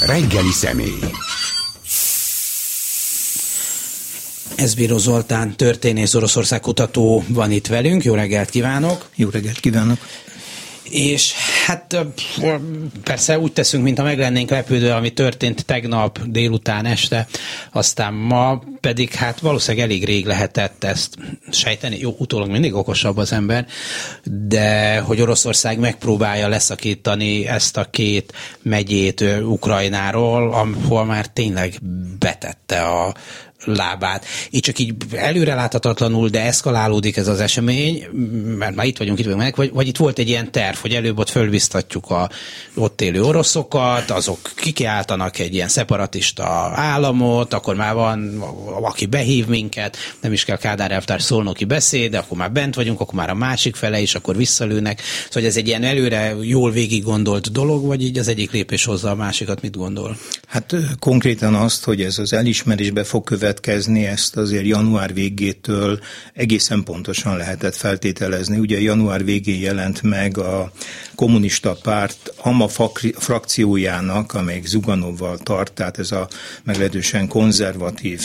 Reggeli 0.00 0.52
személy. 0.52 0.98
Ez 4.56 4.74
Bíró 4.74 4.98
Zoltán, 4.98 5.56
történész 5.56 6.14
Oroszország 6.14 6.60
kutató 6.60 7.24
van 7.28 7.50
itt 7.50 7.66
velünk. 7.66 8.04
Jó 8.04 8.14
reggelt 8.14 8.50
kívánok! 8.50 9.08
Jó 9.14 9.28
reggelt 9.28 9.60
kívánok! 9.60 9.98
És 10.82 11.32
hát 11.68 11.96
persze 13.04 13.38
úgy 13.38 13.52
teszünk, 13.52 13.84
mintha 13.84 14.04
meg 14.04 14.18
lennénk 14.18 14.50
lepődve, 14.50 14.94
ami 14.94 15.12
történt 15.12 15.64
tegnap 15.64 16.18
délután 16.26 16.86
este, 16.86 17.26
aztán 17.72 18.14
ma 18.14 18.62
pedig 18.80 19.12
hát 19.12 19.40
valószínűleg 19.40 19.86
elég 19.86 20.04
rég 20.04 20.26
lehetett 20.26 20.84
ezt 20.84 21.16
sejteni. 21.50 21.98
Jó, 21.98 22.14
utólag 22.18 22.50
mindig 22.50 22.74
okosabb 22.74 23.16
az 23.16 23.32
ember, 23.32 23.66
de 24.24 24.98
hogy 24.98 25.20
Oroszország 25.20 25.78
megpróbálja 25.78 26.48
leszakítani 26.48 27.46
ezt 27.46 27.76
a 27.76 27.84
két 27.90 28.32
megyét 28.62 29.24
Ukrajnáról, 29.42 30.52
ahol 30.52 31.04
már 31.04 31.26
tényleg 31.26 31.74
betette 32.18 32.82
a, 32.82 33.14
lábát. 33.64 34.24
Így 34.50 34.60
csak 34.60 34.78
így 34.78 34.94
előreláthatatlanul, 35.12 36.28
de 36.28 36.42
eszkalálódik 36.42 37.16
ez 37.16 37.28
az 37.28 37.40
esemény, 37.40 38.06
mert 38.58 38.74
már 38.74 38.86
itt 38.86 38.98
vagyunk, 38.98 39.18
itt 39.18 39.24
vagyunk 39.24 39.42
meg, 39.42 39.56
vagy, 39.56 39.72
vagy 39.72 39.86
itt 39.86 39.96
volt 39.96 40.18
egy 40.18 40.28
ilyen 40.28 40.52
terv, 40.52 40.76
hogy 40.76 40.94
előbb 40.94 41.18
ott 41.18 41.28
fölbiztatjuk 41.28 42.10
a 42.10 42.30
ott 42.74 43.00
élő 43.00 43.22
oroszokat, 43.22 44.10
azok 44.10 44.38
kikiáltanak 44.56 45.38
egy 45.38 45.54
ilyen 45.54 45.68
szeparatista 45.68 46.44
államot, 46.74 47.54
akkor 47.54 47.74
már 47.74 47.94
van, 47.94 48.42
aki 48.82 49.06
behív 49.06 49.46
minket, 49.46 49.96
nem 50.20 50.32
is 50.32 50.44
kell 50.44 50.56
Kádár 50.56 50.90
elvtárs 50.90 51.22
szólnoki 51.22 51.64
beszéd, 51.64 52.10
de 52.10 52.18
akkor 52.18 52.38
már 52.38 52.52
bent 52.52 52.74
vagyunk, 52.74 53.00
akkor 53.00 53.14
már 53.14 53.30
a 53.30 53.34
másik 53.34 53.76
fele 53.76 54.00
is, 54.00 54.14
akkor 54.14 54.36
visszalőnek. 54.36 55.02
Szóval 55.30 55.48
ez 55.48 55.56
egy 55.56 55.66
ilyen 55.66 55.84
előre 55.84 56.34
jól 56.40 56.70
végig 56.70 57.02
gondolt 57.02 57.52
dolog, 57.52 57.86
vagy 57.86 58.02
így 58.02 58.18
az 58.18 58.28
egyik 58.28 58.50
lépés 58.50 58.84
hozza 58.84 59.10
a 59.10 59.14
másikat, 59.14 59.62
mit 59.62 59.76
gondol? 59.76 60.16
Hát 60.46 60.74
konkrétan 60.98 61.54
azt, 61.54 61.84
hogy 61.84 62.02
ez 62.02 62.18
az 62.18 62.32
elismerésbe 62.32 63.04
fog 63.04 63.24
követni, 63.24 63.46
következni, 63.48 64.06
ezt 64.06 64.36
azért 64.36 64.66
január 64.66 65.14
végétől 65.14 66.00
egészen 66.34 66.82
pontosan 66.82 67.36
lehetett 67.36 67.74
feltételezni. 67.76 68.58
Ugye 68.58 68.80
január 68.80 69.24
végén 69.24 69.60
jelent 69.60 70.02
meg 70.02 70.38
a 70.38 70.72
kommunista 71.14 71.76
párt 71.82 72.32
AMA 72.36 72.68
frakciójának, 73.18 74.34
amelyik 74.34 74.66
Zuganovval 74.66 75.38
tart, 75.38 75.72
tehát 75.72 75.98
ez 75.98 76.12
a 76.12 76.28
meglehetősen 76.64 77.28
konzervatív 77.28 78.20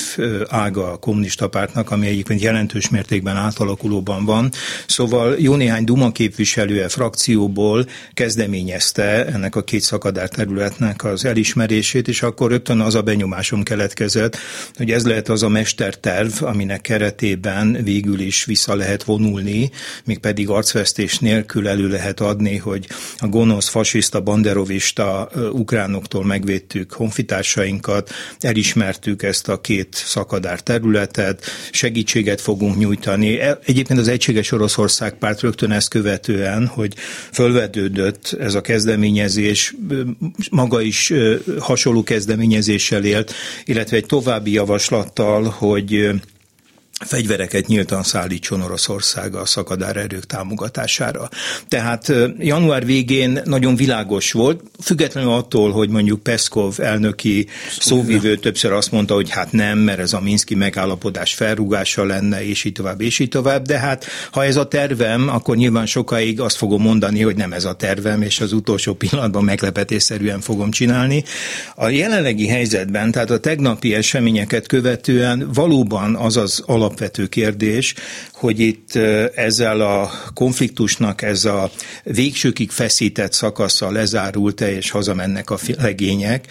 ága 0.47 0.91
a 0.91 0.97
kommunista 0.97 1.47
pártnak, 1.47 1.91
ami 1.91 2.07
egyébként 2.07 2.41
jelentős 2.41 2.89
mértékben 2.89 3.35
átalakulóban 3.35 4.25
van. 4.25 4.51
Szóval 4.87 5.35
jó 5.39 5.55
néhány 5.55 5.83
Duma 5.83 6.11
képviselője 6.11 6.89
frakcióból 6.89 7.85
kezdeményezte 8.13 9.25
ennek 9.25 9.55
a 9.55 9.63
két 9.63 9.81
szakadár 9.81 10.29
területnek 10.29 11.03
az 11.03 11.25
elismerését, 11.25 12.07
és 12.07 12.21
akkor 12.21 12.49
rögtön 12.49 12.79
az 12.79 12.95
a 12.95 13.01
benyomásom 13.01 13.63
keletkezett, 13.63 14.37
hogy 14.75 14.91
ez 14.91 15.05
lehet 15.13 15.29
az 15.29 15.43
a 15.43 15.49
mesterterv, 15.49 16.43
aminek 16.43 16.81
keretében 16.81 17.77
végül 17.83 18.19
is 18.19 18.45
vissza 18.45 18.75
lehet 18.75 19.03
vonulni, 19.03 19.71
még 20.05 20.17
pedig 20.17 20.49
arcvesztés 20.49 21.19
nélkül 21.19 21.67
elő 21.67 21.87
lehet 21.87 22.19
adni, 22.19 22.57
hogy 22.57 22.87
a 23.17 23.27
gonosz, 23.27 23.67
fasiszta, 23.67 24.21
banderovista 24.21 25.29
ukránoktól 25.51 26.25
megvédtük 26.25 26.91
honfitársainkat, 26.91 28.11
elismertük 28.39 29.23
ezt 29.23 29.47
a 29.47 29.61
két 29.61 29.93
szakadár 29.93 30.59
területet, 30.59 31.45
segítséget 31.71 32.41
fogunk 32.41 32.77
nyújtani. 32.77 33.39
E, 33.39 33.59
egyébként 33.65 33.99
az 33.99 34.07
Egységes 34.07 34.51
Oroszország 34.51 35.13
párt 35.17 35.41
rögtön 35.41 35.71
ezt 35.71 35.89
követően, 35.89 36.67
hogy 36.67 36.93
fölvedődött 37.31 38.35
ez 38.39 38.53
a 38.53 38.61
kezdeményezés, 38.61 39.75
maga 40.51 40.81
is 40.81 41.13
hasonló 41.59 42.03
kezdeményezéssel 42.03 43.03
élt, 43.03 43.33
illetve 43.65 43.95
egy 43.95 44.05
további 44.05 44.51
javaslat 44.51 45.02
javaslattal, 45.03 45.43
hogy 45.43 46.09
fegyvereket 47.05 47.67
nyíltan 47.67 48.03
szállítson 48.03 48.61
Oroszország 48.61 49.35
a 49.35 49.45
szakadár 49.45 49.97
erők 49.97 50.25
támogatására. 50.25 51.29
Tehát 51.67 52.11
január 52.39 52.85
végén 52.85 53.41
nagyon 53.45 53.75
világos 53.75 54.31
volt, 54.31 54.61
függetlenül 54.81 55.31
attól, 55.31 55.71
hogy 55.71 55.89
mondjuk 55.89 56.23
Peszkov 56.23 56.79
elnöki 56.79 57.47
szóvivő 57.79 58.35
többször 58.35 58.71
azt 58.71 58.91
mondta, 58.91 59.13
hogy 59.13 59.29
hát 59.29 59.51
nem, 59.51 59.77
mert 59.77 59.99
ez 59.99 60.13
a 60.13 60.19
Minszki 60.19 60.55
megállapodás 60.55 61.33
felrúgása 61.33 62.03
lenne, 62.05 62.45
és 62.47 62.63
így 62.63 62.71
tovább, 62.71 63.01
és 63.01 63.19
így 63.19 63.29
tovább, 63.29 63.65
de 63.65 63.77
hát 63.77 64.05
ha 64.31 64.43
ez 64.43 64.55
a 64.55 64.67
tervem, 64.67 65.29
akkor 65.29 65.55
nyilván 65.55 65.85
sokáig 65.85 66.41
azt 66.41 66.57
fogom 66.57 66.81
mondani, 66.81 67.21
hogy 67.21 67.35
nem 67.35 67.53
ez 67.53 67.65
a 67.65 67.73
tervem, 67.73 68.21
és 68.21 68.39
az 68.39 68.53
utolsó 68.53 68.93
pillanatban 68.93 69.43
meglepetésszerűen 69.43 70.39
fogom 70.39 70.71
csinálni. 70.71 71.23
A 71.75 71.89
jelenlegi 71.89 72.47
helyzetben, 72.47 73.11
tehát 73.11 73.29
a 73.29 73.39
tegnapi 73.39 73.93
eseményeket 73.93 74.67
követően 74.67 75.49
valóban 75.53 76.15
az 76.15 76.37
az 76.37 76.63
alap 76.65 76.92
alapvető 76.93 77.27
kérdés, 77.27 77.93
hogy 78.33 78.59
itt 78.59 78.95
ezzel 79.35 79.81
a 79.81 80.11
konfliktusnak 80.33 81.21
ez 81.21 81.45
a 81.45 81.71
végsőkig 82.03 82.71
feszített 82.71 83.33
szakasza 83.33 83.91
lezárult-e, 83.91 84.71
és 84.71 84.89
hazamennek 84.89 85.49
a 85.49 85.57
legények, 85.77 86.45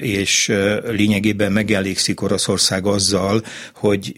és 0.00 0.52
lényegében 0.84 1.52
megelégszik 1.52 2.22
Oroszország 2.22 2.86
azzal, 2.86 3.42
hogy 3.74 4.12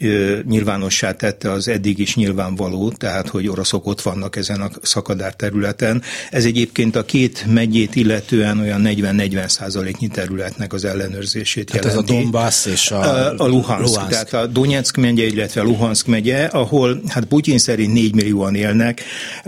nyilvánossá 0.47 1.13
tette 1.13 1.51
az 1.51 1.69
eddig 1.69 1.99
is 1.99 2.15
nyilvánvaló, 2.15 2.91
tehát 2.91 3.29
hogy 3.29 3.49
oroszok 3.49 3.87
ott 3.87 4.01
vannak 4.01 4.37
ezen 4.37 4.61
a 4.61 4.71
szakadár 4.83 5.35
területen. 5.35 6.03
Ez 6.31 6.45
egyébként 6.45 6.97
a 6.97 7.05
két 7.05 7.45
megyét 7.47 7.97
illetően 7.97 8.59
olyan 8.59 8.83
40-40 8.85 9.49
százaléknyi 9.49 10.09
területnek 10.09 10.73
az 10.73 10.85
ellenőrzését 10.85 11.67
tehát 11.67 11.85
jelenti. 11.85 12.13
ez 12.13 12.17
a 12.17 12.21
Donbass 12.21 12.67
és 12.67 12.91
a, 12.91 13.31
a 13.37 13.47
Luhansk. 13.47 13.87
Luhansk. 13.87 14.11
Tehát 14.11 14.33
a 14.33 14.47
Donetsk 14.47 14.97
megye, 14.97 15.28
illetve 15.29 15.63
Luhansk 15.63 16.07
megye, 16.07 16.45
ahol 16.45 17.01
hát 17.09 17.25
Putyin 17.25 17.59
szerint 17.59 17.93
4 17.93 18.15
millióan 18.15 18.55
élnek, 18.55 19.03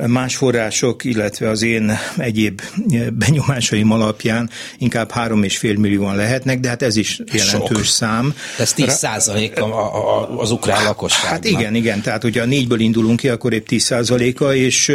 más 0.07 0.37
források, 0.37 1.05
illetve 1.05 1.49
az 1.49 1.63
én 1.63 1.99
egyéb 2.17 2.61
benyomásaim 3.13 3.91
alapján 3.91 4.51
inkább 4.79 5.13
3,5 5.15 5.79
millióan 5.79 6.17
lehetnek, 6.17 6.61
de 6.61 6.69
hát 6.69 6.83
ez 6.83 6.97
is 6.97 7.21
jelentős 7.33 7.77
Sok. 7.77 7.85
szám. 7.85 8.35
Ez 8.59 8.73
10 8.73 8.93
százalék 8.93 9.53
az 10.37 10.51
ukrán 10.51 10.85
lakosság. 10.85 11.31
Hát 11.31 11.45
igen, 11.45 11.75
igen, 11.75 12.01
tehát 12.01 12.23
hogyha 12.23 12.45
négyből 12.45 12.81
indulunk 12.81 13.21
ki, 13.21 13.29
akkor 13.29 13.53
épp 13.53 13.67
10 13.67 13.83
százaléka, 13.83 14.55
és 14.55 14.93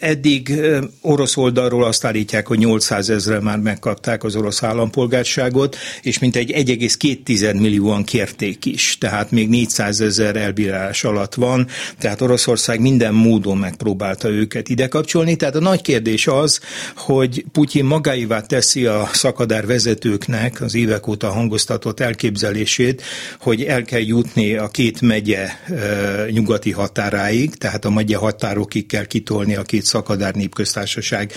eddig 0.00 0.60
orosz 1.00 1.36
oldalról 1.36 1.84
azt 1.84 2.04
állítják, 2.04 2.46
hogy 2.46 2.58
800 2.58 3.10
ezre 3.10 3.40
már 3.40 3.58
megkapták 3.58 4.24
az 4.24 4.36
orosz 4.36 4.62
állampolgárságot, 4.62 5.76
és 6.02 6.18
mintegy 6.18 6.52
1,2 6.52 7.60
millióan 7.60 8.04
kérték 8.04 8.64
is, 8.64 8.98
tehát 8.98 9.30
még 9.30 9.48
400 9.72 10.00
ezer 10.00 10.36
elbírálás 10.36 11.04
alatt 11.04 11.34
van, 11.34 11.66
tehát 11.98 12.20
Oroszország 12.20 12.80
minden 12.80 13.14
módon 13.14 13.56
megpróbálta 13.58 14.28
őket 14.28 14.68
ide 14.68 14.88
kapcsolni. 14.88 15.36
Tehát 15.36 15.54
a 15.54 15.60
nagy 15.60 15.82
kérdés 15.82 16.26
az, 16.26 16.60
hogy 16.96 17.44
Putyin 17.52 17.84
magáivá 17.84 18.40
teszi 18.40 18.86
a 18.86 19.08
szakadár 19.12 19.66
vezetőknek 19.66 20.60
az 20.60 20.74
évek 20.74 21.06
óta 21.06 21.30
hangoztatott 21.30 22.00
elképzelését, 22.00 23.02
hogy 23.40 23.62
el 23.62 23.82
kell 23.82 24.00
jutni 24.00 24.54
a 24.54 24.68
két 24.68 25.00
megye 25.00 25.48
nyugati 26.30 26.70
határáig, 26.70 27.54
tehát 27.54 27.84
a 27.84 27.90
megye 27.90 28.16
határokig 28.16 28.86
kell 28.86 29.04
kitolni 29.04 29.54
a 29.54 29.62
két 29.62 29.84
szakadár 29.84 30.34
népköztársaság 30.34 31.32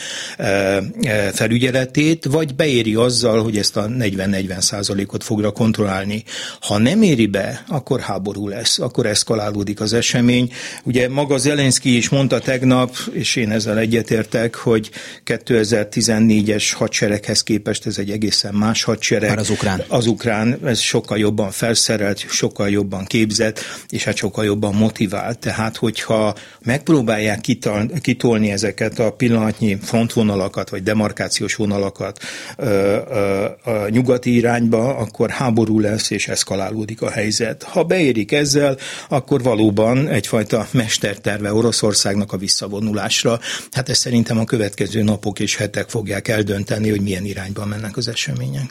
felügyeletét, 1.34 2.26
vagy 2.26 2.56
beéri 2.56 2.96
azzal, 2.96 3.44
hogy 3.44 3.58
ezt 3.58 3.78
a 3.78 3.88
40-40 3.88 4.60
százalékot 4.60 5.24
fogra 5.24 5.52
kontrollálni. 5.52 6.24
Ha 6.62 6.78
nem 6.78 7.02
éri 7.02 7.26
be, 7.26 7.64
akkor 7.68 8.00
háború 8.00 8.24
lesz 8.34 8.66
lesz, 8.66 8.80
akkor 8.80 9.06
eszkalálódik 9.06 9.80
az 9.80 9.94
esemény. 9.94 10.52
Ugye 10.84 11.10
maga 11.10 11.38
Zelenszky 11.38 11.98
is 11.98 12.10
mondta 12.10 12.40
tegnap, 12.40 12.96
és 13.12 13.36
én 13.36 13.52
ezzel 13.52 13.78
egyetértek, 13.78 14.56
hogy 14.56 14.90
2014-es 15.26 16.72
hadsereghez 16.74 17.44
képest 17.44 17.86
ez 17.86 17.98
egy 17.98 18.12
egészen 18.12 18.54
más 18.54 18.84
hadsereg. 18.84 19.30
Már 19.30 19.38
az 19.38 19.50
ukrán. 19.50 19.84
Az 19.88 20.08
ukrán, 20.08 20.60
ez 20.64 20.80
sokkal 20.80 21.18
jobban 21.18 21.52
felszerelt, 21.52 22.20
sokkal 22.30 22.70
jobban 22.70 23.06
képzett, 23.06 23.60
és 23.90 24.04
hát 24.04 24.16
sokkal 24.16 24.46
jobban 24.46 24.76
motivált. 24.76 25.40
Tehát, 25.40 25.78
hogyha 25.78 26.36
megpróbálják 26.64 27.42
kitol, 27.42 27.90
kitolni 28.02 28.52
ezeket 28.52 29.00
a 29.00 29.12
pillanatnyi 29.12 29.78
frontvonalakat, 29.82 30.70
vagy 30.70 30.84
demarkációs 30.84 31.56
vonalakat 31.56 32.20
ö, 32.58 32.98
ö, 33.10 33.72
a 33.72 33.90
nyugati 33.90 34.36
irányba, 34.36 34.96
akkor 34.98 35.30
háború 35.30 35.80
lesz, 35.80 36.10
és 36.10 36.28
eszkalálódik 36.28 37.02
a 37.02 37.10
helyzet. 37.10 37.64
Ha 37.64 37.84
beérik 37.84 38.15
ezzel, 38.24 38.54
ezzel, 38.56 38.78
akkor 39.10 39.44
valóban 39.44 40.08
egyfajta 40.08 40.68
mesterterve 40.72 41.54
Oroszországnak 41.54 42.34
a 42.34 42.38
visszavonulásra. 42.38 43.40
Hát 43.72 43.90
ezt 43.90 44.00
szerintem 44.00 44.40
a 44.40 44.44
következő 44.44 45.04
napok 45.04 45.40
és 45.40 45.56
hetek 45.56 45.90
fogják 45.90 46.28
eldönteni, 46.28 46.90
hogy 46.90 47.02
milyen 47.02 47.26
irányba 47.26 47.66
mennek 47.66 47.98
az 47.98 48.08
események. 48.08 48.70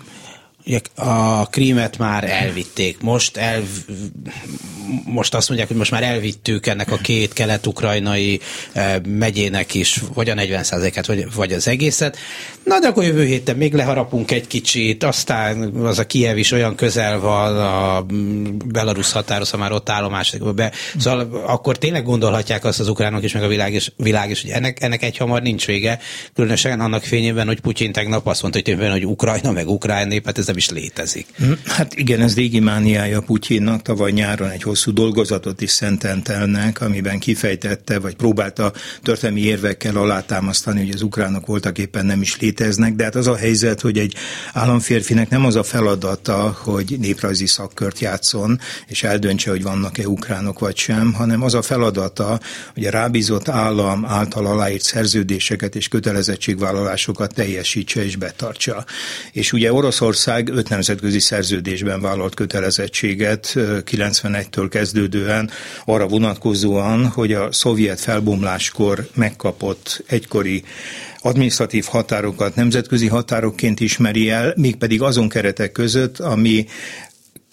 A 0.95 1.47
krímet 1.47 1.99
már 1.99 2.25
elvitték. 2.25 3.01
Most, 3.01 3.37
el, 3.37 3.63
most 5.05 5.35
azt 5.35 5.49
mondják, 5.49 5.69
hogy 5.69 5.79
most 5.79 5.91
már 5.91 6.03
elvittük 6.03 6.67
ennek 6.67 6.93
a 6.93 6.97
két 6.97 7.33
kelet-ukrajnai 7.33 8.41
eh, 8.73 8.95
megyének 9.07 9.75
is, 9.75 10.03
vagy 10.15 10.29
a 10.29 10.35
40%-át, 10.35 11.07
vagy, 11.07 11.35
vagy 11.35 11.53
az 11.53 11.69
egészet. 11.69 12.17
Na, 12.65 12.79
de 12.79 12.87
akkor 12.87 13.05
jövő 13.05 13.25
héten 13.25 13.57
még 13.57 13.75
leharapunk 13.75 14.31
egy 14.31 14.47
kicsit, 14.47 15.05
aztán 15.05 15.63
az 15.63 15.99
a 15.99 16.07
Kiev 16.07 16.37
is 16.37 16.53
olyan 16.53 16.75
közel 16.75 17.19
van 17.19 17.59
a 17.59 18.07
Belarus 18.67 19.13
határoz, 19.13 19.51
ha 19.51 19.57
már 19.57 19.73
ott 19.73 19.89
állomásodik 19.89 20.55
be. 20.55 20.73
Szóval 20.99 21.43
akkor 21.47 21.79
tényleg 21.79 22.05
gondolhatják 22.05 22.65
azt 22.65 22.81
az 22.81 22.89
ukránok 22.89 23.23
is, 23.23 23.33
meg 23.33 23.43
a 23.43 23.49
világ 23.49 23.75
is, 23.75 23.93
világ 23.97 24.31
is 24.31 24.43
hogy 24.43 24.51
ennek, 24.51 24.83
ennek 24.83 25.03
egy 25.03 25.17
hamar 25.17 25.43
nincs 25.43 25.67
vége. 25.67 25.99
Különösen 26.35 26.81
annak 26.81 27.03
fényében, 27.03 27.47
hogy 27.47 27.61
Putyin 27.61 27.93
tegnap 27.93 28.27
azt 28.27 28.43
mondta, 28.43 28.61
hogy, 28.65 28.75
tényleg, 28.75 28.93
hogy 28.93 29.07
Ukrajna, 29.07 29.51
meg 29.51 29.69
Ukrán 29.69 30.09
nép, 30.09 30.25
hát 30.25 30.39
ez 30.39 30.49
nem 30.55 30.63
is 30.63 30.83
létezik. 30.83 31.27
Hm, 31.37 31.53
hát 31.65 31.95
igen, 31.95 32.21
ez 32.21 32.35
régi 32.35 32.61
mániája 32.61 33.21
Putyinnak. 33.21 33.83
Tavaly 33.83 34.11
nyáron 34.11 34.51
egy 34.51 34.63
hosszú 34.63 34.93
dolgozatot 34.93 35.61
is 35.61 35.71
szententelnek, 35.71 36.81
amiben 36.81 37.19
kifejtette, 37.19 37.99
vagy 37.99 38.17
próbálta 38.17 38.73
történelmi 39.03 39.41
érvekkel 39.41 39.97
alátámasztani, 39.97 40.85
hogy 40.85 40.95
az 40.95 41.03
ukránok 41.03 41.47
voltak 41.47 41.79
éppen 41.79 42.07
nem 42.07 42.21
is 42.21 42.41
léteznek, 42.41 42.95
de 42.95 43.05
hát 43.05 43.15
az 43.15 43.27
a 43.27 43.37
helyzet, 43.37 43.81
hogy 43.81 43.99
egy 43.99 44.15
államférfinek 44.53 45.29
nem 45.29 45.45
az 45.45 45.57
a 45.57 45.63
feladata, 45.63 46.57
hogy 46.63 46.97
néprajzi 47.01 47.47
szakkört 47.47 47.99
játszon, 47.99 48.61
és 48.87 49.03
eldöntse, 49.03 49.51
hogy 49.51 49.63
vannak-e 49.63 50.09
ukránok 50.09 50.59
vagy 50.59 50.77
sem, 50.77 51.13
hanem 51.13 51.43
az 51.43 51.55
a 51.55 51.63
feladata, 51.63 52.41
hogy 52.75 52.85
a 52.85 52.91
rábízott 52.91 53.49
állam 53.49 54.05
által 54.05 54.47
aláírt 54.47 54.83
szerződéseket 54.83 55.75
és 55.75 55.89
kötelezettségvállalásokat 55.89 57.35
teljesítse 57.35 58.05
és 58.05 58.17
betartsa. 58.17 58.85
És 59.33 59.53
ugye 59.53 59.73
Oroszország 59.73 60.44
öt 60.51 60.69
nemzetközi 60.69 61.19
szerződésben 61.19 62.01
vállalt 62.01 62.35
kötelezettséget 62.35 63.53
91-től 63.57 64.67
kezdődően 64.71 65.51
arra 65.85 66.07
vonatkozóan, 66.07 67.07
hogy 67.07 67.33
a 67.33 67.53
szovjet 67.53 68.01
felbomláskor 68.01 69.09
megkapott 69.15 70.05
egykori 70.07 70.65
administratív 71.21 71.85
határokat 71.85 72.55
nemzetközi 72.55 73.09
határokként 73.09 73.81
ismeri 73.81 74.31
el, 74.31 74.53
mégpedig 74.57 75.03
azon 75.03 75.29
keretek 75.29 75.73
között, 75.73 76.19
ami 76.19 76.67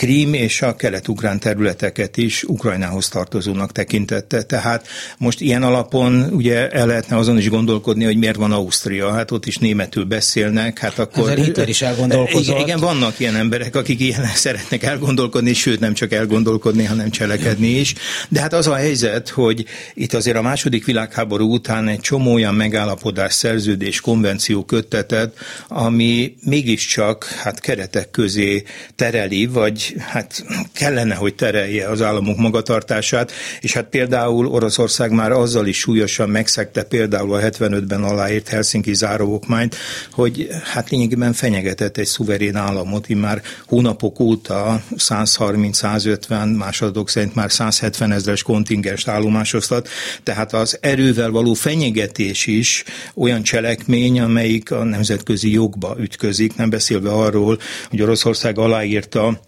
Krím 0.02 0.34
és 0.34 0.62
a 0.62 0.76
kelet-ukrán 0.76 1.40
területeket 1.40 2.18
is 2.18 2.44
Ukrajnához 2.44 3.10
tartozónak 3.10 3.72
tekintette. 3.72 4.42
Tehát 4.42 4.88
most 5.18 5.42
ilyen 5.42 5.64
alapon 5.64 6.28
ugye 6.32 6.70
el 6.70 6.88
lehetne 6.88 7.18
azon 7.18 7.38
is 7.38 7.50
gondolkodni, 7.50 8.04
hogy 8.04 8.18
miért 8.18 8.36
van 8.36 8.52
Ausztria. 8.52 9.12
Hát 9.12 9.32
ott 9.32 9.46
is 9.46 9.58
németül 9.58 10.04
beszélnek, 10.04 10.80
hát 10.80 11.00
akkor... 11.00 11.30
Ezzel 11.30 11.44
Hitler 11.44 11.70
is 11.70 11.82
elgondolkozott. 11.82 12.56
Igen, 12.56 12.60
igen, 12.60 12.80
vannak 12.80 13.20
ilyen 13.20 13.36
emberek, 13.36 13.76
akik 13.76 14.00
ilyen 14.00 14.26
szeretnek 14.46 14.84
elgondolkodni, 14.84 15.54
sőt 15.54 15.80
nem 15.80 15.94
csak 15.94 16.12
elgondolkodni, 16.12 16.84
hanem 16.84 17.10
cselekedni 17.10 17.70
is. 17.70 17.94
De 18.30 18.40
hát 18.42 18.54
az 18.54 18.68
a 18.68 18.76
helyzet, 18.76 19.30
hogy 19.30 19.66
itt 19.94 20.14
azért 20.14 20.38
a 20.38 20.42
második 20.42 20.86
világháború 20.86 21.54
után 21.54 21.88
egy 21.88 22.00
csomó 22.00 22.34
olyan 22.34 22.56
megállapodás, 22.56 23.34
szerződés, 23.34 24.02
konvenció 24.02 24.64
köttetett, 24.64 25.38
ami 25.68 26.36
mégiscsak 26.44 27.24
hát 27.24 27.60
keretek 27.60 28.12
közé 28.12 28.64
tereli, 28.96 29.46
vagy 29.46 29.90
hát 30.00 30.46
kellene, 30.74 31.16
hogy 31.16 31.36
terelje 31.36 31.90
az 31.90 32.02
államok 32.02 32.38
magatartását, 32.38 33.32
és 33.60 33.74
hát 33.74 33.86
például 33.86 34.48
Oroszország 34.48 35.12
már 35.12 35.32
azzal 35.32 35.68
is 35.68 35.78
súlyosan 35.78 36.30
megszegte 36.30 36.84
például 36.84 37.34
a 37.34 37.40
75-ben 37.40 38.04
aláírt 38.04 38.48
Helsinki 38.48 38.94
záróokmányt, 38.94 39.76
hogy 40.12 40.48
hát 40.64 40.90
lényegében 40.90 41.34
fenyegetett 41.34 41.98
egy 41.98 42.06
szuverén 42.06 42.56
államot, 42.56 43.10
már 43.10 43.42
hónapok 43.68 44.20
óta 44.20 44.84
130-150, 44.98 46.58
másodok 46.58 47.10
szerint 47.10 47.36
már 47.36 47.52
170 47.52 48.12
ezres 48.12 48.44
kontingenst 48.44 49.08
állomásoztat, 49.08 49.90
tehát 50.24 50.54
az 50.54 50.78
erővel 50.82 51.30
való 51.32 51.54
fenyegetés 51.54 52.46
is 52.46 52.84
olyan 53.16 53.44
cselekmény, 53.44 54.20
amelyik 54.20 54.72
a 54.72 54.84
nemzetközi 54.84 55.52
jogba 55.52 55.96
ütközik, 56.00 56.56
nem 56.56 56.70
beszélve 56.70 57.10
arról, 57.10 57.60
hogy 57.90 58.02
Oroszország 58.02 58.58
aláírta 58.58 59.40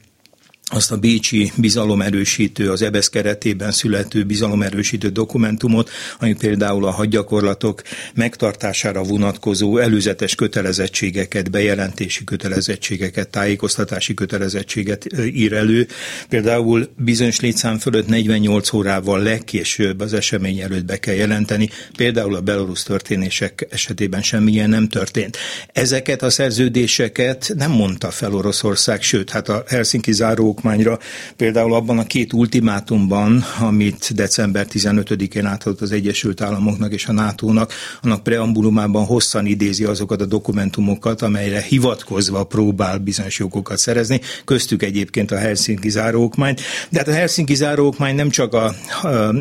azt 0.74 0.92
a 0.92 0.98
Bécsi 0.98 1.52
bizalomerősítő, 1.56 2.72
az 2.72 2.82
EBSZ 2.82 3.10
keretében 3.10 3.72
születő 3.72 4.24
bizalomerősítő 4.24 5.10
dokumentumot, 5.10 5.90
ami 6.20 6.34
például 6.34 6.86
a 6.86 6.92
hadgyakorlatok 6.92 7.82
megtartására 8.16 9.04
vonatkozó 9.04 9.78
előzetes 9.78 10.36
kötelezettségeket, 10.36 11.52
bejelentési 11.52 12.24
kötelezettségeket, 12.24 13.30
tájékoztatási 13.30 14.14
kötelezettséget 14.14 15.06
ír 15.26 15.54
elő. 15.54 15.88
Például 16.30 16.90
bizonyos 16.98 17.40
létszám 17.40 17.78
fölött 17.78 18.08
48 18.08 18.74
órával 18.74 19.22
legkésőbb 19.22 20.00
az 20.00 20.14
esemény 20.14 20.60
előtt 20.60 20.86
be 20.86 20.98
kell 20.98 21.16
jelenteni, 21.16 21.70
például 21.98 22.36
a 22.36 22.42
belorusz 22.42 22.84
történések 22.84 23.68
esetében 23.70 24.22
semmilyen 24.22 24.70
nem 24.70 24.88
történt. 24.88 25.38
Ezeket 25.74 26.22
a 26.22 26.30
szerződéseket 26.30 27.54
nem 27.58 27.72
mondta 27.72 28.12
fel 28.12 28.34
Oroszország, 28.34 29.02
sőt, 29.02 29.30
hát 29.30 29.50
a 29.50 29.64
Helsinki 29.68 30.12
zárók 30.12 30.62
okmányra. 30.64 31.00
Például 31.36 31.74
abban 31.74 32.00
a 32.00 32.04
két 32.04 32.34
ultimátumban, 32.34 33.46
amit 33.60 34.16
december 34.16 34.68
15-én 34.72 35.46
átadott 35.46 35.82
az 35.82 35.92
Egyesült 35.92 36.42
Államoknak 36.42 36.94
és 36.94 37.06
a 37.06 37.12
NATO-nak, 37.12 37.74
annak 38.02 38.24
preambulumában 38.24 39.06
hosszan 39.06 39.46
idézi 39.46 39.84
azokat 39.84 40.22
a 40.22 40.26
dokumentumokat, 40.26 41.22
amelyre 41.22 41.62
hivatkozva 41.62 42.44
próbál 42.44 42.98
bizonyos 42.98 43.40
jogokat 43.40 43.78
szerezni, 43.78 44.22
köztük 44.46 44.84
egyébként 44.84 45.32
a 45.32 45.38
Helsinki 45.38 45.90
záróokmányt. 45.90 46.62
De 46.90 46.98
hát 46.98 47.08
a 47.08 47.14
Helsinki 47.14 47.56
záróokmány 47.56 48.16
nem 48.16 48.30
csak 48.30 48.54
a, 48.54 48.74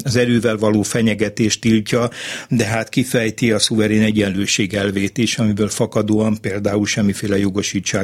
az 0.03 0.17
erővel 0.17 0.57
való 0.57 0.83
fenyegetést 0.83 1.61
tiltja, 1.61 2.11
de 2.49 2.65
hát 2.65 2.89
kifejti 2.89 3.53
a 3.53 3.59
szuverén 3.59 4.03
egyenlőség 4.03 4.75
elvét 4.75 5.19
is, 5.19 5.39
amiből 5.39 5.69
fakadóan 5.69 6.41
például 6.41 6.87
semmiféle 6.87 7.39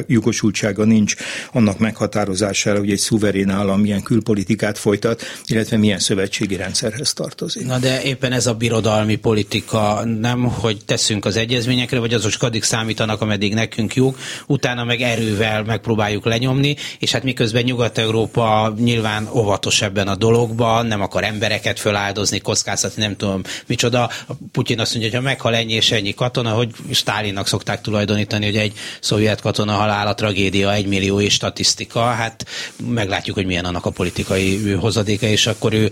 jogosultsága 0.07 0.85
nincs 0.85 1.15
annak 1.53 1.79
meghatározására, 1.79 2.79
hogy 2.79 2.91
szuverén 2.99 3.51
állam 3.51 3.81
milyen 3.81 4.03
külpolitikát 4.03 4.79
folytat, 4.79 5.23
illetve 5.47 5.77
milyen 5.77 5.99
szövetségi 5.99 6.57
rendszerhez 6.57 7.13
tartozik. 7.13 7.67
Na 7.67 7.79
de 7.79 8.03
éppen 8.03 8.33
ez 8.33 8.47
a 8.47 8.55
birodalmi 8.55 9.17
politika, 9.17 10.05
nem, 10.05 10.45
hogy 10.45 10.79
teszünk 10.85 11.25
az 11.25 11.37
egyezményekre, 11.37 11.99
vagy 11.99 12.15
azok 12.15 12.43
addig 12.43 12.63
számítanak, 12.63 13.21
ameddig 13.21 13.55
nekünk 13.55 13.95
jók, 13.95 14.19
utána 14.47 14.85
meg 14.85 15.01
erővel 15.01 15.65
megpróbáljuk 15.65 16.25
lenyomni, 16.25 16.77
és 16.99 17.13
hát 17.13 17.23
miközben 17.23 17.63
Nyugat-Európa 17.65 18.75
nyilván 18.79 19.29
óvatos 19.33 19.83
ebben 19.83 20.09
a 20.09 20.17
dologban, 20.17 20.87
nem 20.87 21.01
akar 21.01 21.25
embereket 21.25 21.79
föláldozni, 21.79 22.39
kockáztatni, 22.39 23.03
nem 23.03 23.17
tudom 23.17 23.43
micsoda. 23.67 24.11
Putyin 24.53 24.81
azt 24.81 24.95
mondja, 24.95 25.11
hogy 25.11 25.21
ha 25.21 25.25
meghal 25.29 25.55
ennyi 25.55 25.73
és 25.73 25.91
ennyi 25.91 26.15
katona, 26.15 26.51
hogy 26.51 26.71
Stálinnak 26.91 27.47
szokták 27.47 27.81
tulajdonítani, 27.81 28.45
hogy 28.45 28.57
egy 28.57 28.73
szovjet 29.01 29.41
katona 29.41 29.73
halála 29.73 30.15
tragédia, 30.15 30.73
egy 30.75 30.87
millió 30.87 31.21
és 31.21 31.33
statisztika, 31.33 32.01
hát 32.01 32.47
meglátjuk, 32.89 33.37
hogy 33.37 33.47
milyen 33.47 33.65
annak 33.65 33.87
a 33.87 33.91
politikai 33.91 34.73
hozadéka, 34.73 35.27
és 35.27 35.47
akkor 35.47 35.73
ő 35.73 35.91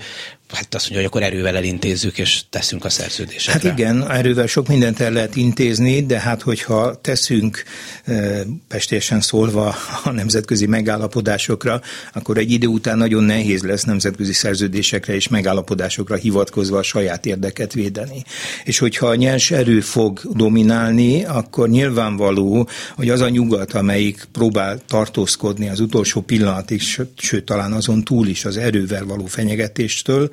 hát 0.52 0.74
azt 0.74 0.90
mondja, 0.90 0.96
hogy 0.96 1.04
akkor 1.04 1.22
erővel 1.22 1.56
elintézzük, 1.56 2.18
és 2.18 2.42
teszünk 2.50 2.84
a 2.84 2.88
szerződésekre. 2.88 3.68
Hát 3.68 3.78
igen, 3.78 4.10
erővel 4.10 4.46
sok 4.46 4.68
mindent 4.68 5.00
el 5.00 5.12
lehet 5.12 5.36
intézni, 5.36 6.06
de 6.06 6.20
hát 6.20 6.42
hogyha 6.42 7.00
teszünk 7.00 7.62
e, 8.04 8.42
pestésen 8.68 9.20
szólva 9.20 9.74
a 10.04 10.10
nemzetközi 10.10 10.66
megállapodásokra, 10.66 11.80
akkor 12.12 12.38
egy 12.38 12.50
idő 12.50 12.66
után 12.66 12.98
nagyon 12.98 13.24
nehéz 13.24 13.62
lesz 13.62 13.84
nemzetközi 13.84 14.32
szerződésekre 14.32 15.14
és 15.14 15.28
megállapodásokra 15.28 16.16
hivatkozva 16.16 16.78
a 16.78 16.82
saját 16.82 17.26
érdeket 17.26 17.72
védeni. 17.72 18.24
És 18.64 18.78
hogyha 18.78 19.06
a 19.06 19.14
nyers 19.14 19.50
erő 19.50 19.80
fog 19.80 20.20
dominálni, 20.32 21.24
akkor 21.24 21.68
nyilvánvaló, 21.68 22.68
hogy 22.94 23.10
az 23.10 23.20
a 23.20 23.28
nyugat, 23.28 23.72
amelyik 23.72 24.28
próbál 24.32 24.80
tartózkodni 24.88 25.68
az 25.68 25.80
utolsó 25.80 26.20
pillanatig, 26.20 26.80
sőt 27.16 27.44
talán 27.44 27.72
azon 27.72 28.04
túl 28.04 28.26
is 28.26 28.44
az 28.44 28.56
erővel 28.56 29.04
való 29.04 29.26
fenyegetéstől, 29.26 30.30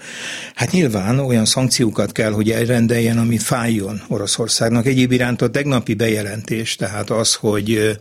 Hát 0.55 0.71
nyilván 0.71 1.19
olyan 1.19 1.45
szankciókat 1.45 2.11
kell, 2.11 2.31
hogy 2.31 2.51
elrendeljen, 2.51 3.17
ami 3.17 3.37
fájjon 3.37 4.01
Oroszországnak. 4.07 4.85
Egyéb 4.85 5.11
iránt 5.11 5.41
a 5.41 5.49
tegnapi 5.49 5.93
bejelentés, 5.93 6.75
tehát 6.75 7.09
az, 7.09 7.33
hogy 7.33 7.97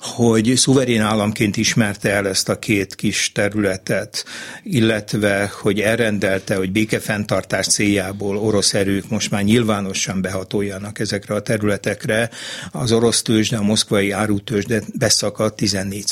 hogy 0.00 0.52
szuverén 0.56 1.00
államként 1.00 1.56
ismerte 1.56 2.10
el 2.10 2.28
ezt 2.28 2.48
a 2.48 2.58
két 2.58 2.94
kis 2.94 3.32
területet, 3.34 4.24
illetve 4.62 5.52
hogy 5.60 5.80
elrendelte, 5.80 6.54
hogy 6.54 6.72
békefenntartás 6.72 7.66
céljából 7.66 8.36
orosz 8.36 8.74
erők 8.74 9.08
most 9.08 9.30
már 9.30 9.42
nyilvánosan 9.42 10.20
behatoljanak 10.20 10.98
ezekre 10.98 11.34
a 11.34 11.40
területekre. 11.40 12.30
Az 12.72 12.92
orosz 12.92 13.22
tőzsde, 13.22 13.56
a 13.56 13.62
moszkvai 13.62 14.10
árutőzsde 14.10 14.82
beszakadt 14.98 15.56
14 15.56 16.04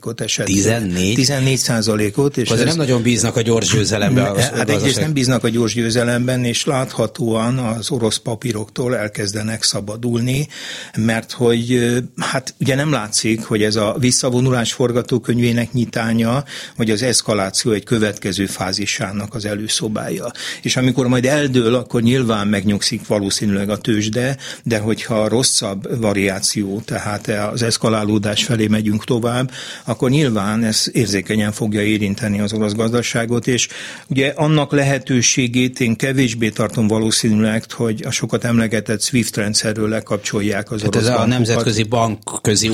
ot 0.00 0.20
esetleg. 0.20 0.56
14? 0.56 1.14
14 1.14 2.12
ot 2.14 2.36
És 2.36 2.50
Azért 2.50 2.68
ez... 2.68 2.74
nem 2.74 2.84
nagyon 2.84 3.02
bíznak 3.02 3.36
a 3.36 3.40
gyors 3.40 3.72
győzelemben. 3.72 4.36
Hát 4.36 4.70
egyrészt 4.70 5.00
nem 5.00 5.12
bíznak 5.12 5.44
a 5.44 5.48
gyors 5.48 5.74
győzelemben, 5.74 6.44
és 6.44 6.64
láthatóan 6.64 7.58
az 7.58 7.90
orosz 7.90 8.16
papíroktól 8.16 8.96
elkezdenek 8.96 9.62
szabadulni, 9.62 10.48
mert 10.96 11.32
hogy 11.32 11.92
hát 12.16 12.54
ugye 12.60 12.74
nem 12.74 12.90
látszik, 12.90 13.33
változik, 13.34 13.44
hogy 13.44 13.62
ez 13.62 13.76
a 13.76 13.96
visszavonulás 13.98 14.72
forgatókönyvének 14.72 15.72
nyitánya, 15.72 16.44
vagy 16.76 16.90
az 16.90 17.02
eszkaláció 17.02 17.72
egy 17.72 17.84
következő 17.84 18.46
fázisának 18.46 19.34
az 19.34 19.44
előszobája. 19.44 20.30
És 20.62 20.76
amikor 20.76 21.06
majd 21.06 21.24
eldől, 21.24 21.74
akkor 21.74 22.02
nyilván 22.02 22.48
megnyugszik 22.48 23.06
valószínűleg 23.06 23.70
a 23.70 23.78
tőzsde, 23.78 24.36
de 24.62 24.78
hogyha 24.78 25.28
rosszabb 25.28 26.00
variáció, 26.00 26.80
tehát 26.84 27.28
az 27.52 27.62
eszkalálódás 27.62 28.44
felé 28.44 28.66
megyünk 28.66 29.04
tovább, 29.04 29.50
akkor 29.84 30.10
nyilván 30.10 30.64
ez 30.64 30.86
érzékenyen 30.92 31.52
fogja 31.52 31.82
érinteni 31.82 32.40
az 32.40 32.52
orosz 32.52 32.74
gazdaságot, 32.74 33.46
és 33.46 33.68
ugye 34.08 34.32
annak 34.36 34.72
lehetőségét 34.72 35.80
én 35.80 35.96
kevésbé 35.96 36.50
tartom 36.50 36.88
valószínűleg, 36.88 37.64
hogy 37.70 38.02
a 38.06 38.10
sokat 38.10 38.44
emlegetett 38.44 39.02
SWIFT 39.02 39.36
rendszerről 39.36 39.88
lekapcsolják 39.88 40.70
az 40.70 40.82
hát 40.82 40.88
orosz 40.88 41.02
ez 41.02 41.08
bankokat. 41.08 41.32
a 41.32 41.36
nemzetközi 41.36 41.82
bankközi 41.82 42.68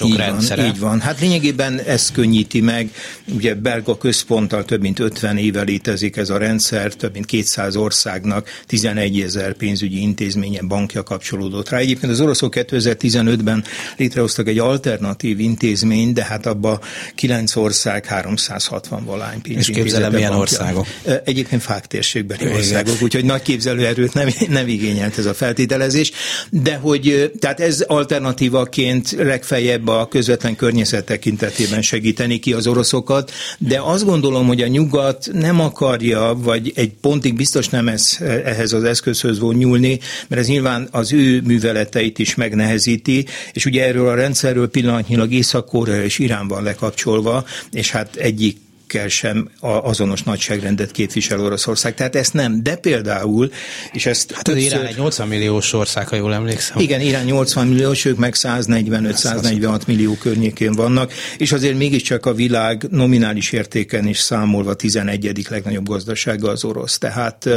utalások 0.00 0.08
így 0.08 0.16
rendszere. 0.16 0.62
Van, 0.62 0.70
így 0.70 0.78
van. 0.78 1.00
Hát 1.00 1.20
lényegében 1.20 1.80
ez 1.80 2.10
könnyíti 2.10 2.60
meg. 2.60 2.90
Ugye 3.34 3.54
belga 3.54 3.98
központtal 3.98 4.64
több 4.64 4.80
mint 4.80 4.98
50 4.98 5.36
éve 5.36 5.62
létezik 5.62 6.16
ez 6.16 6.30
a 6.30 6.38
rendszer, 6.38 6.94
több 6.94 7.12
mint 7.12 7.26
200 7.26 7.76
országnak 7.76 8.48
11 8.66 9.20
ezer 9.20 9.52
pénzügyi 9.52 10.00
intézménye, 10.00 10.60
bankja 10.62 11.02
kapcsolódott 11.02 11.68
rá. 11.68 11.78
Egyébként 11.78 12.12
az 12.12 12.20
oroszok 12.20 12.54
2015-ben 12.56 13.64
létrehoztak 13.96 14.48
egy 14.48 14.58
alternatív 14.58 15.40
intézményt, 15.40 16.14
de 16.14 16.24
hát 16.24 16.46
abba 16.46 16.80
9 17.14 17.56
ország 17.56 18.04
360 18.04 19.04
valány 19.04 19.40
És 19.44 19.66
képzelem, 19.66 20.12
milyen 20.12 20.32
országok? 20.32 20.86
Egyébként 21.24 21.62
fák 21.62 21.86
térségbeli 21.86 22.52
országok, 22.52 23.02
úgyhogy 23.02 23.24
nagy 23.24 23.42
képzelőerőt 23.42 24.14
nem, 24.14 24.28
nem 24.48 24.68
igényelt 24.68 25.18
ez 25.18 25.26
a 25.26 25.34
feltételezés, 25.34 26.12
de 26.50 26.76
hogy 26.76 27.32
tehát 27.38 27.60
ez 27.60 27.80
alternatívaként 27.80 29.10
legfeljebb 29.18 29.85
a 29.88 30.08
közvetlen 30.08 30.56
környezet 30.56 31.04
tekintetében 31.04 31.82
segíteni 31.82 32.38
ki 32.38 32.52
az 32.52 32.66
oroszokat, 32.66 33.32
de 33.58 33.80
azt 33.80 34.04
gondolom, 34.04 34.46
hogy 34.46 34.62
a 34.62 34.66
nyugat 34.66 35.28
nem 35.32 35.60
akarja, 35.60 36.34
vagy 36.38 36.72
egy 36.74 36.92
pontig 37.00 37.34
biztos 37.34 37.68
nem 37.68 37.88
ez, 37.88 38.16
ehhez 38.20 38.72
az 38.72 38.84
eszközhöz 38.84 39.38
von 39.38 39.54
nyúlni, 39.54 39.98
mert 40.28 40.40
ez 40.40 40.48
nyilván 40.48 40.88
az 40.90 41.12
ő 41.12 41.40
műveleteit 41.40 42.18
is 42.18 42.34
megnehezíti, 42.34 43.26
és 43.52 43.64
ugye 43.64 43.86
erről 43.86 44.08
a 44.08 44.14
rendszerről 44.14 44.68
pillanatnyilag 44.68 45.32
észak 45.32 45.74
és 46.04 46.18
Irán 46.18 46.48
van 46.48 46.62
lekapcsolva, 46.62 47.44
és 47.72 47.90
hát 47.90 48.16
egyik 48.16 48.56
kell 48.86 49.08
sem 49.08 49.50
azonos 49.60 50.22
nagyságrendet 50.22 50.90
képvisel 50.90 51.40
Oroszország. 51.40 51.94
Tehát 51.94 52.16
ezt 52.16 52.32
nem. 52.32 52.62
De 52.62 52.76
például, 52.76 53.50
és 53.92 54.06
ezt... 54.06 54.32
Hát 54.32 54.48
az 54.48 54.56
Irán 54.56 54.84
egy 54.84 54.96
80 54.96 55.28
milliós 55.28 55.72
ország, 55.72 56.08
ha 56.08 56.16
jól 56.16 56.34
emlékszem. 56.34 56.78
Igen, 56.78 57.00
Irán 57.00 57.24
80 57.24 57.66
milliós, 57.66 58.04
ők 58.04 58.16
meg 58.16 58.34
145-146 58.36 59.86
millió 59.86 60.14
környékén 60.14 60.72
vannak, 60.72 61.12
és 61.38 61.52
azért 61.52 61.76
mégiscsak 61.76 62.26
a 62.26 62.34
világ 62.34 62.86
nominális 62.90 63.52
értéken 63.52 64.06
is 64.06 64.18
számolva 64.18 64.74
11. 64.74 65.46
legnagyobb 65.48 65.88
gazdasága 65.88 66.50
az 66.50 66.64
orosz. 66.64 66.98
Tehát 66.98 67.48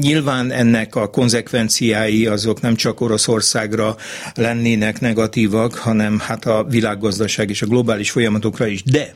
nyilván 0.00 0.50
ennek 0.50 0.94
a 0.94 1.10
konzekvenciái 1.10 2.26
azok 2.26 2.60
nem 2.60 2.74
csak 2.74 3.00
Oroszországra 3.00 3.96
lennének 4.34 5.00
negatívak, 5.00 5.74
hanem 5.74 6.18
hát 6.18 6.44
a 6.44 6.66
világgazdaság 6.68 7.50
és 7.50 7.62
a 7.62 7.66
globális 7.66 8.10
folyamatokra 8.10 8.66
is. 8.66 8.82
De 8.82 9.14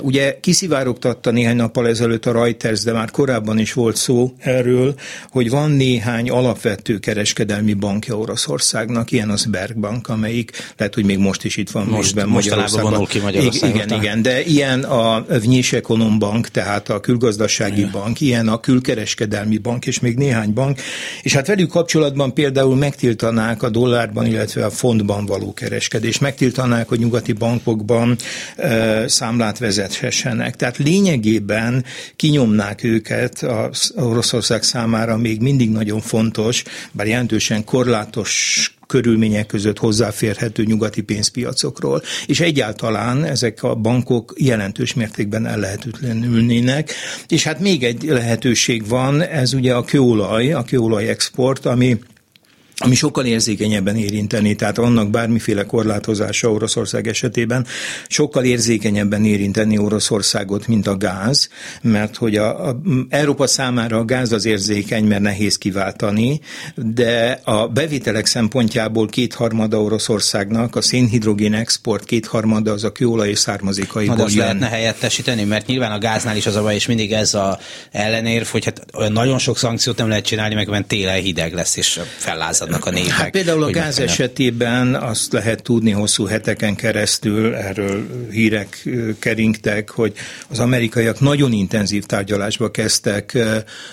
ugye 0.00 0.38
kis 0.40 0.59
kiszivárogtatta 0.60 1.30
néhány 1.30 1.56
nappal 1.56 1.88
ezelőtt 1.88 2.26
a 2.26 2.32
Reuters, 2.32 2.82
de 2.82 2.92
már 2.92 3.10
korábban 3.10 3.58
is 3.58 3.72
volt 3.72 3.96
szó 3.96 4.34
erről, 4.38 4.94
hogy 5.30 5.50
van 5.50 5.70
néhány 5.70 6.30
alapvető 6.30 6.98
kereskedelmi 6.98 7.74
bankja 7.74 8.18
Oroszországnak, 8.18 9.10
ilyen 9.10 9.30
az 9.30 9.44
Bergbank, 9.44 10.08
amelyik 10.08 10.50
lehet, 10.76 10.94
hogy 10.94 11.04
még 11.04 11.18
most 11.18 11.44
is 11.44 11.56
itt 11.56 11.70
van 11.70 11.86
most, 11.86 12.14
most 12.14 12.26
Magyarországon. 12.26 12.90
vonul 12.90 13.06
ki 13.06 13.18
Magyarországon. 13.18 13.76
Igen, 13.76 14.00
igen, 14.00 14.22
de 14.22 14.42
ilyen 14.42 14.82
a 14.82 15.24
Vnyis 15.42 15.74
Bank, 16.18 16.48
tehát 16.48 16.88
a 16.88 17.00
külgazdasági 17.00 17.78
igen. 17.78 17.90
bank, 17.90 18.20
ilyen 18.20 18.48
a 18.48 18.60
külkereskedelmi 18.60 19.58
bank, 19.58 19.86
és 19.86 20.00
még 20.00 20.16
néhány 20.16 20.52
bank, 20.52 20.80
és 21.22 21.34
hát 21.34 21.46
velük 21.46 21.68
kapcsolatban 21.68 22.34
például 22.34 22.76
megtiltanák 22.76 23.62
a 23.62 23.68
dollárban, 23.68 24.26
illetve 24.26 24.64
a 24.64 24.70
fontban 24.70 25.26
való 25.26 25.52
kereskedés, 25.52 26.18
megtiltanák, 26.18 26.88
hogy 26.88 26.98
nyugati 26.98 27.32
bankokban 27.32 28.16
e, 28.56 29.08
számlát 29.08 29.58
vezethessenek 29.58 30.49
nincsenek. 30.50 30.56
Tehát 30.56 30.78
lényegében 30.78 31.84
kinyomnák 32.16 32.84
őket 32.84 33.42
az 33.42 33.92
Oroszország 33.96 34.62
számára 34.62 35.16
még 35.16 35.40
mindig 35.40 35.70
nagyon 35.70 36.00
fontos, 36.00 36.62
bár 36.92 37.06
jelentősen 37.06 37.64
korlátos 37.64 38.74
körülmények 38.86 39.46
között 39.46 39.78
hozzáférhető 39.78 40.64
nyugati 40.64 41.02
pénzpiacokról, 41.02 42.02
és 42.26 42.40
egyáltalán 42.40 43.24
ezek 43.24 43.62
a 43.62 43.74
bankok 43.74 44.34
jelentős 44.36 44.94
mértékben 44.94 45.46
ellehetetlenülnének. 45.46 46.92
És 47.28 47.44
hát 47.44 47.60
még 47.60 47.84
egy 47.84 48.02
lehetőség 48.02 48.88
van, 48.88 49.22
ez 49.22 49.54
ugye 49.54 49.74
a 49.74 49.84
kőolaj, 49.84 50.52
a 50.52 50.62
kőolaj 50.62 51.08
export, 51.08 51.66
ami 51.66 51.98
ami 52.82 52.94
sokkal 52.94 53.24
érzékenyebben 53.24 53.96
érinteni, 53.96 54.54
tehát 54.54 54.78
annak 54.78 55.10
bármiféle 55.10 55.64
korlátozása 55.64 56.52
Oroszország 56.52 57.06
esetében 57.06 57.66
sokkal 58.08 58.44
érzékenyebben 58.44 59.24
érinteni 59.24 59.78
Oroszországot, 59.78 60.66
mint 60.66 60.86
a 60.86 60.96
gáz, 60.96 61.48
mert 61.82 62.16
hogy 62.16 62.36
a, 62.36 62.68
a 62.68 62.80
Európa 63.08 63.46
számára 63.46 63.98
a 63.98 64.04
gáz 64.04 64.32
az 64.32 64.44
érzékeny, 64.44 65.04
mert 65.04 65.22
nehéz 65.22 65.58
kiváltani, 65.58 66.40
de 66.74 67.40
a 67.44 67.68
bevételek 67.68 68.26
szempontjából 68.26 69.06
kétharmada 69.08 69.82
Oroszországnak, 69.82 70.76
a 70.76 70.80
szénhidrogén 70.80 71.54
export 71.54 72.04
kétharmada 72.04 72.72
az 72.72 72.84
a 72.84 72.92
kőolaj 72.92 73.28
és 73.28 73.38
származékaiból 73.38 74.16
jön. 74.28 74.36
lehetne 74.36 74.68
helyettesíteni, 74.68 75.44
mert 75.44 75.66
nyilván 75.66 75.92
a 75.92 75.98
gáznál 75.98 76.36
is 76.36 76.46
az 76.46 76.56
a 76.56 76.62
baj, 76.62 76.74
és 76.74 76.86
mindig 76.86 77.12
ez 77.12 77.34
a 77.34 77.58
ellenérv, 77.90 78.46
hogy 78.46 78.64
hát 78.64 78.84
nagyon 79.12 79.38
sok 79.38 79.58
szankciót 79.58 79.96
nem 79.96 80.08
lehet 80.08 80.24
csinálni, 80.24 80.54
meg 80.54 80.68
mert 80.68 80.86
télen 80.86 81.20
hideg 81.20 81.54
lesz, 81.54 81.76
és 81.76 82.00
fellázad 82.16 82.69
maradnak 82.70 82.86
a 82.86 82.90
népek. 82.90 83.12
Hát 83.12 83.30
például 83.30 83.62
a 83.62 83.70
gáz 83.70 83.98
esetében 83.98 84.94
azt 84.94 85.32
lehet 85.32 85.62
tudni 85.62 85.90
hosszú 85.90 86.24
heteken 86.24 86.74
keresztül, 86.74 87.54
erről 87.54 88.06
hírek 88.30 88.88
keringtek, 89.18 89.90
hogy 89.90 90.12
az 90.48 90.58
amerikaiak 90.58 91.20
nagyon 91.20 91.52
intenzív 91.52 92.04
tárgyalásba 92.04 92.70
kezdtek 92.70 93.38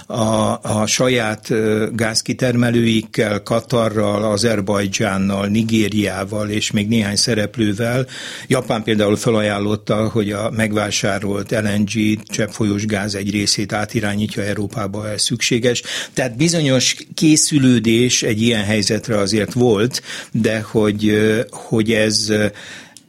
a, 0.06 0.24
a 0.62 0.86
saját 0.86 1.50
gázkitermelőikkel, 1.96 3.44
Katarral, 3.44 4.24
Azerbajdzsánnal, 4.24 5.48
Nigériával 5.48 6.50
és 6.50 6.72
még 6.72 6.88
néhány 6.88 7.16
szereplővel. 7.16 8.08
Japán 8.48 8.84
például 8.84 9.16
felajánlotta, 9.16 10.10
hogy 10.10 10.32
a 10.32 10.50
megvásárolt 10.50 11.52
LNG 11.52 12.24
cseppfolyós 12.24 12.86
gáz 12.86 13.16
egy 13.16 13.32
részét 13.32 13.74
átirányítja 13.74 14.44
Európába, 14.44 15.10
ez 15.10 15.22
szükséges. 15.22 15.84
Tehát 16.14 16.38
bizonyos 16.38 16.96
készülődés 17.14 18.24
egy 18.24 18.42
ilyen 18.42 18.64
helyzetre 18.68 19.18
azért 19.18 19.54
volt, 19.54 20.02
de 20.32 20.62
hogy, 20.62 21.18
hogy 21.50 21.92
ez 21.92 22.34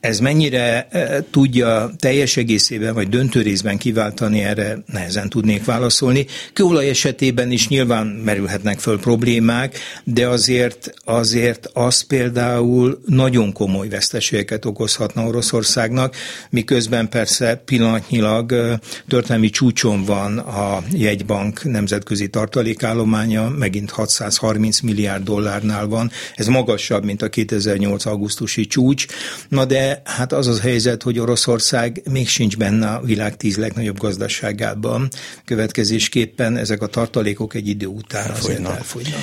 ez 0.00 0.20
mennyire 0.20 0.88
e, 0.90 1.24
tudja 1.30 1.90
teljes 1.98 2.36
egészében 2.36 2.94
vagy 2.94 3.08
döntő 3.08 3.42
részben 3.42 3.78
kiváltani, 3.78 4.42
erre 4.42 4.78
nehezen 4.86 5.28
tudnék 5.28 5.64
válaszolni. 5.64 6.26
Kőolaj 6.52 6.88
esetében 6.88 7.50
is 7.50 7.68
nyilván 7.68 8.06
merülhetnek 8.06 8.78
föl 8.78 8.98
problémák, 8.98 9.78
de 10.04 10.28
azért, 10.28 10.94
azért 11.04 11.70
az 11.72 12.02
például 12.02 13.00
nagyon 13.06 13.52
komoly 13.52 13.88
veszteségeket 13.88 14.64
okozhatna 14.64 15.26
Oroszországnak, 15.26 16.16
miközben 16.50 17.08
persze 17.08 17.54
pillanatnyilag 17.54 18.52
e, 18.52 18.80
történelmi 19.08 19.50
csúcson 19.50 20.04
van 20.04 20.38
a 20.38 20.82
jegybank 20.92 21.64
nemzetközi 21.64 22.28
tartalékállománya, 22.28 23.48
megint 23.48 23.90
630 23.90 24.80
milliárd 24.80 25.24
dollárnál 25.24 25.86
van, 25.86 26.10
ez 26.34 26.46
magasabb, 26.46 27.04
mint 27.04 27.22
a 27.22 27.28
2008 27.28 28.06
augusztusi 28.06 28.66
csúcs, 28.66 29.06
na 29.48 29.64
de 29.64 29.87
hát 30.04 30.32
az 30.32 30.46
az 30.46 30.60
helyzet, 30.60 31.02
hogy 31.02 31.18
Oroszország 31.18 32.02
még 32.10 32.28
sincs 32.28 32.56
benne 32.56 32.88
a 32.88 33.00
világ 33.04 33.36
tíz 33.36 33.56
legnagyobb 33.56 33.98
gazdaságában. 33.98 35.08
Következésképpen 35.44 36.56
ezek 36.56 36.82
a 36.82 36.86
tartalékok 36.86 37.54
egy 37.54 37.68
idő 37.68 37.86
után 37.86 38.26
elfogynak. 38.26 38.76
elfogynak. 38.76 39.20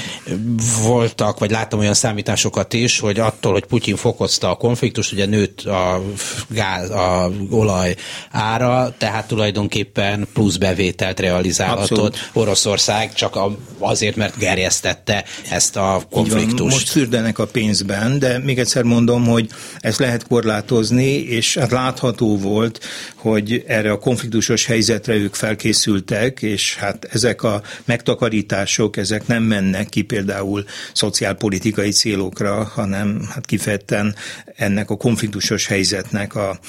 Voltak, 0.83 1.39
vagy 1.39 1.51
láttam 1.51 1.79
olyan 1.79 1.93
számításokat 1.93 2.73
is, 2.73 2.99
hogy 2.99 3.19
attól, 3.19 3.51
hogy 3.51 3.65
Putyin 3.65 3.95
fokozta 3.95 4.49
a 4.49 4.55
konfliktust, 4.55 5.11
ugye 5.11 5.25
nőtt 5.25 5.61
a 5.61 6.03
gáz, 6.47 6.89
a 6.89 7.31
olaj 7.49 7.95
ára, 8.31 8.95
tehát 8.97 9.27
tulajdonképpen 9.27 10.27
plusz 10.33 10.55
bevételt 10.57 11.19
realizálhatott 11.19 11.89
Abszolút. 11.89 12.29
Oroszország 12.33 13.13
csak 13.13 13.39
azért, 13.79 14.15
mert 14.15 14.37
gerjesztette 14.37 15.23
ezt 15.49 15.75
a 15.75 16.03
konfliktust. 16.11 16.73
Most 16.73 16.89
fürdenek 16.89 17.39
a 17.39 17.45
pénzben, 17.45 18.19
de 18.19 18.39
még 18.39 18.59
egyszer 18.59 18.83
mondom, 18.83 19.25
hogy 19.25 19.49
ez 19.79 19.97
lehet 19.97 20.27
korlátozó 20.27 20.54
korlátozni, 20.55 21.11
és 21.11 21.57
hát 21.57 21.71
látható 21.71 22.37
volt, 22.37 22.79
hogy 23.15 23.63
erre 23.67 23.91
a 23.91 23.99
konfliktusos 23.99 24.65
helyzetre 24.65 25.13
ők 25.13 25.33
felkészültek, 25.33 26.41
és 26.41 26.75
hát 26.75 27.07
ezek 27.11 27.43
a 27.43 27.61
megtakarítások, 27.85 28.97
ezek 28.97 29.27
nem 29.27 29.43
mennek 29.43 29.89
ki 29.89 30.01
például 30.01 30.65
szociálpolitikai 30.93 31.91
célokra, 31.91 32.63
hanem 32.63 33.27
hát 33.33 33.45
kifejezetten 33.45 34.15
ennek 34.55 34.89
a 34.89 34.97
konfliktusos 34.97 35.67
helyzetnek 35.67 36.35
a 36.35 36.59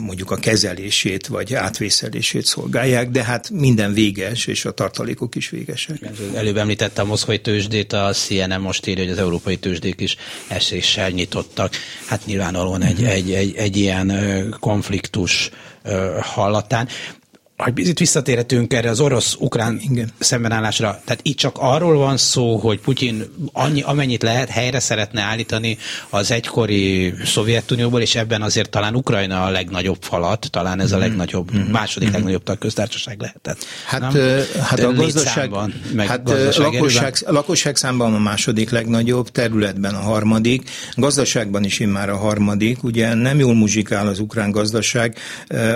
mondjuk 0.00 0.30
a 0.30 0.36
kezelését 0.36 1.26
vagy 1.26 1.54
átvészelését 1.54 2.44
szolgálják, 2.44 3.10
de 3.10 3.24
hát 3.24 3.50
minden 3.50 3.92
véges, 3.92 4.46
és 4.46 4.64
a 4.64 4.70
tartalékok 4.70 5.34
is 5.34 5.50
végesek. 5.50 5.96
Előbb 6.34 6.56
említettem 6.56 7.04
a 7.04 7.08
moszkvai 7.08 7.40
tőzsdét, 7.40 7.92
a 7.92 8.12
CNN 8.12 8.60
most 8.60 8.86
írja, 8.86 9.02
hogy 9.02 9.12
az 9.12 9.18
európai 9.18 9.56
tőzsdék 9.56 10.00
is 10.00 10.16
eséssel 10.48 11.10
nyitottak. 11.10 11.74
Hát 12.06 12.26
nyilvánvalóan 12.26 12.82
egy, 12.82 13.00
uh-huh. 13.00 13.14
egy, 13.14 13.29
egy, 13.34 13.54
egy 13.56 13.76
ilyen 13.76 14.12
konfliktus 14.60 15.50
hallatán 16.20 16.88
hogy 17.62 17.72
bizit 17.72 17.98
visszatérhetünk 17.98 18.72
erre 18.72 18.90
az 18.90 19.00
orosz-ukrán 19.00 19.80
szembenállásra, 20.18 21.00
tehát 21.04 21.20
itt 21.22 21.36
csak 21.36 21.56
arról 21.58 21.96
van 21.96 22.16
szó, 22.16 22.56
hogy 22.56 22.80
Putyin 22.80 23.24
annyi, 23.52 23.82
amennyit 23.82 24.22
lehet 24.22 24.48
helyre 24.48 24.80
szeretne 24.80 25.22
állítani 25.22 25.78
az 26.10 26.30
egykori 26.30 27.14
Szovjetunióból, 27.24 28.00
és 28.00 28.14
ebben 28.14 28.42
azért 28.42 28.70
talán 28.70 28.94
Ukrajna 28.94 29.44
a 29.44 29.50
legnagyobb 29.50 29.98
falat, 30.00 30.48
talán 30.50 30.80
ez 30.80 30.92
a 30.92 30.96
mhm. 30.96 31.06
legnagyobb, 31.06 31.54
mm-hmm. 31.54 31.70
második 31.70 32.08
mm-hmm. 32.08 32.16
legnagyobb 32.16 32.58
köztársaság 32.58 33.20
lehetett. 33.20 33.64
Hát, 33.86 34.00
nem? 34.00 34.42
hát 34.62 34.80
a 34.80 34.92
gazdaság, 34.92 35.50
meg 35.92 36.06
hát 36.06 36.24
gazdaság 36.24 36.72
lakosság, 36.72 37.14
lakosság 37.26 37.76
számban 37.76 38.14
a 38.14 38.18
második 38.18 38.70
legnagyobb, 38.70 39.28
területben 39.28 39.94
a 39.94 40.00
harmadik, 40.00 40.70
gazdaságban 40.94 41.64
is 41.64 41.78
immár 41.78 42.08
a 42.08 42.16
harmadik, 42.16 42.82
ugye 42.82 43.14
nem 43.14 43.38
jól 43.38 43.54
muzsikál 43.54 44.06
az 44.06 44.18
ukrán 44.18 44.50
gazdaság, 44.50 45.16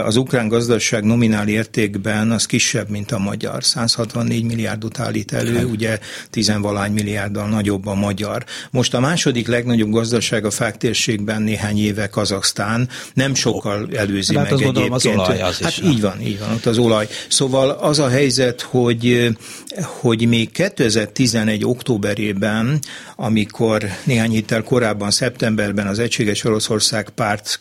az 0.04 0.16
ukrán 0.16 0.48
gazdaság 0.48 1.04
nominál 1.04 1.48
ért 1.48 1.73
mértékben 1.74 2.30
az 2.30 2.46
kisebb, 2.46 2.88
mint 2.88 3.12
a 3.12 3.18
magyar. 3.18 3.64
164 3.64 4.44
milliárdot 4.44 4.98
állít 4.98 5.32
elő, 5.32 5.56
hát. 5.56 5.64
ugye 5.64 5.98
tizenvalány 6.30 6.92
milliárddal 6.92 7.48
nagyobb 7.48 7.86
a 7.86 7.94
magyar. 7.94 8.44
Most 8.70 8.94
a 8.94 9.00
második 9.00 9.48
legnagyobb 9.48 9.90
gazdaság 9.90 10.44
a 10.44 10.50
fák 10.50 10.76
térségben 10.76 11.42
néhány 11.42 11.78
éve 11.78 12.06
Kazaksztán, 12.06 12.88
nem 13.14 13.34
sokkal 13.34 13.88
előzi 13.96 14.36
hát 14.36 14.50
meg 14.50 14.60
egyébként. 14.60 14.92
Az 14.92 15.06
olaj 15.06 15.40
az 15.40 15.58
hát 15.58 15.70
is, 15.70 15.82
így 15.84 16.00
van, 16.00 16.20
így 16.20 16.38
van, 16.38 16.50
ott 16.50 16.66
az 16.66 16.78
olaj. 16.78 17.08
Szóval 17.28 17.70
az 17.70 17.98
a 17.98 18.08
helyzet, 18.08 18.60
hogy, 18.60 19.28
hogy 19.82 20.28
még 20.28 20.50
2011 20.50 21.64
októberében, 21.64 22.78
amikor 23.16 23.84
néhány 24.04 24.30
héttel 24.30 24.62
korábban, 24.62 25.10
szeptemberben 25.10 25.86
az 25.86 25.98
Egységes 25.98 26.44
Oroszország 26.44 27.08
párt 27.08 27.58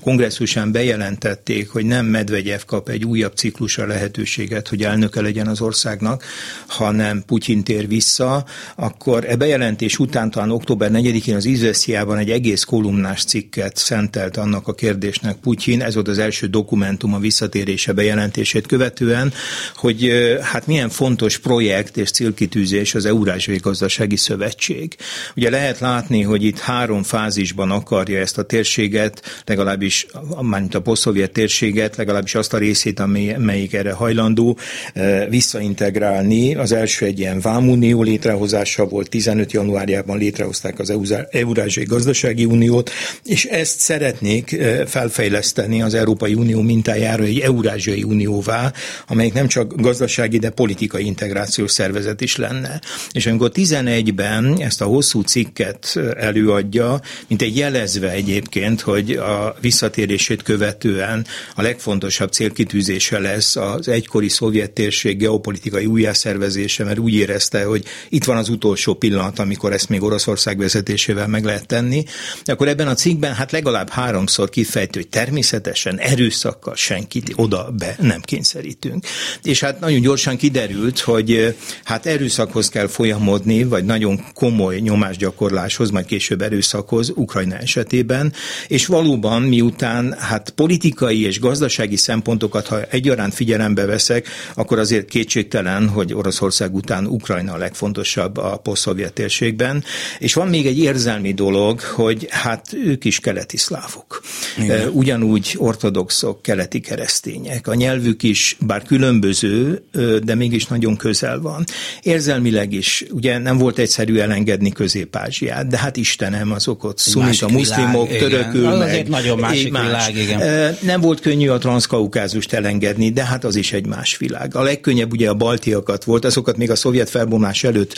kongresszusán 0.00 0.72
bejelentették, 0.72 1.70
hogy 1.70 1.84
nem 1.84 2.06
Medvegyev 2.06 2.60
kap 2.66 2.88
egy 2.88 3.04
új 3.04 3.17
újabb 3.18 3.34
ciklusra 3.34 3.86
lehetőséget, 3.86 4.68
hogy 4.68 4.82
elnöke 4.82 5.20
legyen 5.20 5.46
az 5.46 5.60
országnak, 5.60 6.24
hanem 6.66 7.22
Putyin 7.26 7.64
tér 7.64 7.88
vissza, 7.88 8.44
akkor 8.76 9.24
e 9.28 9.36
bejelentés 9.36 9.98
után 9.98 10.30
talán 10.30 10.50
október 10.50 10.90
4-én 10.92 11.34
az 11.34 11.44
Izvesziában 11.44 12.18
egy 12.18 12.30
egész 12.30 12.62
kolumnás 12.64 13.24
cikket 13.24 13.76
szentelt 13.76 14.36
annak 14.36 14.68
a 14.68 14.74
kérdésnek 14.74 15.36
Putyin, 15.36 15.82
ez 15.82 15.94
volt 15.94 16.08
az 16.08 16.18
első 16.18 16.46
dokumentum 16.46 17.14
a 17.14 17.18
visszatérése 17.18 17.92
bejelentését 17.92 18.66
követően, 18.66 19.32
hogy 19.74 20.12
hát 20.42 20.66
milyen 20.66 20.88
fontos 20.88 21.38
projekt 21.38 21.96
és 21.96 22.10
célkitűzés 22.10 22.94
az 22.94 23.04
Eurázsiai 23.04 23.58
Gazdasági 23.58 24.16
Szövetség. 24.16 24.96
Ugye 25.36 25.50
lehet 25.50 25.78
látni, 25.78 26.22
hogy 26.22 26.44
itt 26.44 26.58
három 26.58 27.02
fázisban 27.02 27.70
akarja 27.70 28.20
ezt 28.20 28.38
a 28.38 28.42
térséget, 28.42 29.42
legalábbis, 29.46 30.06
mármint 30.40 30.74
a 30.74 30.80
posztszovjet 30.80 31.32
térséget, 31.32 31.96
legalábbis 31.96 32.34
azt 32.34 32.54
a 32.54 32.58
részét, 32.58 33.00
melyik 33.38 33.72
erre 33.74 33.92
hajlandó 33.92 34.58
eh, 34.92 35.26
visszaintegrálni. 35.28 36.54
Az 36.54 36.72
első 36.72 37.04
egy 37.06 37.18
ilyen 37.18 37.40
vámunió 37.40 38.02
létrehozása 38.02 38.84
volt, 38.86 39.08
15 39.08 39.52
januárjában 39.52 40.18
létrehozták 40.18 40.78
az 40.78 40.92
Eurázsiai 41.30 41.86
Gazdasági 41.86 42.44
Uniót, 42.44 42.90
és 43.24 43.44
ezt 43.44 43.80
szeretnék 43.80 44.52
eh, 44.52 44.86
felfejleszteni 44.86 45.82
az 45.82 45.94
Európai 45.94 46.34
Unió 46.34 46.60
mintájára 46.60 47.24
egy 47.24 47.38
Eurázsiai 47.38 48.02
Unióvá, 48.02 48.72
amelyik 49.06 49.32
nem 49.32 49.46
csak 49.46 49.80
gazdasági, 49.80 50.38
de 50.38 50.50
politikai 50.50 51.04
integrációs 51.04 51.70
szervezet 51.70 52.20
is 52.20 52.36
lenne. 52.36 52.80
És 53.12 53.26
amikor 53.26 53.50
11-ben 53.54 54.56
ezt 54.60 54.80
a 54.80 54.84
hosszú 54.84 55.20
cikket 55.20 55.92
eh, 55.94 56.10
előadja, 56.16 57.00
mint 57.28 57.42
egy 57.42 57.56
jelezve 57.56 58.10
egyébként, 58.10 58.80
hogy 58.80 59.10
a 59.10 59.56
visszatérését 59.60 60.42
követően 60.42 61.26
a 61.54 61.62
legfontosabb 61.62 62.32
célkitűzés 62.32 62.97
döntése 62.98 63.18
lesz 63.18 63.56
az 63.56 63.88
egykori 63.88 64.28
szovjet 64.28 64.70
térség 64.70 65.18
geopolitikai 65.18 65.86
újjászervezése, 65.86 66.84
mert 66.84 66.98
úgy 66.98 67.14
érezte, 67.14 67.64
hogy 67.64 67.84
itt 68.08 68.24
van 68.24 68.36
az 68.36 68.48
utolsó 68.48 68.94
pillanat, 68.94 69.38
amikor 69.38 69.72
ezt 69.72 69.88
még 69.88 70.02
Oroszország 70.02 70.58
vezetésével 70.58 71.26
meg 71.26 71.44
lehet 71.44 71.66
tenni. 71.66 72.04
Akkor 72.44 72.68
ebben 72.68 72.88
a 72.88 72.94
cikkben 72.94 73.34
hát 73.34 73.52
legalább 73.52 73.88
háromszor 73.88 74.48
kifejtő, 74.48 75.00
hogy 75.00 75.08
természetesen 75.08 75.98
erőszakkal 75.98 76.74
senkit 76.74 77.32
oda 77.34 77.70
be 77.78 77.96
nem 78.00 78.20
kényszerítünk. 78.20 79.04
És 79.42 79.60
hát 79.60 79.80
nagyon 79.80 80.00
gyorsan 80.00 80.36
kiderült, 80.36 80.98
hogy 80.98 81.56
hát 81.84 82.06
erőszakhoz 82.06 82.68
kell 82.68 82.86
folyamodni, 82.86 83.64
vagy 83.64 83.84
nagyon 83.84 84.24
komoly 84.34 84.78
nyomásgyakorláshoz, 84.78 85.90
majd 85.90 86.06
később 86.06 86.42
erőszakhoz 86.42 87.12
Ukrajna 87.14 87.56
esetében, 87.56 88.32
és 88.66 88.86
valóban 88.86 89.42
miután 89.42 90.14
hát 90.18 90.50
politikai 90.50 91.24
és 91.24 91.40
gazdasági 91.40 91.96
szempontokat, 91.96 92.66
ha 92.66 92.77
egyaránt 92.90 93.34
figyelembe 93.34 93.84
veszek, 93.84 94.26
akkor 94.54 94.78
azért 94.78 95.08
kétségtelen, 95.08 95.88
hogy 95.88 96.14
Oroszország 96.14 96.74
után 96.74 97.06
Ukrajna 97.06 97.52
a 97.52 97.56
legfontosabb 97.56 98.36
a 98.36 98.56
posztszovjet 98.56 99.12
térségben. 99.12 99.84
És 100.18 100.34
van 100.34 100.48
még 100.48 100.66
egy 100.66 100.78
érzelmi 100.78 101.32
dolog, 101.32 101.80
hogy 101.80 102.26
hát 102.30 102.66
ők 102.84 103.04
is 103.04 103.20
keleti 103.20 103.56
szlávok. 103.56 104.22
Igen. 104.58 104.88
Ugyanúgy 104.88 105.54
ortodoxok, 105.56 106.42
keleti 106.42 106.80
keresztények. 106.80 107.66
A 107.66 107.74
nyelvük 107.74 108.22
is, 108.22 108.56
bár 108.60 108.82
különböző, 108.82 109.82
de 110.24 110.34
mégis 110.34 110.66
nagyon 110.66 110.96
közel 110.96 111.40
van. 111.40 111.64
Érzelmileg 112.02 112.72
is, 112.72 113.04
ugye 113.10 113.38
nem 113.38 113.58
volt 113.58 113.78
egyszerű 113.78 114.18
elengedni 114.18 114.70
Közép-Ázsiát, 114.70 115.66
de 115.66 115.78
hát 115.78 115.96
Istenem, 115.96 116.52
azok 116.52 116.84
ott 116.84 116.98
szunita 116.98 117.48
muszlimok, 117.48 118.08
világ, 118.08 118.22
törökül 118.22 118.60
igen. 118.60 118.78
meg. 118.78 119.08
nagyon 119.08 119.38
másik 119.38 119.72
más. 119.72 119.84
világ, 119.84 120.16
igen. 120.16 120.76
Nem 120.82 121.00
volt 121.00 121.20
könnyű 121.20 121.48
a 121.48 121.58
transzkaukázust 121.58 122.52
elengedni 122.52 122.67
elengedni, 122.68 123.10
de 123.10 123.24
hát 123.24 123.44
az 123.44 123.56
is 123.56 123.72
egy 123.72 123.86
más 123.86 124.16
világ. 124.16 124.56
A 124.56 124.62
legkönnyebb 124.62 125.12
ugye 125.12 125.28
a 125.28 125.34
baltiakat 125.34 126.04
volt, 126.04 126.24
azokat 126.24 126.56
még 126.56 126.70
a 126.70 126.76
szovjet 126.76 127.10
felbomlás 127.10 127.64
előtt 127.64 127.94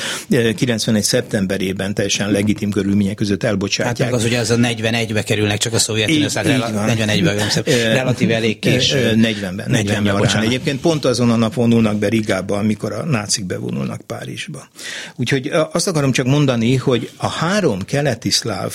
91. 0.57 0.97
Eh, 0.97 1.09
szeptemberében 1.09 1.95
teljesen 1.95 2.31
legitim 2.31 2.71
körülmények 2.71 3.15
között 3.15 3.43
elbocsátják. 3.43 3.99
Hát 3.99 4.11
meg 4.11 4.21
az 4.21 4.25
ugye 4.25 4.39
az 4.39 4.51
a 4.51 4.57
41-be 4.57 5.23
kerülnek 5.23 5.59
csak 5.59 5.73
a 5.73 5.79
Szovjetunió, 5.79 6.27
tehát 6.27 6.73
41-ben 6.87 7.65
relatív 7.95 8.31
elég 8.31 8.59
késő. 8.59 9.13
40-ben, 9.15 9.71
40 9.71 10.05
ben. 10.05 10.43
Egyébként 10.43 10.81
pont 10.81 11.05
azon 11.05 11.31
a 11.31 11.37
nap 11.37 11.55
vonulnak 11.55 11.99
be 11.99 12.09
Rigába, 12.09 12.57
amikor 12.57 12.93
a 12.93 13.05
nácik 13.05 13.45
bevonulnak 13.45 14.01
Párizsba. 14.01 14.69
Úgyhogy 15.17 15.51
azt 15.73 15.89
akarom 15.89 16.13
csak 16.13 16.27
mondani, 16.27 16.77
hogy 16.77 17.11
a 17.17 17.29
három 17.29 17.83
keleti 17.85 18.31
szláv 18.31 18.73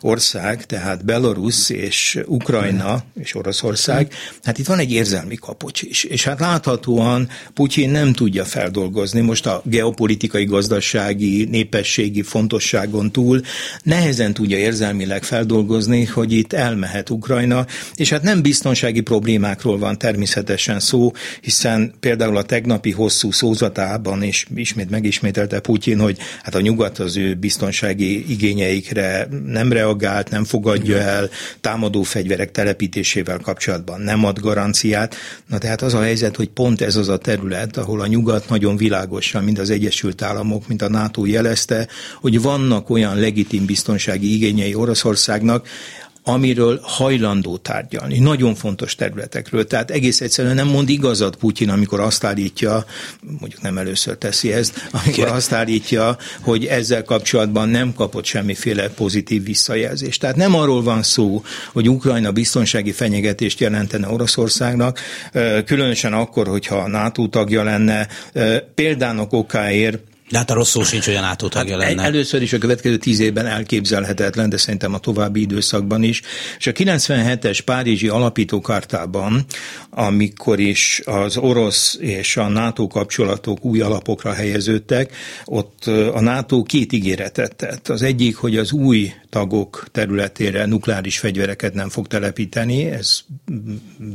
ország, 0.00 0.66
tehát 0.66 1.04
Belarus 1.04 1.70
és 1.70 2.20
Ukrajna 2.26 3.02
és 3.20 3.34
Oroszország, 3.34 4.12
hát 4.42 4.58
itt 4.58 4.66
van 4.66 4.78
egy 4.78 4.92
érzelmi 4.92 5.33
kapocs 5.34 5.82
is. 5.82 6.04
És 6.04 6.24
hát 6.24 6.40
láthatóan 6.40 7.28
Putyin 7.54 7.90
nem 7.90 8.12
tudja 8.12 8.44
feldolgozni 8.44 9.20
most 9.20 9.46
a 9.46 9.62
geopolitikai, 9.64 10.44
gazdasági, 10.44 11.44
népességi 11.44 12.22
fontosságon 12.22 13.12
túl, 13.12 13.40
nehezen 13.82 14.34
tudja 14.34 14.58
érzelmileg 14.58 15.24
feldolgozni, 15.24 16.04
hogy 16.04 16.32
itt 16.32 16.52
elmehet 16.52 17.10
Ukrajna, 17.10 17.66
és 17.94 18.10
hát 18.10 18.22
nem 18.22 18.42
biztonsági 18.42 19.00
problémákról 19.00 19.78
van 19.78 19.98
természetesen 19.98 20.80
szó, 20.80 21.12
hiszen 21.40 21.94
például 22.00 22.36
a 22.36 22.42
tegnapi 22.42 22.90
hosszú 22.90 23.30
szózatában 23.30 24.22
is 24.22 24.46
ismét 24.54 24.90
megismételte 24.90 25.60
Putyin, 25.60 26.00
hogy 26.00 26.18
hát 26.42 26.54
a 26.54 26.60
nyugat 26.60 26.98
az 26.98 27.16
ő 27.16 27.34
biztonsági 27.34 28.30
igényeikre 28.30 29.28
nem 29.46 29.72
reagált, 29.72 30.30
nem 30.30 30.44
fogadja 30.44 30.98
el, 30.98 31.30
támadó 31.60 32.02
fegyverek 32.02 32.50
telepítésével 32.50 33.38
kapcsolatban 33.38 34.00
nem 34.00 34.24
ad 34.24 34.38
garanciát. 34.38 35.16
Na 35.46 35.58
tehát 35.58 35.82
az 35.82 35.94
a 35.94 36.02
helyzet, 36.02 36.36
hogy 36.36 36.48
pont 36.48 36.80
ez 36.80 36.96
az 36.96 37.08
a 37.08 37.18
terület, 37.18 37.76
ahol 37.76 38.00
a 38.00 38.06
nyugat 38.06 38.48
nagyon 38.48 38.76
világosan, 38.76 39.44
mind 39.44 39.58
az 39.58 39.70
Egyesült 39.70 40.22
Államok, 40.22 40.68
mint 40.68 40.82
a 40.82 40.88
NATO 40.88 41.24
jelezte, 41.24 41.88
hogy 42.20 42.42
vannak 42.42 42.90
olyan 42.90 43.18
legitim 43.18 43.64
biztonsági 43.64 44.34
igényei 44.34 44.74
Oroszországnak, 44.74 45.68
amiről 46.24 46.80
hajlandó 46.82 47.56
tárgyalni. 47.56 48.18
Nagyon 48.18 48.54
fontos 48.54 48.94
területekről. 48.94 49.66
Tehát 49.66 49.90
egész 49.90 50.20
egyszerűen 50.20 50.54
nem 50.54 50.68
mond 50.68 50.88
igazat 50.88 51.36
Putyin, 51.36 51.70
amikor 51.70 52.00
azt 52.00 52.24
állítja, 52.24 52.84
mondjuk 53.38 53.62
nem 53.62 53.78
először 53.78 54.16
teszi 54.16 54.52
ezt, 54.52 54.88
amikor 54.90 55.28
azt 55.28 55.52
állítja, 55.52 56.16
hogy 56.40 56.64
ezzel 56.64 57.02
kapcsolatban 57.02 57.68
nem 57.68 57.94
kapott 57.94 58.24
semmiféle 58.24 58.88
pozitív 58.88 59.44
visszajelzést. 59.44 60.20
Tehát 60.20 60.36
nem 60.36 60.54
arról 60.54 60.82
van 60.82 61.02
szó, 61.02 61.42
hogy 61.72 61.88
Ukrajna 61.88 62.32
biztonsági 62.32 62.92
fenyegetést 62.92 63.60
jelentene 63.60 64.08
Oroszországnak, 64.08 65.00
különösen 65.64 66.12
akkor, 66.12 66.46
hogyha 66.46 66.76
a 66.76 66.88
NATO 66.88 67.28
tagja 67.28 67.62
lenne. 67.62 68.08
Példának 68.74 69.32
okáért 69.32 69.98
de 70.30 70.38
hát 70.38 70.50
a 70.50 70.54
rossz 70.54 70.70
szó 70.70 70.82
sincs, 70.82 71.04
hogy 71.04 71.14
a 71.14 71.20
NATO 71.20 71.48
tagja 71.48 71.78
hát 71.78 71.88
lenne. 71.88 72.02
Először 72.02 72.42
is 72.42 72.52
a 72.52 72.58
következő 72.58 72.96
tíz 72.96 73.20
évben 73.20 73.46
elképzelhetetlen, 73.46 74.48
de 74.48 74.56
szerintem 74.56 74.94
a 74.94 74.98
további 74.98 75.40
időszakban 75.40 76.02
is. 76.02 76.22
És 76.58 76.66
a 76.66 76.72
97-es 76.72 77.58
Párizsi 77.64 78.08
alapítókartában, 78.08 79.44
amikor 79.90 80.60
is 80.60 81.02
az 81.04 81.36
orosz 81.36 81.96
és 82.00 82.36
a 82.36 82.48
NATO 82.48 82.86
kapcsolatok 82.86 83.64
új 83.64 83.80
alapokra 83.80 84.32
helyeződtek, 84.32 85.12
ott 85.44 85.86
a 86.12 86.20
NATO 86.20 86.62
két 86.62 86.92
ígéretet 86.92 87.56
tett. 87.56 87.88
Az 87.88 88.02
egyik, 88.02 88.36
hogy 88.36 88.56
az 88.56 88.72
új 88.72 89.12
tagok 89.34 89.86
területére 89.92 90.66
nukleáris 90.66 91.18
fegyvereket 91.18 91.74
nem 91.74 91.88
fog 91.88 92.06
telepíteni, 92.06 92.84
ez 92.90 93.20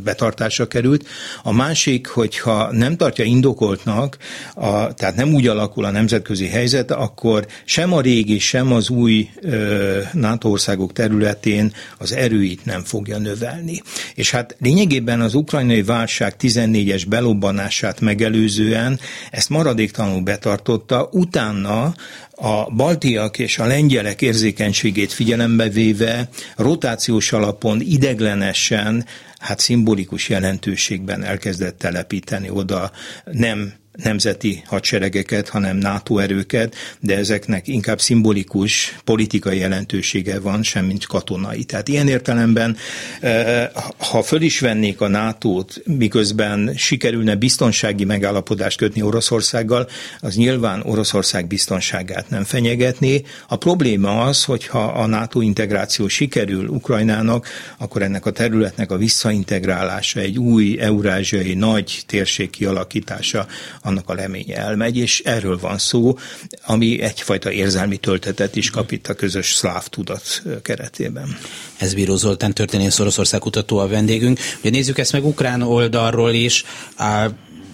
betartásra 0.03 0.67
került. 0.67 1.07
A 1.43 1.51
másik, 1.51 2.07
hogyha 2.07 2.71
nem 2.71 2.97
tartja 2.97 3.23
indokoltnak, 3.23 4.17
a, 4.55 4.93
tehát 4.93 5.15
nem 5.15 5.33
úgy 5.33 5.47
alakul 5.47 5.85
a 5.85 5.91
nemzetközi 5.91 6.47
helyzet, 6.47 6.91
akkor 6.91 7.47
sem 7.65 7.93
a 7.93 8.01
régi, 8.01 8.39
sem 8.39 8.71
az 8.71 8.89
új 8.89 9.29
ö, 9.41 9.99
NATO 10.13 10.49
országok 10.49 10.93
területén 10.93 11.73
az 11.97 12.13
erőit 12.13 12.65
nem 12.65 12.83
fogja 12.83 13.17
növelni. 13.17 13.81
És 14.15 14.31
hát 14.31 14.55
lényegében 14.59 15.21
az 15.21 15.33
ukrajnai 15.33 15.83
válság 15.83 16.35
14-es 16.39 17.03
belobbanását 17.07 17.99
megelőzően 17.99 18.99
ezt 19.31 19.49
maradéktalanul 19.49 20.21
betartotta, 20.21 21.09
utána 21.11 21.93
a 22.39 22.69
baltiak 22.69 23.39
és 23.39 23.57
a 23.57 23.65
lengyelek 23.65 24.21
érzékenységét 24.21 25.11
figyelembe 25.11 25.69
véve 25.69 26.29
rotációs 26.55 27.31
alapon 27.31 27.81
ideglenesen, 27.81 29.05
hát 29.39 29.59
szimbolikus 29.59 30.29
jelentőségben 30.29 31.23
elkezdett 31.23 31.77
telepíteni 31.77 32.49
oda. 32.49 32.91
Nem 33.23 33.73
nemzeti 34.03 34.63
hadseregeket, 34.65 35.49
hanem 35.49 35.77
NATO 35.77 36.17
erőket, 36.17 36.75
de 36.99 37.17
ezeknek 37.17 37.67
inkább 37.67 38.01
szimbolikus 38.01 38.95
politikai 39.03 39.57
jelentősége 39.57 40.39
van, 40.39 40.63
semmint 40.63 41.05
katonai. 41.05 41.63
Tehát 41.63 41.87
ilyen 41.87 42.07
értelemben, 42.07 42.77
eh, 43.19 43.67
ha 43.97 44.21
föl 44.23 44.41
is 44.41 44.59
vennék 44.59 45.01
a 45.01 45.07
NATO-t, 45.07 45.81
miközben 45.85 46.73
sikerülne 46.75 47.35
biztonsági 47.35 48.03
megállapodást 48.03 48.77
kötni 48.77 49.01
Oroszországgal, 49.01 49.87
az 50.19 50.35
nyilván 50.35 50.81
Oroszország 50.81 51.47
biztonságát 51.47 52.29
nem 52.29 52.43
fenyegetné. 52.43 53.21
A 53.47 53.55
probléma 53.55 54.21
az, 54.21 54.43
hogyha 54.43 54.83
a 54.83 55.05
NATO 55.05 55.41
integráció 55.41 56.07
sikerül 56.07 56.67
Ukrajnának, 56.67 57.47
akkor 57.77 58.01
ennek 58.01 58.25
a 58.25 58.31
területnek 58.31 58.91
a 58.91 58.97
visszaintegrálása, 58.97 60.19
egy 60.19 60.37
új 60.37 60.79
eurázsiai 60.79 61.53
nagy 61.53 62.03
térség 62.05 62.49
kialakítása, 62.49 63.47
annak 63.89 64.09
a 64.09 64.13
leménye 64.13 64.55
elmegy, 64.55 64.97
és 64.97 65.19
erről 65.19 65.59
van 65.59 65.77
szó, 65.77 66.17
ami 66.65 67.01
egyfajta 67.01 67.51
érzelmi 67.51 67.97
töltetet 67.97 68.55
is 68.55 68.69
kap 68.69 68.91
itt 68.91 69.07
a 69.07 69.13
közös 69.13 69.53
szláv 69.53 69.87
tudat 69.87 70.43
keretében. 70.61 71.37
Ez 71.77 71.93
Bíró 71.93 72.15
Zoltán 72.15 72.53
történész 72.53 72.99
Oroszország 72.99 73.39
kutató 73.39 73.77
a 73.77 73.87
vendégünk. 73.87 74.39
Ugye 74.59 74.69
nézzük 74.69 74.97
ezt 74.97 75.11
meg 75.11 75.25
ukrán 75.25 75.61
oldalról 75.61 76.31
is. 76.31 76.65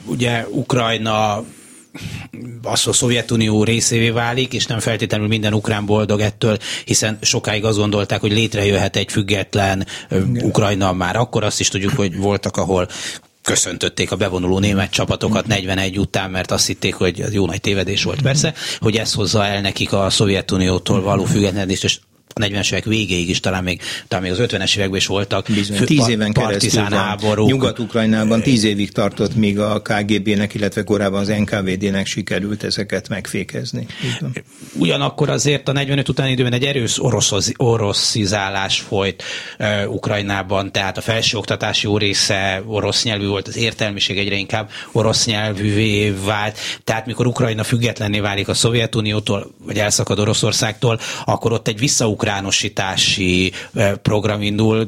Ugye 0.06 0.46
Ukrajna 0.50 1.44
az, 2.64 2.88
a 2.88 2.94
Szovjetunió 2.94 3.64
részévé 3.64 4.10
válik, 4.10 4.54
és 4.54 4.66
nem 4.66 4.80
feltétlenül 4.80 5.28
minden 5.28 5.54
ukrán 5.54 5.86
boldog 5.86 6.20
ettől, 6.20 6.58
hiszen 6.86 7.18
sokáig 7.22 7.66
azt 7.66 7.78
gondolták, 7.78 8.20
hogy 8.20 8.32
létrejöhet 8.32 8.96
egy 8.96 9.12
független 9.12 9.86
Igen. 10.12 10.44
Ukrajna 10.44 10.94
már 10.94 11.16
akkor, 11.16 11.44
azt 11.44 11.60
is 11.60 11.68
tudjuk, 11.68 11.94
hogy 11.94 12.18
voltak, 12.18 12.58
ahol 12.58 12.88
köszöntötték 13.46 14.12
a 14.12 14.16
bevonuló 14.16 14.60
német 14.60 14.92
csapatokat 14.92 15.48
41 15.48 16.00
után, 16.00 16.32
mert 16.32 16.52
azt 16.52 16.68
hitték, 16.68 16.96
hogy 16.96 17.24
jó 17.32 17.46
nagy 17.46 17.62
tévedés 17.62 18.04
volt 18.04 18.22
persze, 18.22 18.54
hogy 18.80 18.96
ez 18.98 19.14
hozza 19.14 19.46
el 19.46 19.62
nekik 19.62 19.94
a 19.94 20.10
Szovjetuniótól 20.10 21.02
való 21.02 21.24
függetlenést, 21.24 21.84
és 21.84 22.00
40-es 22.42 22.72
évek 22.72 22.84
végéig 22.84 23.30
is, 23.30 23.40
talán 23.40 23.64
még, 23.64 23.82
talán 24.08 24.24
még 24.24 24.34
az 24.34 24.40
50-es 24.42 24.76
években 24.78 24.98
is 24.98 25.08
voltak. 25.08 25.46
Bizony, 25.54 25.78
fő, 25.78 25.86
tíz 25.86 26.08
éven 26.08 26.34
keresztül 26.34 26.82
háborúk. 26.82 27.48
Nyugat-Ukrajnában 27.48 28.42
tíz 28.42 28.64
évig 28.64 28.92
tartott, 28.92 29.36
míg 29.36 29.60
a 29.60 29.82
KGB-nek, 29.82 30.54
illetve 30.54 30.84
korábban 30.84 31.20
az 31.20 31.28
NKVD-nek 31.28 32.06
sikerült 32.06 32.64
ezeket 32.64 33.10
megfékezni. 33.10 33.86
Ugyanakkor 34.74 35.30
azért 35.30 35.68
a 35.68 35.72
45 35.72 36.10
utáni 36.10 36.32
időben 36.32 36.54
egy 36.54 36.64
erős 36.64 37.04
orosz, 37.04 37.52
oroszizálás 37.58 38.80
folyt 38.80 39.24
uh, 39.60 39.94
Ukrajnában, 39.94 40.72
tehát 40.72 40.98
a 40.98 41.02
felsőoktatás 41.02 41.84
jó 41.84 41.98
része 41.98 42.64
orosz 42.66 43.04
nyelvű 43.04 43.28
volt, 43.28 43.48
az 43.48 43.58
értelmiség 43.58 44.18
egyre 44.18 44.36
inkább 44.36 44.70
orosz 44.92 45.26
nyelvűvé 45.26 46.10
vált, 46.26 46.58
tehát 46.84 47.06
mikor 47.06 47.28
Ukrajna 47.28 47.64
függetlenné 47.64 48.20
válik 48.20 48.48
a 48.48 48.54
Szovjetuniótól, 48.54 49.56
vagy 49.66 49.78
elszakad 49.78 50.20
Oroszországtól, 50.20 51.00
akkor 51.26 51.52
ott 51.52 51.68
egy 51.68 51.80
visszauk 51.80 52.24
ukránusítási 52.26 53.52
program 54.02 54.42
indul, 54.42 54.88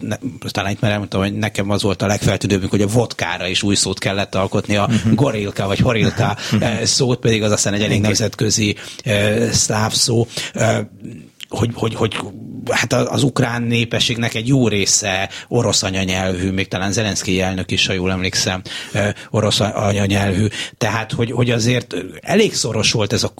talán 0.52 0.72
itt 0.72 0.80
már 0.80 0.92
elmondtam, 0.92 1.22
hogy 1.22 1.34
nekem 1.34 1.70
az 1.70 1.82
volt 1.82 2.02
a 2.02 2.08
legfeltűnőbb, 2.08 2.70
hogy 2.70 2.82
a 2.82 2.88
vodkára 2.88 3.48
is 3.48 3.64
új 3.64 3.76
szót 3.76 4.00
kellett 4.00 4.36
alkotni, 4.36 4.76
a 4.76 4.86
uh-huh. 4.86 5.14
gorilka 5.14 5.68
vagy 5.68 5.80
horilka 5.80 6.38
szót, 6.84 7.20
pedig 7.20 7.44
az 7.44 7.52
aztán 7.52 7.74
egy 7.74 7.84
elég 7.84 8.02
nemzetközi 8.02 8.76
szláv 9.52 9.92
szó 9.92 10.28
hogy, 11.50 11.70
hogy, 11.74 11.96
hogy 11.96 12.16
hát 12.70 12.94
az 12.94 13.24
ukrán 13.24 13.62
népességnek 13.62 14.34
egy 14.34 14.48
jó 14.48 14.68
része 14.68 15.30
orosz 15.48 15.84
anyanyelvű, 15.84 16.52
még 16.52 16.68
talán 16.68 16.92
Zelenszky 16.92 17.42
elnök 17.42 17.72
is, 17.72 17.88
ha 17.88 17.94
jól 17.94 18.12
emlékszem, 18.12 18.62
orosz 19.30 19.60
anyanyelvű. 19.60 20.48
Tehát, 20.78 21.12
hogy, 21.12 21.32
hogy 21.32 21.52
azért 21.52 21.96
elég 22.22 22.54
szoros 22.54 22.92
volt 22.92 23.14
ez 23.14 23.24
a 23.24 23.34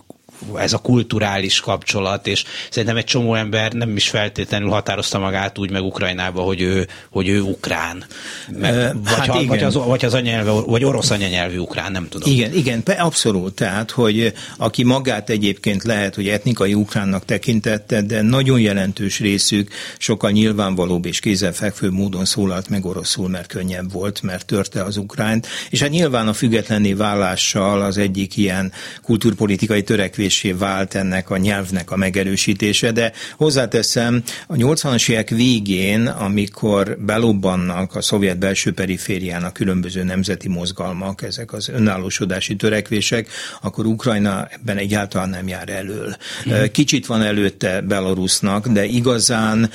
ez 0.56 0.74
a 0.74 0.78
kulturális 0.78 1.60
kapcsolat, 1.60 2.28
és 2.28 2.44
szerintem 2.70 2.98
egy 2.98 3.06
csomó 3.06 3.36
ember 3.36 3.72
nem 3.72 3.96
is 3.96 4.10
feltétlenül 4.10 4.70
határozta 4.70 5.20
magát 5.20 5.58
úgy 5.58 5.72
meg 5.72 5.84
Ukrajnába, 5.84 6.42
hogy 6.42 6.62
ő, 6.62 6.88
hogy 7.10 7.28
ő 7.28 7.42
ukrán. 7.42 8.06
Meg, 8.50 8.74
vagy, 9.04 9.14
hát 9.14 9.28
ha, 9.28 9.46
vagy, 9.46 9.64
az, 9.64 9.74
vagy 9.74 10.06
az 10.06 10.14
anyanyelve, 10.14 10.52
vagy 10.52 10.84
orosz 10.84 11.10
anyanyelvű 11.10 11.58
ukrán, 11.58 11.92
nem 11.92 12.08
tudom. 12.10 12.32
Igen, 12.32 12.54
igen, 12.54 12.84
abszolút. 12.98 13.54
Tehát, 13.54 13.92
hogy 13.92 14.34
aki 14.58 14.84
magát 14.84 15.30
egyébként 15.30 15.84
lehet, 15.84 16.16
hogy 16.16 16.28
etnikai 16.28 16.74
ukránnak 16.74 17.26
tekintette, 17.26 18.02
de 18.02 18.22
nagyon 18.22 18.60
jelentős 18.60 19.20
részük 19.20 19.72
sokkal 19.98 20.32
nyilvánvalóbb 20.32 21.06
és 21.06 21.20
kézenfekvő 21.20 21.90
módon 21.90 22.26
szólalt 22.26 22.70
meg 22.70 22.86
oroszul, 22.86 23.30
mert 23.30 23.48
könnyebb 23.48 23.92
volt, 23.92 24.22
mert 24.22 24.46
törte 24.46 24.84
az 24.84 24.98
ukránt. 24.98 25.48
És 25.70 25.82
hát 25.82 25.90
nyilván 25.90 26.28
a 26.28 26.34
függetlenné 26.34 26.94
válással 26.94 27.82
az 27.82 27.98
egyik 27.98 28.38
ilyen 28.38 28.72
kulturpolitikai 29.02 29.84
törekvés 29.84 30.27
lépésé 30.28 30.52
vált 30.52 30.96
ennek 30.96 31.30
a 31.30 31.38
nyelvnek 31.38 31.92
a 31.92 31.96
megerősítése, 31.96 32.92
de 32.92 33.12
hozzáteszem, 33.38 34.24
a 34.48 34.54
80-as 34.54 35.10
évek 35.10 35.30
végén, 35.30 36.08
amikor 36.08 36.98
belobbannak 37.00 37.96
a 37.96 38.02
szovjet 38.02 38.38
belső 38.38 38.74
perifériának 38.74 39.54
különböző 39.54 40.04
nemzeti 40.04 40.48
mozgalmak, 40.48 41.22
ezek 41.22 41.54
az 41.54 41.70
önállósodási 41.70 42.56
törekvések, 42.56 43.30
akkor 43.62 43.86
Ukrajna 43.86 44.48
ebben 44.52 44.78
egyáltalán 44.78 45.30
nem 45.30 45.48
jár 45.48 45.70
elől. 45.70 46.16
Mhm. 46.46 46.64
Kicsit 46.72 47.06
van 47.06 47.22
előtte 47.22 47.82
Belarusnak, 47.82 48.68
de 48.68 48.86
igazán, 48.86 49.70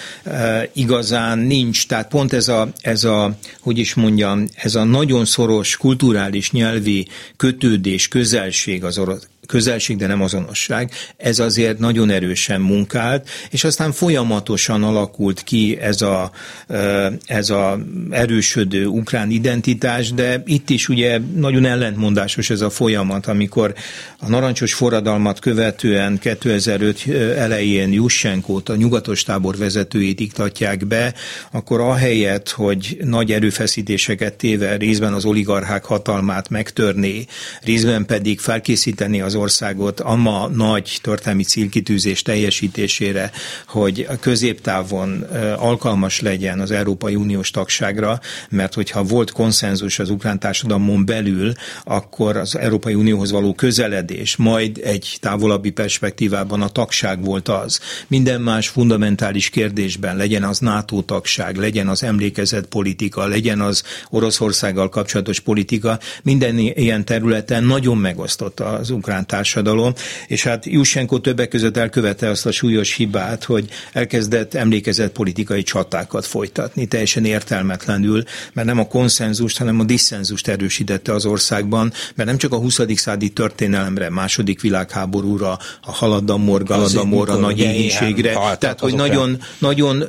igazán 0.73 1.39
nincs. 1.39 1.87
Tehát 1.87 2.09
pont 2.09 2.33
ez 2.33 2.49
a, 2.49 2.69
ez 2.81 3.05
a, 3.05 3.37
hogy 3.61 3.79
is 3.79 3.95
mondjam, 3.95 4.49
ez 4.55 4.75
a 4.75 4.85
nagyon 4.85 5.25
szoros 5.25 5.77
kulturális 5.77 6.51
nyelvi 6.51 7.09
kötődés, 7.37 8.09
közelség 8.09 8.85
az 8.85 8.99
orosz 8.99 9.31
közelség, 9.47 9.97
de 9.97 10.07
nem 10.07 10.23
azonosság. 10.23 10.91
Ez 11.17 11.39
azért 11.39 11.79
nagyon 11.79 12.11
erősen 12.11 12.61
munkált, 12.61 13.29
és 13.51 13.65
aztán 13.65 13.93
folyamatosan 13.93 14.83
alakult 14.83 15.43
ki 15.43 15.79
ez 15.81 16.03
a, 16.03 16.31
ez 17.27 17.51
a 17.51 17.79
erősödő 18.11 18.87
ukrán 18.87 19.31
identitás, 19.31 20.13
de 20.13 20.43
itt 20.47 20.71
is 20.71 20.89
ugye 20.89 21.21
nagyon 21.35 21.65
ellentmondásos 21.65 22.51
ez 22.51 22.61
a 22.61 22.71
folyamat, 22.71 23.27
amikor 23.27 23.75
a 24.19 24.29
narancsos 24.29 24.75
forradalmat 24.75 25.39
követően 25.39 26.19
2005 26.19 27.07
elején 27.37 27.93
Jussenkót, 27.93 28.69
a 28.69 28.77
nyugatos 28.77 29.23
tábor 29.23 29.57
vezetőjét 29.57 30.21
iktatják 30.21 30.87
be, 30.87 31.15
akkor 31.51 31.81
ahelyett, 31.81 32.51
hogy 32.51 32.99
nagy 33.05 33.33
erőfeszítéseket 33.33 34.35
téve 34.35 34.77
részben 34.77 35.13
az 35.13 35.25
oligarchák 35.25 35.85
hatalmát 35.85 36.49
megtörni, 36.49 37.27
részben 37.63 38.07
pedig 38.07 38.41
felkészíteni 38.41 39.21
az 39.21 39.32
az 39.33 39.39
országot 39.39 40.01
a 40.01 40.15
ma 40.15 40.49
nagy 40.49 40.99
történelmi 41.03 41.43
célkitűzés 41.43 42.23
teljesítésére, 42.23 43.31
hogy 43.67 44.09
középtávon 44.21 45.27
alkalmas 45.57 46.21
legyen 46.21 46.61
az 46.61 46.71
Európai 46.71 47.15
Uniós 47.15 47.51
tagságra, 47.51 48.21
mert 48.49 48.75
hogyha 48.75 49.03
volt 49.03 49.31
konszenzus 49.31 49.99
az 49.99 50.11
ukrán 50.11 50.39
társadalmon 50.39 51.07
belül, 51.07 51.53
akkor 51.85 52.37
az 52.37 52.57
Európai 52.57 52.95
Unióhoz 52.95 53.31
való 53.31 53.55
közeledés, 53.55 54.37
majd 54.37 54.81
egy 54.85 55.17
távolabbi 55.21 55.71
perspektívában 55.71 56.63
a 56.63 56.69
tagság 56.69 57.25
volt 57.25 57.49
az. 57.49 57.81
Minden 58.07 58.41
más 58.41 58.69
fundamentális 58.69 59.49
kérdésben, 59.49 60.17
legyen 60.17 60.43
az 60.43 60.59
NATO 60.59 61.03
tagság, 61.03 61.57
legyen 61.57 61.89
az 61.89 62.03
emlékezet 62.03 62.67
politika, 62.67 63.27
legyen 63.27 63.61
az 63.61 63.83
Oroszországgal 64.11 64.89
kapcsolatos 64.89 65.41
politika, 65.41 65.99
minden 66.23 66.59
ilyen 66.59 67.05
területen 67.05 67.65
nagyon 67.65 67.97
megosztotta 67.99 68.65
az 68.65 68.91
ukrán 68.91 69.22
társadalom, 69.27 69.93
és 70.27 70.43
hát 70.43 70.67
Jusenko 70.67 71.19
többek 71.19 71.49
között 71.49 71.77
elkövette 71.77 72.29
azt 72.29 72.47
a 72.47 72.51
súlyos 72.51 72.95
hibát, 72.95 73.45
hogy 73.45 73.69
elkezdett 73.93 74.55
emlékezett 74.55 75.13
politikai 75.13 75.63
csatákat 75.63 76.27
folytatni, 76.27 76.87
teljesen 76.87 77.25
értelmetlenül, 77.25 78.23
mert 78.53 78.67
nem 78.67 78.79
a 78.79 78.87
konszenzust, 78.87 79.59
hanem 79.59 79.81
a 79.81 79.85
diszenzust 79.85 80.49
erősítette 80.49 81.13
az 81.13 81.27
országban, 81.27 81.93
mert 82.15 82.29
nem 82.29 82.39
csak 82.39 82.53
a 82.53 82.57
20. 82.57 82.81
századi 82.95 83.29
történelemre, 83.29 84.11
második 84.11 84.61
világháborúra, 84.61 85.59
a 85.83 85.93
Haladamor, 85.93 86.63
Galadamor, 86.63 87.31
a 87.31 87.37
nagy 87.37 87.59
éhénységre, 87.59 88.33
tehát 88.59 88.81
hogy 88.81 88.95
nagyon, 88.95 89.39
nagyon, 89.59 90.05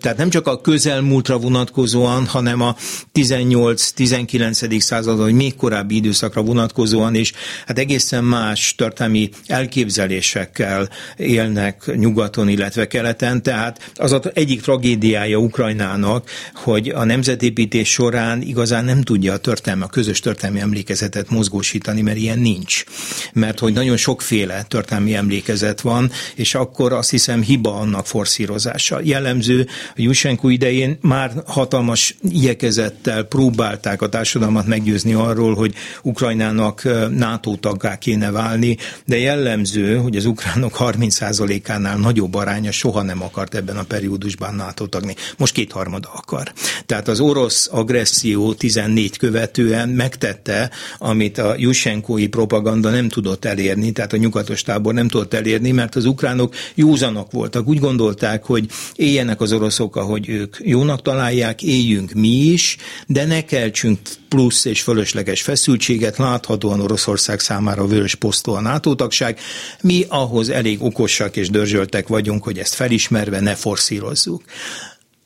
tehát 0.00 0.16
nem 0.16 0.30
csak 0.30 0.46
a 0.46 0.60
közelmúltra 0.60 1.38
vonatkozóan, 1.38 2.26
hanem 2.26 2.60
a 2.60 2.76
18-19. 3.14 4.80
század, 4.80 5.18
vagy 5.18 5.32
még 5.32 5.56
korábbi 5.56 5.94
időszakra 5.94 6.42
vonatkozóan, 6.42 7.14
és 7.14 7.32
hát 7.66 7.78
egészen 7.78 8.24
más 8.56 8.74
történelmi 8.74 9.28
elképzelésekkel 9.46 10.88
élnek 11.16 11.96
nyugaton, 11.96 12.48
illetve 12.48 12.86
keleten, 12.86 13.42
tehát 13.42 13.92
az 13.94 14.12
az 14.12 14.30
egyik 14.34 14.60
tragédiája 14.60 15.36
Ukrajnának, 15.36 16.30
hogy 16.54 16.88
a 16.88 17.04
nemzetépítés 17.04 17.88
során 17.88 18.42
igazán 18.42 18.84
nem 18.84 19.02
tudja 19.02 19.32
a 19.32 19.36
történelme, 19.36 19.84
a 19.84 19.88
közös 19.88 20.20
történelmi 20.20 20.60
emlékezetet 20.60 21.30
mozgósítani, 21.30 22.00
mert 22.00 22.16
ilyen 22.16 22.38
nincs. 22.38 22.84
Mert 23.32 23.58
hogy 23.58 23.72
nagyon 23.72 23.96
sokféle 23.96 24.62
történelmi 24.62 25.14
emlékezet 25.14 25.80
van, 25.80 26.10
és 26.34 26.54
akkor 26.54 26.92
azt 26.92 27.10
hiszem 27.10 27.42
hiba 27.42 27.74
annak 27.74 28.06
forszírozása. 28.06 29.00
Jellemző, 29.02 29.66
a 29.88 29.94
Jusenko 29.96 30.48
idején 30.48 30.98
már 31.00 31.32
hatalmas 31.46 32.14
igyekezettel 32.30 33.22
próbálták 33.22 34.02
a 34.02 34.08
társadalmat 34.08 34.66
meggyőzni 34.66 35.12
arról, 35.12 35.54
hogy 35.54 35.74
Ukrajnának 36.02 36.82
NATO 37.10 37.56
taggá 37.56 37.98
kéne 37.98 38.30
válni, 38.30 38.45
de 39.04 39.18
jellemző, 39.18 39.96
hogy 39.96 40.16
az 40.16 40.24
ukránok 40.24 40.76
30%-ánál 40.78 41.96
nagyobb 41.96 42.34
aránya 42.34 42.72
soha 42.72 43.02
nem 43.02 43.22
akart 43.22 43.54
ebben 43.54 43.76
a 43.76 43.82
periódusban 43.82 44.54
NATO 44.54 44.86
tagni. 44.86 45.14
Most 45.36 45.52
kétharmada 45.52 46.08
akar. 46.12 46.52
Tehát 46.86 47.08
az 47.08 47.20
orosz 47.20 47.68
agresszió 47.72 48.54
14 48.54 49.16
követően 49.16 49.88
megtette, 49.88 50.70
amit 50.98 51.38
a 51.38 51.54
Jusenkói 51.58 52.26
propaganda 52.26 52.90
nem 52.90 53.08
tudott 53.08 53.44
elérni, 53.44 53.92
tehát 53.92 54.12
a 54.12 54.16
nyugatos 54.16 54.62
tábor 54.62 54.94
nem 54.94 55.08
tudott 55.08 55.34
elérni, 55.34 55.70
mert 55.70 55.94
az 55.94 56.04
ukránok 56.04 56.54
józanok 56.74 57.30
voltak. 57.30 57.68
Úgy 57.68 57.78
gondolták, 57.80 58.44
hogy 58.44 58.66
éljenek 58.94 59.40
az 59.40 59.52
oroszok, 59.52 59.96
ahogy 59.96 60.28
ők 60.28 60.56
jónak 60.60 61.02
találják, 61.02 61.62
éljünk 61.62 62.12
mi 62.12 62.28
is, 62.28 62.76
de 63.06 63.24
ne 63.24 63.44
keltsünk 63.44 63.98
plusz 64.28 64.64
és 64.64 64.82
fölösleges 64.82 65.42
feszültséget, 65.42 66.16
láthatóan 66.16 66.80
Oroszország 66.80 67.40
számára 67.40 67.86
vörös 67.86 68.14
posztó 68.36 68.54
a 68.54 68.60
NATO 68.60 68.94
tagság. 68.94 69.38
Mi 69.80 70.04
ahhoz 70.08 70.48
elég 70.48 70.82
okosak 70.82 71.36
és 71.36 71.50
dörzsöltek 71.50 72.08
vagyunk, 72.08 72.44
hogy 72.44 72.58
ezt 72.58 72.74
felismerve 72.74 73.40
ne 73.40 73.54
forszírozzuk 73.54 74.42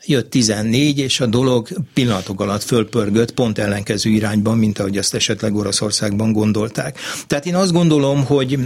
jött 0.05 0.31
14, 0.31 0.99
és 0.99 1.21
a 1.21 1.27
dolog 1.27 1.69
pillanatok 1.95 2.41
alatt 2.41 2.63
fölpörgött 2.63 3.33
pont 3.33 3.59
ellenkező 3.59 4.11
irányban, 4.11 4.59
mint 4.59 4.79
ahogy 4.79 4.99
azt 4.99 5.15
esetleg 5.15 5.55
Oroszországban 5.55 6.33
gondolták. 6.33 6.99
Tehát 7.27 7.47
én 7.47 7.55
azt 7.55 7.73
gondolom, 7.73 8.25
hogy 8.25 8.59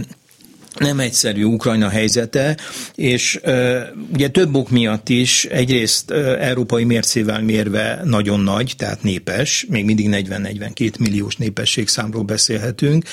nem 0.79 0.99
egyszerű 0.99 1.43
Ukrajna 1.43 1.89
helyzete, 1.89 2.57
és 2.95 3.39
uh, 3.43 3.77
ugye 4.13 4.27
több 4.29 4.55
ok 4.55 4.69
miatt 4.69 5.09
is, 5.09 5.45
egyrészt 5.45 6.11
európai 6.39 6.83
mércével 6.83 7.41
mérve 7.41 8.01
nagyon 8.03 8.39
nagy, 8.39 8.73
tehát 8.77 9.03
népes, 9.03 9.65
még 9.69 9.85
mindig 9.85 10.09
40-42 10.11 10.99
milliós 10.99 11.35
népességszámról 11.35 12.23
beszélhetünk, 12.23 13.05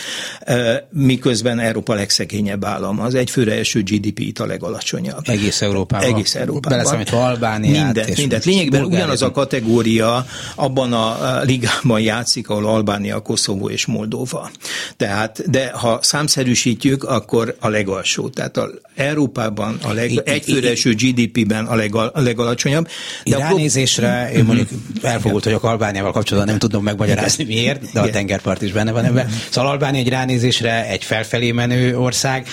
miközben 0.91 1.59
Európa 1.59 1.95
legszegényebb 1.95 2.65
állam, 2.65 3.01
az 3.01 3.15
egyfőre 3.15 3.53
eső 3.55 3.83
GDP 3.83 4.19
itt 4.19 4.39
a 4.39 4.47
legalacsonyabb. 4.47 5.29
Egész 5.29 5.63
Európában. 5.63 6.15
Egész 6.15 6.35
Európában. 6.35 6.79
Beleszámítva 6.79 7.25
Albániát. 7.27 7.85
Minden, 7.85 8.09
és 8.09 8.19
mindent. 8.19 8.45
Lényegben 8.45 8.85
ugyanaz 8.85 9.23
a 9.23 9.31
kategória 9.31 10.27
abban 10.55 10.93
a 10.93 11.41
ligában 11.43 12.01
játszik, 12.01 12.49
ahol 12.49 12.67
Albánia, 12.67 13.21
Koszovó 13.21 13.69
és 13.71 13.87
Moldova. 13.87 14.51
Tehát, 14.97 15.51
de 15.51 15.71
ha 15.71 15.99
számszerűsítjük, 16.03 17.05
akkor 17.05 17.52
a 17.61 17.69
legalsó. 17.69 18.29
Tehát 18.29 18.57
a 18.57 18.71
Európában 18.97 19.79
a 19.83 19.93
leg, 19.93 20.23
egyfőre 20.25 20.71
eső 20.71 20.95
GDP-ben 20.95 21.65
a, 21.65 21.75
legal, 21.75 22.11
a 22.15 22.21
legalacsonyabb. 22.21 22.89
De 23.25 23.37
ránézésre, 23.37 24.31
én 24.35 24.45
mondjuk 24.45 24.69
elfogult 25.03 25.45
vagyok 25.45 25.65
Albániával 25.65 26.13
kapcsolatban, 26.13 26.51
nem 26.51 26.59
tudom 26.59 26.83
megmagyarázni 26.83 27.45
miért, 27.45 27.93
de 27.93 28.01
a 28.01 28.11
tengerpart 28.11 28.63
is 28.63 28.73
benne 28.73 28.93
van 28.93 29.05
ebben. 29.05 29.29
Szóval 29.51 29.71
Albánia 29.71 30.01
egy 30.01 30.09
ránézésre 30.09 30.89
egy 30.89 31.05
felfelé 31.05 31.53
menő 31.53 31.99
ország, 31.99 32.47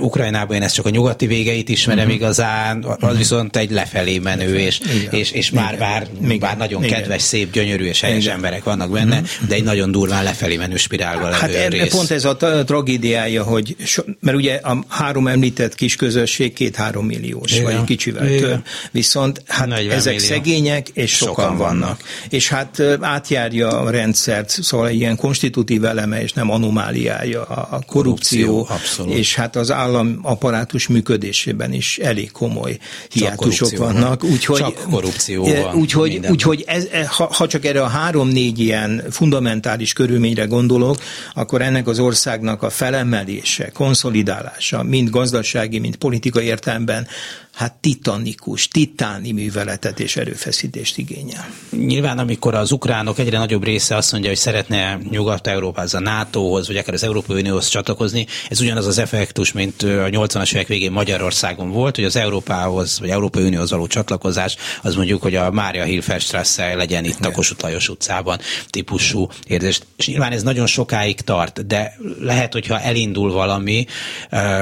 Ukrajnában 0.00 0.56
én 0.56 0.62
ezt 0.62 0.74
csak 0.74 0.86
a 0.86 0.90
nyugati 0.90 1.26
végeit 1.26 1.68
ismerem 1.68 2.04
uh-huh. 2.04 2.20
igazán, 2.20 2.84
az 3.00 3.16
viszont 3.16 3.56
egy 3.56 3.70
lefelé 3.70 4.18
menő, 4.18 4.58
és, 4.58 4.80
és, 5.10 5.30
és 5.30 5.50
már, 5.50 5.78
bár, 5.78 6.06
bár 6.38 6.56
nagyon 6.56 6.84
Igen. 6.84 6.98
kedves, 6.98 7.22
szép, 7.22 7.52
gyönyörű 7.52 7.84
és 7.84 8.00
helyes 8.00 8.22
Igen. 8.22 8.34
emberek 8.34 8.64
vannak 8.64 8.90
benne, 8.90 9.14
uh-huh. 9.14 9.48
de 9.48 9.54
egy 9.54 9.64
nagyon 9.64 9.90
durván 9.90 10.24
lefelé 10.24 10.56
menő 10.56 10.76
spirálba 10.76 11.28
levő 11.28 11.56
hát 11.56 11.68
rész. 11.68 11.94
pont 11.94 12.10
ez 12.10 12.24
a 12.24 12.36
tragédiája, 12.64 13.42
hogy 13.42 13.76
so, 13.84 14.02
mert 14.20 14.36
ugye 14.36 14.43
a 14.48 14.84
három 14.88 15.26
említett 15.26 15.74
kis 15.74 15.96
közösség 15.96 16.52
két-három 16.52 17.06
milliós, 17.06 17.52
Igen. 17.52 17.64
vagy 17.64 17.84
kicsivel 17.84 18.28
Igen. 18.28 18.40
több. 18.40 18.64
Viszont 18.90 19.42
hát 19.46 19.72
ezek 19.72 20.14
millió. 20.14 20.28
szegények, 20.28 20.88
és 20.88 21.16
sokan, 21.16 21.34
sokan 21.34 21.56
vannak. 21.56 21.80
vannak. 21.80 22.00
És 22.28 22.48
hát 22.48 22.82
átjárja 23.00 23.68
a 23.80 23.90
rendszert, 23.90 24.48
szóval 24.50 24.90
ilyen 24.90 25.16
konstitutív 25.16 25.84
eleme, 25.84 26.22
és 26.22 26.32
nem 26.32 26.50
anomáliája 26.50 27.42
a 27.44 27.80
korrupció, 27.86 28.64
korrupció 28.64 29.06
és 29.06 29.34
hát 29.34 29.56
az 29.56 29.70
állam 29.70 30.18
apparátus 30.22 30.88
működésében 30.88 31.72
is 31.72 31.98
elég 31.98 32.32
komoly 32.32 32.78
hiátusok 33.08 33.76
vannak. 33.76 34.22
Van. 34.22 34.30
Úgyhogy, 34.30 34.58
csak 34.58 34.74
korrupció 34.90 35.44
van. 35.44 35.74
Úgyhogy, 35.74 36.20
úgyhogy 36.30 36.64
ez, 36.66 36.88
ha, 37.06 37.28
ha 37.32 37.46
csak 37.46 37.64
erre 37.64 37.82
a 37.82 37.86
három-négy 37.86 38.58
ilyen 38.58 39.02
fundamentális 39.10 39.92
körülményre 39.92 40.44
gondolok, 40.44 40.96
akkor 41.34 41.62
ennek 41.62 41.86
az 41.86 41.98
országnak 41.98 42.62
a 42.62 42.70
felemelése, 42.70 43.70
konszolidálása, 43.72 44.23
megoldása, 44.24 44.82
mind 44.82 45.10
gazdasági, 45.10 45.78
mind 45.78 45.96
politikai 45.96 46.44
értelemben 46.44 47.06
hát 47.54 47.72
titanikus, 47.80 48.68
titáni 48.68 49.32
műveletet 49.32 50.00
és 50.00 50.16
erőfeszítést 50.16 50.98
igényel. 50.98 51.46
Nyilván, 51.70 52.18
amikor 52.18 52.54
az 52.54 52.72
ukránok 52.72 53.18
egyre 53.18 53.38
nagyobb 53.38 53.64
része 53.64 53.96
azt 53.96 54.12
mondja, 54.12 54.30
hogy 54.30 54.38
szeretne 54.38 54.98
Nyugat-Európához, 55.10 55.94
a 55.94 56.00
NATO-hoz, 56.00 56.66
vagy 56.66 56.76
akár 56.76 56.94
az 56.94 57.02
Európai 57.04 57.40
Unióhoz 57.40 57.68
csatlakozni, 57.68 58.26
ez 58.48 58.60
ugyanaz 58.60 58.86
az 58.86 58.98
effektus, 58.98 59.52
mint 59.52 59.82
a 59.82 59.86
80-as 59.86 60.54
évek 60.54 60.66
végén 60.66 60.92
Magyarországon 60.92 61.70
volt, 61.70 61.94
hogy 61.94 62.04
az 62.04 62.16
Európához, 62.16 63.00
vagy 63.00 63.08
Európai 63.10 63.44
Unióhoz 63.44 63.70
való 63.70 63.86
csatlakozás, 63.86 64.56
az 64.82 64.94
mondjuk, 64.94 65.22
hogy 65.22 65.34
a 65.34 65.50
Mária 65.50 65.84
Hilferstrasse 65.84 66.74
legyen 66.74 67.04
itt 67.04 67.24
a 67.24 67.30
Kossuth 67.30 67.62
Lajos 67.62 67.88
utcában 67.88 68.38
típusú 68.70 69.28
érzés. 69.46 69.80
És 69.96 70.06
nyilván 70.06 70.32
ez 70.32 70.42
nagyon 70.42 70.66
sokáig 70.66 71.20
tart, 71.20 71.66
de 71.66 71.96
lehet, 72.20 72.52
hogyha 72.52 72.80
elindul 72.80 73.32
valami, 73.32 73.86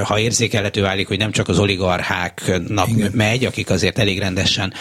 ha 0.03 0.19
érzékelhető 0.19 0.81
válik, 0.81 1.07
hogy 1.07 1.17
nem 1.17 1.31
csak 1.31 1.47
az 1.47 1.59
oligarcháknak 1.59 2.82
nap 2.85 2.97
Igen. 2.97 3.11
megy, 3.13 3.45
akik 3.45 3.69
azért 3.69 3.99
elég 3.99 4.19
rendesen 4.19 4.73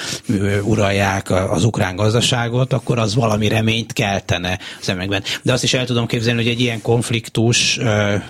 uralják 0.62 1.30
az 1.30 1.64
ukrán 1.64 1.96
gazdaságot, 1.96 2.72
akkor 2.72 2.98
az 2.98 3.14
valami 3.14 3.48
reményt 3.48 3.92
keltene 3.92 4.58
az 4.80 4.88
emekben. 4.88 5.22
De 5.42 5.52
azt 5.52 5.62
is 5.62 5.74
el 5.74 5.86
tudom 5.86 6.06
képzelni, 6.06 6.42
hogy 6.42 6.50
egy 6.50 6.60
ilyen 6.60 6.82
konfliktus 6.82 7.78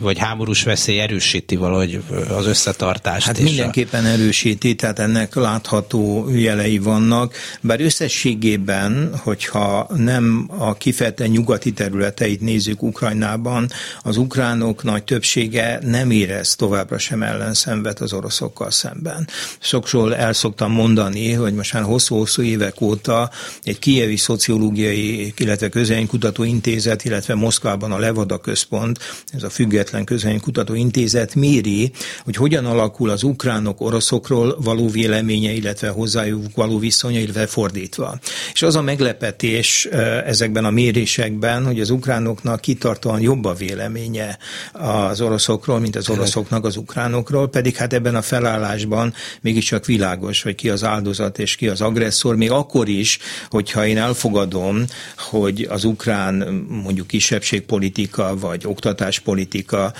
vagy 0.00 0.18
háborús 0.18 0.62
veszély 0.62 1.00
erősíti 1.00 1.56
valahogy 1.56 2.02
az 2.28 2.46
összetartást. 2.46 3.26
Hát 3.26 3.40
mindenképpen 3.40 4.04
a... 4.04 4.08
erősíti, 4.08 4.74
tehát 4.74 4.98
ennek 4.98 5.34
látható 5.34 6.28
jelei 6.30 6.78
vannak, 6.78 7.34
bár 7.60 7.80
összességében, 7.80 9.10
hogyha 9.22 9.86
nem 9.96 10.50
a 10.58 10.74
kifejezetten 10.74 11.30
nyugati 11.30 11.72
területeit 11.72 12.40
nézzük 12.40 12.82
Ukrajnában, 12.82 13.70
az 14.02 14.16
ukránok 14.16 14.82
nagy 14.82 15.02
többsége 15.04 15.78
nem 15.82 16.10
érez 16.10 16.42
érez 16.42 16.56
továbbra 16.56 16.98
sem 16.98 17.22
ellenszenvet 17.22 18.00
az 18.00 18.12
oroszokkal 18.12 18.70
szemben. 18.70 19.28
Sokszor 19.64 20.12
el 20.12 20.32
szoktam 20.32 20.72
mondani, 20.72 21.32
hogy 21.32 21.54
most 21.54 21.72
már 21.72 21.82
hosszú-hosszú 21.82 22.42
évek 22.42 22.80
óta 22.80 23.30
egy 23.62 23.78
kievi 23.78 24.16
szociológiai, 24.16 25.32
illetve 25.36 25.68
közönkutató 25.68 26.44
intézet, 26.44 27.04
illetve 27.04 27.34
Moszkvában 27.34 27.92
a 27.92 27.98
Levada 27.98 28.38
központ, 28.38 28.98
ez 29.32 29.42
a 29.42 29.50
független 29.50 30.04
közönkutató 30.04 30.74
intézet 30.74 31.34
méri, 31.34 31.92
hogy 32.24 32.36
hogyan 32.36 32.66
alakul 32.66 33.10
az 33.10 33.22
ukránok 33.22 33.80
oroszokról 33.80 34.56
való 34.60 34.88
véleménye, 34.88 35.50
illetve 35.52 35.88
hozzájuk 35.88 36.44
való 36.54 36.78
viszonya, 36.78 37.18
illetve 37.18 37.46
fordítva. 37.46 38.18
És 38.52 38.62
az 38.62 38.76
a 38.76 38.82
meglepetés 38.82 39.84
ezekben 40.24 40.64
a 40.64 40.70
mérésekben, 40.70 41.64
hogy 41.64 41.80
az 41.80 41.90
ukránoknak 41.90 42.60
kitartóan 42.60 43.20
jobb 43.20 43.44
a 43.44 43.54
véleménye 43.54 44.38
az 44.72 45.20
oroszokról, 45.20 45.78
mint 45.78 45.96
az 45.96 46.10
oroszoknak 46.10 46.64
az 46.64 46.76
ukránokról, 46.76 47.48
pedig 47.48 47.76
hát 47.76 47.92
ebben 47.92 48.14
a 48.14 48.22
felállásban 48.22 49.14
mégiscsak 49.52 49.86
világos, 49.86 50.42
hogy 50.42 50.54
ki 50.54 50.68
az 50.68 50.84
áldozat 50.84 51.38
és 51.38 51.56
ki 51.56 51.68
az 51.68 51.80
agresszor, 51.80 52.36
még 52.36 52.50
akkor 52.50 52.88
is, 52.88 53.18
hogyha 53.50 53.86
én 53.86 53.98
elfogadom, 53.98 54.84
hogy 55.16 55.66
az 55.70 55.84
ukrán 55.84 56.64
mondjuk 56.68 57.06
kisebbségpolitika 57.06 58.36
vagy 58.38 58.62
oktatáspolitika 58.66 59.92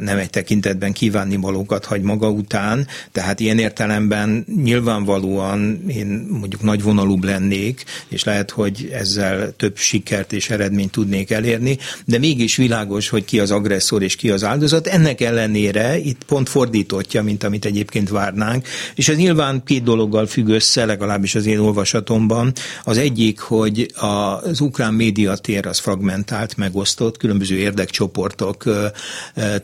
nem 0.00 0.18
egy 0.18 0.30
tekintetben 0.30 0.92
kívánni 0.92 1.36
valókat 1.36 1.84
hagy 1.84 2.02
maga 2.02 2.30
után, 2.30 2.86
tehát 3.12 3.40
ilyen 3.40 3.58
értelemben 3.58 4.44
nyilvánvalóan 4.62 5.84
én 5.88 6.26
mondjuk 6.30 6.62
nagyvonalúbb 6.62 7.24
lennék, 7.24 7.84
és 8.08 8.24
lehet, 8.24 8.50
hogy 8.50 8.90
ezzel 8.92 9.52
több 9.56 9.76
sikert 9.76 10.32
és 10.32 10.50
eredményt 10.50 10.90
tudnék 10.90 11.30
elérni, 11.30 11.78
de 12.04 12.18
mégis 12.18 12.56
világos, 12.56 13.08
hogy 13.08 13.24
ki 13.24 13.40
az 13.40 13.50
agresszor 13.50 14.02
és 14.02 14.16
ki 14.16 14.30
az 14.30 14.44
áldozat. 14.44 14.86
Ennek 14.86 15.20
ellenére 15.20 15.98
itt 15.98 16.24
pont 16.24 16.48
fordítottja, 16.48 17.22
mint 17.22 17.44
amit 17.44 17.64
egyébként 17.64 18.08
várnánk, 18.08 18.66
és 18.94 19.08
ez 19.08 19.16
nyilván 19.16 19.62
két 19.64 19.82
dologgal 19.82 20.26
függ 20.26 20.48
össze, 20.48 20.84
legalábbis 20.84 21.34
az 21.34 21.46
én 21.46 21.58
olvasatomban. 21.58 22.52
Az 22.84 22.98
egyik, 22.98 23.40
hogy 23.40 23.92
az 23.94 24.60
ukrán 24.60 24.94
médiatér 24.94 25.66
az 25.66 25.78
fragmentált, 25.78 26.56
megosztott, 26.56 27.16
különböző 27.16 27.56
érdekcsoportok, 27.56 28.64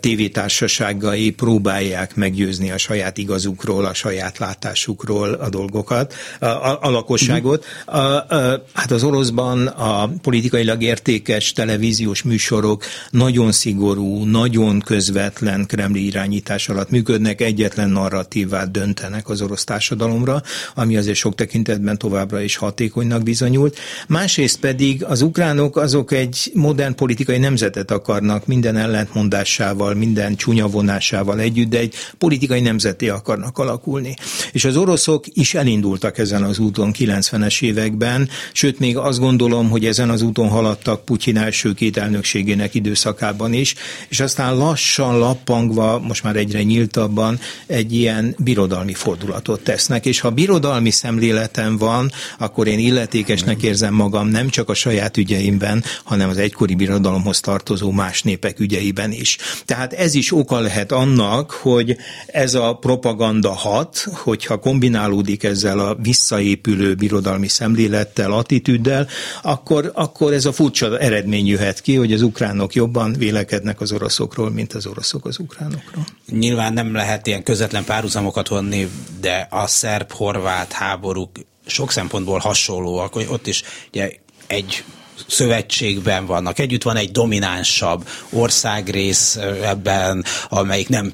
tévétársaságai 0.00 1.30
próbálják 1.30 2.14
meggyőzni 2.14 2.70
a 2.70 2.78
saját 2.78 3.18
igazukról, 3.18 3.84
a 3.84 3.94
saját 3.94 4.38
látásukról 4.38 5.32
a 5.32 5.48
dolgokat, 5.48 6.14
a, 6.38 6.46
a, 6.46 6.90
lakosságot. 6.90 7.64
A, 7.86 7.98
a, 7.98 8.64
hát 8.72 8.90
az 8.90 9.02
oroszban 9.02 9.66
a 9.66 10.10
politikailag 10.22 10.82
értékes 10.82 11.52
televíziós 11.52 12.22
műsorok 12.22 12.84
nagyon 13.10 13.52
szigorú, 13.52 14.24
nagyon 14.24 14.80
közvetlen 14.80 15.66
kremli 15.66 16.06
irányítás 16.06 16.68
alatt 16.68 16.90
működnek, 16.90 17.40
egyetlen 17.40 17.90
narratívát 17.90 18.70
döntenek 18.92 19.28
az 19.28 19.42
orosz 19.42 19.64
társadalomra, 19.64 20.42
ami 20.74 20.96
azért 20.96 21.16
sok 21.16 21.34
tekintetben 21.34 21.98
továbbra 21.98 22.40
is 22.40 22.56
hatékonynak 22.56 23.22
bizonyult. 23.22 23.78
Másrészt 24.08 24.58
pedig 24.58 25.04
az 25.04 25.22
ukránok 25.22 25.76
azok 25.76 26.12
egy 26.12 26.50
modern 26.54 26.94
politikai 26.94 27.38
nemzetet 27.38 27.90
akarnak 27.90 28.46
minden 28.46 28.76
ellentmondásával, 28.76 29.94
minden 29.94 30.36
csúnya 30.36 30.66
vonásával 30.66 31.40
együtt, 31.40 31.68
de 31.68 31.78
egy 31.78 31.94
politikai 32.18 32.60
nemzeté 32.60 33.08
akarnak 33.08 33.58
alakulni. 33.58 34.14
És 34.52 34.64
az 34.64 34.76
oroszok 34.76 35.24
is 35.32 35.54
elindultak 35.54 36.18
ezen 36.18 36.42
az 36.42 36.58
úton 36.58 36.92
90-es 36.98 37.62
években, 37.62 38.28
sőt 38.52 38.78
még 38.78 38.96
azt 38.96 39.18
gondolom, 39.18 39.70
hogy 39.70 39.84
ezen 39.84 40.10
az 40.10 40.22
úton 40.22 40.48
haladtak 40.48 41.04
Putyin 41.04 41.36
első 41.36 41.74
két 41.74 41.96
elnökségének 41.96 42.74
időszakában 42.74 43.52
is, 43.52 43.74
és 44.08 44.20
aztán 44.20 44.56
lassan 44.56 45.18
lappangva, 45.18 45.98
most 45.98 46.22
már 46.22 46.36
egyre 46.36 46.62
nyíltabban 46.62 47.38
egy 47.66 47.92
ilyen 47.92 48.34
birodalmi 48.82 48.94
fordulatot 48.94 49.60
tesznek, 49.60 50.06
és 50.06 50.20
ha 50.20 50.30
birodalmi 50.30 50.90
szemléletem 50.90 51.76
van, 51.76 52.10
akkor 52.38 52.66
én 52.66 52.78
illetékesnek 52.78 53.62
érzem 53.62 53.94
magam 53.94 54.28
nem 54.28 54.48
csak 54.48 54.68
a 54.68 54.74
saját 54.74 55.16
ügyeimben, 55.16 55.84
hanem 56.04 56.28
az 56.28 56.36
egykori 56.36 56.74
birodalomhoz 56.74 57.40
tartozó 57.40 57.90
más 57.90 58.22
népek 58.22 58.60
ügyeiben 58.60 59.12
is. 59.12 59.38
Tehát 59.64 59.92
ez 59.92 60.14
is 60.14 60.32
oka 60.32 60.60
lehet 60.60 60.92
annak, 60.92 61.50
hogy 61.50 61.96
ez 62.26 62.54
a 62.54 62.74
propaganda 62.80 63.52
hat, 63.52 64.06
hogyha 64.12 64.58
kombinálódik 64.58 65.42
ezzel 65.42 65.78
a 65.78 65.94
visszaépülő 65.94 66.94
birodalmi 66.94 67.48
szemlélettel, 67.48 68.32
attitűddel, 68.32 69.08
akkor, 69.42 69.90
akkor 69.94 70.32
ez 70.32 70.44
a 70.44 70.52
furcsa 70.52 70.98
eredmény 70.98 71.46
jöhet 71.46 71.80
ki, 71.80 71.94
hogy 71.94 72.12
az 72.12 72.22
ukránok 72.22 72.74
jobban 72.74 73.12
vélekednek 73.12 73.80
az 73.80 73.92
oroszokról, 73.92 74.50
mint 74.50 74.72
az 74.72 74.86
oroszok 74.86 75.26
az 75.26 75.38
ukránokról. 75.38 76.04
Nyilván 76.30 76.72
nem 76.72 76.94
lehet 76.94 77.26
ilyen 77.26 77.42
közvetlen 77.42 77.84
párhuzamokat 77.84 78.48
vonni, 78.72 78.90
de 79.20 79.46
a 79.50 79.66
szerb-horvát 79.66 80.72
háborúk 80.72 81.30
sok 81.66 81.90
szempontból 81.90 82.38
hasonlóak, 82.38 83.12
hogy 83.12 83.26
ott 83.30 83.46
is 83.46 83.62
ugye 83.88 84.10
egy 84.46 84.84
szövetségben 85.28 86.26
vannak. 86.26 86.58
Együtt 86.58 86.82
van 86.82 86.96
egy 86.96 87.10
dominánsabb 87.10 88.08
országrész 88.30 89.36
ebben, 89.62 90.24
amelyik 90.48 90.88
nem 90.88 91.12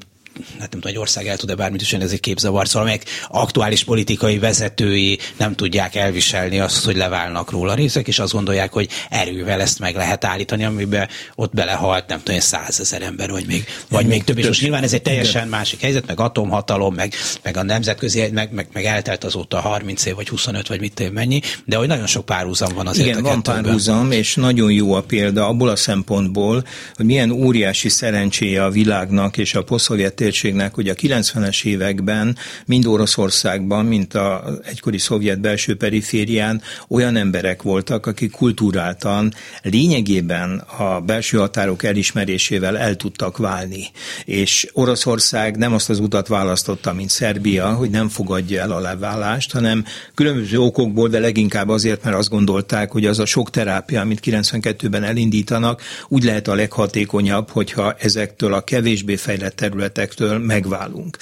hát 0.59 0.59
nem 0.59 0.69
tudom, 0.69 0.91
egy 0.91 0.97
ország 0.97 1.27
el 1.27 1.37
tud-e 1.37 1.55
bármit 1.55 1.81
is, 1.81 1.93
ez 1.93 2.11
egy 2.11 2.19
képzavar, 2.19 2.67
szóval 2.67 2.81
amelyek 2.81 3.05
aktuális 3.27 3.83
politikai 3.83 4.39
vezetői 4.39 5.19
nem 5.37 5.55
tudják 5.55 5.95
elviselni 5.95 6.59
azt, 6.59 6.85
hogy 6.85 6.95
leválnak 6.95 7.51
róla 7.51 7.73
részek, 7.73 8.07
és 8.07 8.19
azt 8.19 8.33
gondolják, 8.33 8.71
hogy 8.71 8.89
erővel 9.09 9.61
ezt 9.61 9.79
meg 9.79 9.95
lehet 9.95 10.25
állítani, 10.25 10.63
amiben 10.63 11.07
ott 11.35 11.53
belehalt, 11.53 12.07
nem 12.07 12.21
tudom, 12.23 12.39
százezer 12.39 13.01
ember, 13.01 13.31
vagy 13.31 13.45
még, 13.45 13.65
vagy 13.89 14.05
még 14.05 14.23
több. 14.23 14.37
És 14.37 14.47
most 14.47 14.61
nyilván 14.61 14.83
ez 14.83 14.93
egy 14.93 15.01
teljesen 15.01 15.47
másik 15.47 15.81
helyzet, 15.81 16.05
meg 16.05 16.19
atomhatalom, 16.19 16.93
meg, 16.95 17.13
meg 17.43 17.57
a 17.57 17.63
nemzetközi, 17.63 18.29
meg, 18.31 18.51
meg, 18.51 18.67
meg 18.73 18.85
eltelt 18.85 19.23
azóta 19.23 19.59
30 19.59 20.05
év, 20.05 20.15
vagy 20.15 20.29
25, 20.29 20.67
vagy 20.67 20.79
mit 20.79 20.93
tudom 20.93 21.13
mennyi, 21.13 21.41
de 21.65 21.75
hogy 21.75 21.87
nagyon 21.87 22.07
sok 22.07 22.25
párhuzam 22.25 22.73
van 22.73 22.87
azért 22.87 23.07
Igen, 23.07 23.23
van 23.23 23.43
párhuzam, 23.43 24.11
és 24.11 24.35
nagyon 24.35 24.71
jó 24.71 24.93
a 24.93 25.01
példa 25.01 25.47
abból 25.47 25.69
a 25.69 25.75
szempontból, 25.75 26.63
hogy 26.93 27.05
milyen 27.05 27.31
óriási 27.31 27.89
szerencséje 27.89 28.63
a 28.63 28.69
világnak 28.69 29.37
és 29.37 29.55
a 29.55 29.63
posztszovjet 29.63 30.13
térségnek, 30.29 30.73
hogy 30.73 30.89
a 30.89 30.93
90-es 30.93 31.63
években 31.63 32.37
mind 32.65 32.85
Oroszországban, 32.85 33.85
mint 33.85 34.13
a 34.13 34.43
egykori 34.63 34.97
szovjet 34.97 35.39
belső 35.39 35.75
periférián 35.75 36.61
olyan 36.87 37.15
emberek 37.15 37.61
voltak, 37.61 38.05
akik 38.05 38.31
kultúráltan 38.31 39.33
lényegében 39.61 40.57
a 40.77 40.99
belső 40.99 41.37
határok 41.37 41.83
elismerésével 41.83 42.77
el 42.77 42.95
tudtak 42.95 43.37
válni. 43.37 43.91
És 44.25 44.67
Oroszország 44.73 45.57
nem 45.57 45.73
azt 45.73 45.89
az 45.89 45.99
utat 45.99 46.27
választotta, 46.27 46.93
mint 46.93 47.09
Szerbia, 47.09 47.73
hogy 47.73 47.89
nem 47.89 48.09
fogadja 48.09 48.61
el 48.61 48.71
a 48.71 48.79
leválást, 48.79 49.51
hanem 49.51 49.85
különböző 50.15 50.59
okokból, 50.59 51.07
de 51.07 51.19
leginkább 51.19 51.69
azért, 51.69 52.03
mert 52.03 52.17
azt 52.17 52.29
gondolták, 52.29 52.91
hogy 52.91 53.05
az 53.05 53.19
a 53.19 53.25
sok 53.25 53.49
terápia, 53.49 54.01
amit 54.01 54.19
92-ben 54.25 55.03
elindítanak, 55.03 55.81
úgy 56.07 56.23
lehet 56.23 56.47
a 56.47 56.55
leghatékonyabb, 56.55 57.49
hogyha 57.49 57.95
ezektől 57.99 58.53
a 58.53 58.61
kevésbé 58.61 59.15
fejlett 59.15 59.55
területek 59.55 60.13
területektől 60.19 60.37
megválunk. 60.37 61.17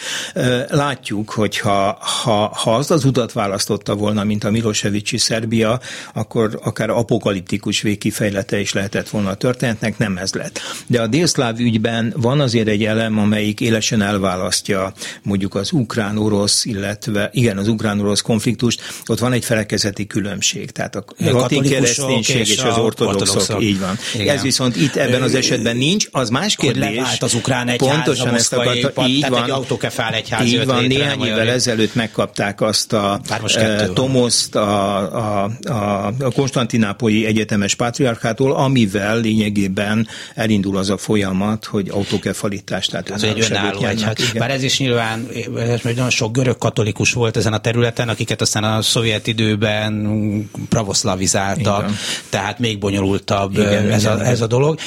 Látjuk, 0.69 1.29
hogy 1.29 1.57
ha, 1.57 1.97
ha, 2.23 2.51
ha 2.55 2.75
azt 2.75 2.91
az 2.91 3.05
utat 3.05 3.31
választotta 3.31 3.95
volna, 3.95 4.23
mint 4.23 4.43
a 4.43 4.51
Milosevicsi 4.51 5.17
Szerbia, 5.17 5.79
akkor 6.13 6.59
akár 6.63 6.89
apokaliptikus 6.89 7.81
végkifejlete 7.81 8.59
is 8.59 8.73
lehetett 8.73 9.09
volna 9.09 9.29
a 9.29 9.35
történetnek, 9.35 9.97
nem 9.97 10.17
ez 10.17 10.33
lett. 10.33 10.59
De 10.87 11.01
a 11.01 11.07
délszláv 11.07 11.59
ügyben 11.59 12.13
van 12.15 12.39
azért 12.39 12.67
egy 12.67 12.83
elem, 12.83 13.19
amelyik 13.19 13.61
élesen 13.61 14.01
elválasztja 14.01 14.93
mondjuk 15.23 15.55
az 15.55 15.71
ukrán-orosz, 15.71 16.65
illetve 16.65 17.29
igen, 17.33 17.57
az 17.57 17.67
ukrán-orosz 17.67 18.21
konfliktust, 18.21 18.81
ott 19.05 19.19
van 19.19 19.33
egy 19.33 19.45
felekezeti 19.45 20.07
különbség. 20.07 20.71
Tehát 20.71 20.95
a 20.95 21.05
latin 21.17 21.63
kereszténység 21.63 22.39
és, 22.39 22.49
és 22.49 22.57
az 22.57 22.77
ortodoxok, 22.77 23.21
ortodoxok. 23.21 23.61
így 23.61 23.79
van. 23.79 23.97
Igen. 24.13 24.35
Ez 24.35 24.41
viszont 24.41 24.75
itt 24.75 24.95
ebben 24.95 25.21
az 25.21 25.35
esetben 25.35 25.77
nincs, 25.77 26.07
az 26.11 26.29
más 26.29 26.55
kérdés. 26.55 26.97
Hogy 26.97 27.17
az 27.19 27.33
ukrán 27.33 27.67
egyház, 27.67 27.95
pontosan 27.95 28.35
ezt 28.35 28.53
akarta, 28.53 28.86
Így 29.07 29.19
tehát 29.19 29.35
van, 29.35 29.43
egy 29.43 29.49
autókefál 29.49 30.13
egyház 30.13 30.45
Így 30.45 30.65
van, 30.65 30.83
néhány 30.83 31.25
évvel 31.25 31.49
ezelőtt 31.49 31.95
megkapták 31.95 32.61
azt 32.61 32.93
a 32.93 33.19
e, 33.55 33.87
Tomoszt 33.87 34.55
a, 34.55 34.97
a, 35.43 35.49
a, 35.63 36.07
a 36.19 36.31
Konstantinápolyi 36.35 37.25
Egyetemes 37.25 37.75
Pátriarchától, 37.75 38.55
amivel 38.55 39.19
lényegében 39.19 40.07
elindul 40.35 40.77
az 40.77 40.89
a 40.89 40.97
folyamat, 40.97 41.65
hogy 41.65 41.89
autókefalitást, 41.89 42.91
tehát 42.91 43.09
ez 43.09 43.23
egy 43.23 43.45
önálló 43.49 43.85
egyház. 43.85 44.31
Bár 44.37 44.51
ez 44.51 44.63
is 44.63 44.79
nyilván, 44.79 45.27
ez 45.57 45.79
nagyon 45.83 46.09
sok 46.09 46.31
görög 46.31 46.57
katolikus 46.57 47.13
volt 47.13 47.37
ezen 47.37 47.53
a 47.53 47.57
területen, 47.57 48.09
akiket 48.09 48.41
aztán 48.41 48.63
a 48.63 48.81
szovjet 48.81 49.27
időben 49.27 50.49
pravoszlavizáltak, 50.69 51.91
tehát 52.29 52.59
még 52.59 52.79
bonyolultabb 52.79 53.51
igen, 53.51 53.91
ez, 53.91 54.01
igen, 54.01 54.19
a, 54.19 54.25
ez 54.25 54.41
a 54.41 54.47
dolog 54.47 54.79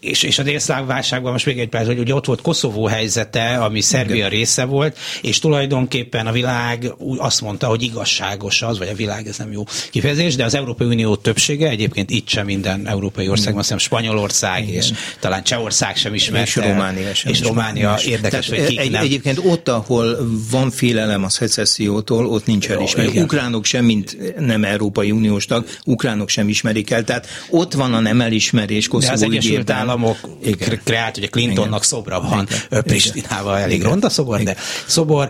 és, 0.00 0.22
és 0.22 0.38
a 0.38 0.42
délszláv 0.42 0.86
válságban 0.86 1.32
most 1.32 1.46
még 1.46 1.58
egy 1.58 1.68
perc, 1.68 1.86
hogy 1.86 1.98
ugye 1.98 2.14
ott 2.14 2.24
volt 2.24 2.40
Koszovó 2.40 2.86
helyzete, 2.86 3.56
ami 3.56 3.80
Szerbia 3.80 4.14
Igen. 4.14 4.28
része 4.28 4.64
volt, 4.64 4.98
és 5.22 5.38
tulajdonképpen 5.38 6.26
a 6.26 6.32
világ 6.32 6.92
azt 7.16 7.40
mondta, 7.40 7.66
hogy 7.66 7.82
igazságos 7.82 8.62
az, 8.62 8.78
vagy 8.78 8.88
a 8.88 8.94
világ, 8.94 9.26
ez 9.26 9.38
nem 9.38 9.52
jó 9.52 9.64
kifejezés, 9.90 10.36
de 10.36 10.44
az 10.44 10.54
Európai 10.54 10.86
Unió 10.86 11.16
többsége, 11.16 11.68
egyébként 11.68 12.10
itt 12.10 12.28
sem 12.28 12.44
minden 12.44 12.88
európai 12.88 13.28
országban, 13.28 13.58
azt 13.58 13.68
hiszem 13.72 13.78
Spanyolország 13.78 14.62
Igen. 14.62 14.74
és 14.74 14.90
talán 15.20 15.42
Csehország 15.42 15.96
sem 15.96 16.14
ismerte. 16.14 16.46
És 16.46 16.56
Románia 16.56 17.14
sem. 17.14 17.32
És 17.32 17.40
Románia 17.40 17.98
érdekes, 18.04 18.46
Tehát, 18.46 18.66
hogy 18.66 18.76
egy, 18.76 18.90
nem. 18.90 19.02
Egyébként 19.02 19.40
ott, 19.44 19.68
ahol 19.68 20.18
van 20.50 20.70
félelem 20.70 21.24
a 21.24 21.28
szecessziótól, 21.28 22.26
ott 22.26 22.46
nincs 22.46 22.68
elismerés. 22.68 23.22
Ukránok 23.22 23.64
sem, 23.64 23.84
mint 23.84 24.16
nem 24.38 24.64
Európai 24.64 25.10
Uniós 25.10 25.46
tag, 25.46 25.66
ukránok 25.84 26.28
sem 26.28 26.48
ismerik 26.48 26.90
el. 26.90 27.04
Tehát 27.04 27.26
ott 27.50 27.72
van 27.72 27.94
a 27.94 28.00
nem 28.00 28.20
elismerés 28.20 28.88
Koszovó 28.88 29.22
Egyesült 29.22 29.70
Államok 29.90 30.18
Igen. 30.42 30.80
kreált, 30.84 31.16
ugye 31.16 31.26
Clintonnak 31.26 31.68
Igen. 31.68 31.82
szobra 31.82 32.20
van, 32.20 32.48
Igen. 32.70 32.82
Pristinával 32.82 33.58
elég 33.58 33.76
Igen. 33.76 33.88
ronda 33.88 34.08
szobor, 34.08 34.40
Igen. 34.40 34.54
de 34.54 34.60
szobor, 34.86 35.28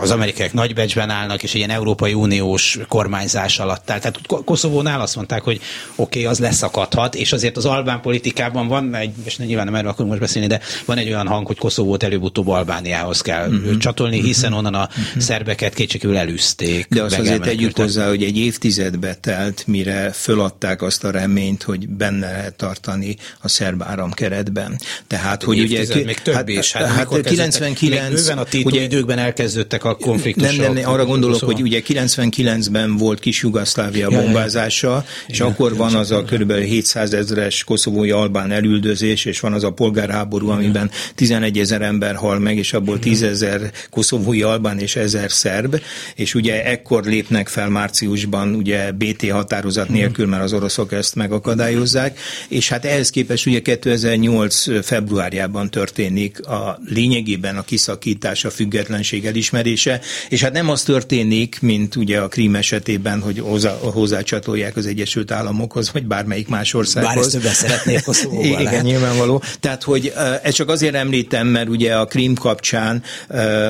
az 0.00 0.10
amerikaiak 0.10 0.52
nagybecsben 0.52 1.10
állnak, 1.10 1.42
és 1.42 1.54
ilyen 1.54 1.70
Európai 1.70 2.14
Uniós 2.14 2.78
kormányzás 2.88 3.58
alatt 3.58 3.90
áll. 3.90 3.98
Tehát 3.98 4.20
Koszovónál 4.44 5.00
azt 5.00 5.16
mondták, 5.16 5.42
hogy 5.42 5.60
oké, 5.96 6.18
okay, 6.18 6.24
az 6.24 6.38
leszakadhat, 6.38 7.14
és 7.14 7.32
azért 7.32 7.56
az 7.56 7.64
albán 7.64 8.00
politikában 8.00 8.68
van 8.68 8.94
egy, 8.94 9.12
és 9.24 9.36
nyilván 9.36 9.64
nem 9.64 9.74
erről 9.74 9.90
akarunk 9.90 10.10
most 10.10 10.20
beszélni, 10.20 10.48
de 10.48 10.60
van 10.84 10.98
egy 10.98 11.08
olyan 11.08 11.26
hang, 11.26 11.46
hogy 11.46 11.58
Koszovót 11.58 12.02
előbb-utóbb 12.02 12.48
Albániához 12.48 13.20
kell 13.20 13.48
uh-huh. 13.48 13.76
csatolni, 13.76 14.20
hiszen 14.20 14.52
onnan 14.52 14.74
a 14.74 14.88
uh-huh. 14.88 15.22
szerbeket 15.22 15.74
kétségül 15.74 16.16
elűzték. 16.16 16.86
De 16.88 17.02
azt 17.02 17.18
azért 17.18 17.42
tegyük 17.42 17.76
hozzá, 17.76 18.08
hogy 18.08 18.22
egy 18.22 18.38
évtizedbe 18.38 19.14
telt, 19.14 19.66
mire 19.66 20.10
föladták 20.10 20.82
azt 20.82 21.04
a 21.04 21.10
reményt, 21.10 21.62
hogy 21.62 21.88
benne 21.88 22.30
lehet 22.30 22.54
tartani 22.54 23.16
a 23.40 23.48
szerb 23.52 23.82
áramkeretben. 23.82 24.80
Tehát, 25.06 25.42
hogy 25.42 25.60
ugye... 25.60 26.04
még 26.04 26.18
több 26.18 26.34
hát, 26.34 26.48
is. 26.48 26.72
Hát, 26.72 26.86
hát 26.86 27.20
99... 27.20 28.28
Még 28.28 28.36
a 28.36 28.46
ugye, 28.64 28.82
időkben 28.82 29.18
elkezdődtek 29.18 29.84
a 29.84 29.94
konfliktusok. 29.94 30.56
Nem, 30.56 30.72
nem, 30.72 30.90
arra 30.90 31.04
gondolok, 31.04 31.38
szóval. 31.38 31.54
hogy 31.54 31.64
ugye 31.64 31.82
99-ben 31.86 32.96
volt 32.96 33.20
kis 33.20 33.42
Jugoszlávia 33.42 34.08
ja, 34.10 34.20
bombázása, 34.20 35.04
és 35.26 35.38
ja, 35.38 35.46
akkor 35.46 35.76
van 35.76 35.94
az 35.94 36.10
a 36.10 36.22
kb. 36.22 36.52
700 36.52 37.12
ezeres 37.12 37.64
koszovói 37.64 38.10
albán 38.10 38.50
elüldözés, 38.50 39.24
és 39.24 39.40
van 39.40 39.52
az 39.52 39.64
a 39.64 39.70
polgárháború, 39.70 40.48
amiben 40.48 40.90
11 41.14 41.58
ezer 41.58 41.82
ember 41.82 42.14
hal 42.14 42.38
meg, 42.38 42.56
és 42.56 42.72
abból 42.72 42.98
10 42.98 43.22
ezer 43.22 43.70
koszovói 43.90 44.42
albán 44.42 44.78
és 44.78 44.96
ezer 44.96 45.30
szerb, 45.30 45.80
és 46.14 46.34
ugye 46.34 46.64
ekkor 46.64 47.04
lépnek 47.04 47.48
fel 47.48 47.68
márciusban 47.68 48.54
ugye 48.54 48.92
BT 48.92 49.30
határozat 49.30 49.88
nélkül, 49.88 50.26
mert 50.26 50.42
az 50.42 50.52
oroszok 50.52 50.92
ezt 50.92 51.14
megakadályozzák, 51.14 52.18
és 52.48 52.68
hát 52.68 52.84
ehhez 52.84 53.10
képest 53.10 53.41
ugye 53.46 53.62
2008 53.62 54.84
februárjában 54.84 55.70
történik 55.70 56.46
a 56.46 56.80
lényegében 56.88 57.56
a 57.56 57.62
kiszakítás, 57.62 58.44
a 58.44 58.50
függetlenség 58.50 59.26
elismerése, 59.26 60.00
és 60.28 60.42
hát 60.42 60.52
nem 60.52 60.68
az 60.68 60.82
történik, 60.82 61.60
mint 61.60 61.96
ugye 61.96 62.20
a 62.20 62.28
Krím 62.28 62.54
esetében, 62.54 63.20
hogy 63.20 63.38
hozzá, 63.38 63.70
hozzácsatolják 63.80 64.76
az 64.76 64.86
Egyesült 64.86 65.30
Államokhoz, 65.30 65.92
vagy 65.92 66.04
bármelyik 66.04 66.48
más 66.48 66.74
országhoz. 66.74 67.14
Bár 67.14 67.24
ezt 67.24 67.32
többen 67.32 67.52
szeretnék 67.52 68.00
Igen, 68.42 68.62
lehet. 68.62 68.82
nyilvánvaló. 68.82 69.42
Tehát, 69.60 69.82
hogy 69.82 70.12
ezt 70.42 70.56
csak 70.56 70.68
azért 70.68 70.94
említem, 70.94 71.46
mert 71.46 71.68
ugye 71.68 71.96
a 71.96 72.04
Krím 72.04 72.34
kapcsán, 72.34 73.02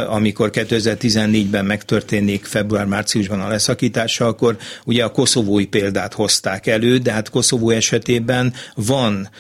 amikor 0.08 0.50
2014-ben 0.52 1.64
megtörténik 1.64 2.44
február-márciusban 2.44 3.40
a 3.40 3.48
leszakítása, 3.48 4.26
akkor 4.26 4.56
ugye 4.84 5.04
a 5.04 5.10
koszovói 5.10 5.66
példát 5.66 6.14
hozták 6.14 6.66
elő, 6.66 6.98
de 6.98 7.12
hát 7.12 7.30
Koszovó 7.30 7.70
esetében 7.70 8.54
van 8.74 9.30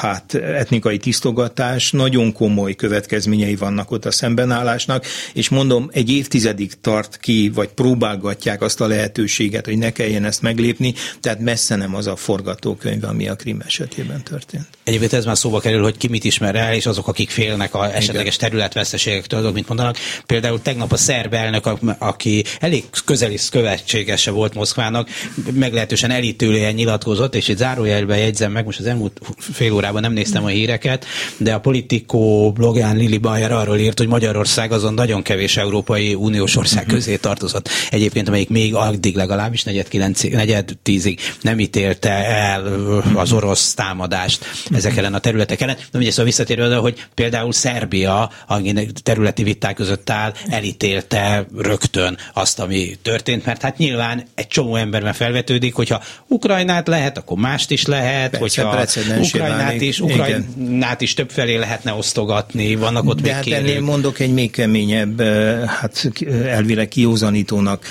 hát 0.00 0.34
etnikai 0.34 0.98
tisztogatás, 0.98 1.92
nagyon 1.92 2.32
komoly 2.32 2.74
következményei 2.74 3.56
vannak 3.56 3.90
ott 3.90 4.04
a 4.04 4.10
szembenállásnak, 4.10 5.06
és 5.32 5.48
mondom, 5.48 5.88
egy 5.92 6.10
évtizedig 6.10 6.80
tart 6.80 7.16
ki, 7.16 7.50
vagy 7.54 7.68
próbálgatják 7.68 8.62
azt 8.62 8.80
a 8.80 8.86
lehetőséget, 8.86 9.64
hogy 9.64 9.78
ne 9.78 9.90
kelljen 9.90 10.24
ezt 10.24 10.42
meglépni, 10.42 10.94
tehát 11.20 11.40
messze 11.40 11.76
nem 11.76 11.94
az 11.94 12.06
a 12.06 12.16
forgatókönyv, 12.16 13.04
ami 13.04 13.28
a 13.28 13.34
Krim 13.34 13.62
esetében 13.66 14.22
történt. 14.22 14.66
Egyébként 14.84 15.12
ez 15.12 15.24
már 15.24 15.36
szóba 15.36 15.60
kerül, 15.60 15.82
hogy 15.82 15.96
ki 15.96 16.08
mit 16.08 16.24
ismer 16.24 16.54
el, 16.54 16.74
és 16.74 16.86
azok, 16.86 17.08
akik 17.08 17.30
félnek 17.30 17.74
a 17.74 17.94
esetleges 17.94 18.36
területveszteségektől, 18.36 19.40
azok 19.40 19.54
mit 19.54 19.68
mondanak. 19.68 19.96
Például 20.26 20.62
tegnap 20.62 20.92
a 20.92 20.96
szerb 20.96 21.34
elnök, 21.34 21.66
aki 21.98 22.44
elég 22.60 22.84
közeli 23.04 23.38
követségese 23.50 24.30
volt 24.30 24.54
Moszkvának, 24.54 25.08
meglehetősen 25.52 26.10
elítélően 26.10 26.74
nyilatkozott, 26.74 27.34
és 27.34 27.48
itt 27.48 27.56
zárójelben 27.56 28.18
jegyzem 28.18 28.52
meg, 28.52 28.64
most 28.64 28.78
az 28.78 28.86
elmúlt 28.86 29.17
fél 29.38 29.72
órában 29.72 30.00
nem 30.00 30.12
néztem 30.12 30.44
a 30.44 30.48
híreket, 30.48 31.04
de 31.36 31.54
a 31.54 31.60
Politikó 31.60 32.52
blogján 32.52 32.96
Lili 32.96 33.18
Bayer 33.18 33.52
arról 33.52 33.78
írt, 33.78 33.98
hogy 33.98 34.08
Magyarország 34.08 34.72
azon 34.72 34.94
nagyon 34.94 35.22
kevés 35.22 35.56
Európai 35.56 36.14
Uniós 36.14 36.56
ország 36.56 36.84
mhm. 36.84 36.94
közé 36.94 37.16
tartozott. 37.16 37.68
Egyébként, 37.90 38.28
amelyik 38.28 38.48
még 38.48 38.74
addig 38.74 39.16
legalábbis 39.16 39.64
negyed, 39.64 39.88
kilenc, 39.88 40.22
negyed 40.22 40.76
tízig 40.82 41.20
nem 41.40 41.58
ítélte 41.58 42.10
el 42.26 42.66
az 43.14 43.32
orosz 43.32 43.74
támadást 43.74 44.44
ezek 44.74 44.96
ellen 44.96 45.14
a 45.14 45.18
területek 45.18 45.60
ellen. 45.60 45.76
De 45.92 45.98
ugye 45.98 46.10
szóval 46.10 46.24
visszatérve 46.24 46.66
oda, 46.66 46.80
hogy 46.80 47.06
például 47.14 47.52
Szerbia, 47.52 48.30
ami 48.46 48.86
területi 49.02 49.42
viták 49.42 49.74
között 49.74 50.10
áll, 50.10 50.32
elítélte 50.48 51.46
rögtön 51.56 52.18
azt, 52.34 52.58
ami 52.58 52.98
történt, 53.02 53.44
mert 53.44 53.62
hát 53.62 53.78
nyilván 53.78 54.24
egy 54.34 54.46
csomó 54.46 54.76
emberben 54.76 55.12
felvetődik, 55.12 55.74
hogyha 55.74 56.02
Ukrajnát 56.26 56.88
lehet, 56.88 57.18
akkor 57.18 57.38
mást 57.38 57.70
is 57.70 57.86
lehet, 57.86 58.30
Persze, 58.30 58.38
hogyha 58.62 58.76
Ukrajnát 59.20 59.80
is, 59.80 60.00
Ukrajnát 60.00 61.00
is 61.00 61.14
többfelé 61.14 61.56
lehetne 61.56 61.92
osztogatni, 61.92 62.74
vannak 62.74 63.08
ott 63.08 63.20
De 63.20 63.22
még 63.22 63.32
hát 63.32 63.46
ennél 63.46 63.80
mondok 63.80 64.18
egy 64.18 64.32
még 64.32 64.50
keményebb, 64.50 65.20
hát 65.66 66.10
elvileg 66.44 66.88
kiózanítónak 66.88 67.84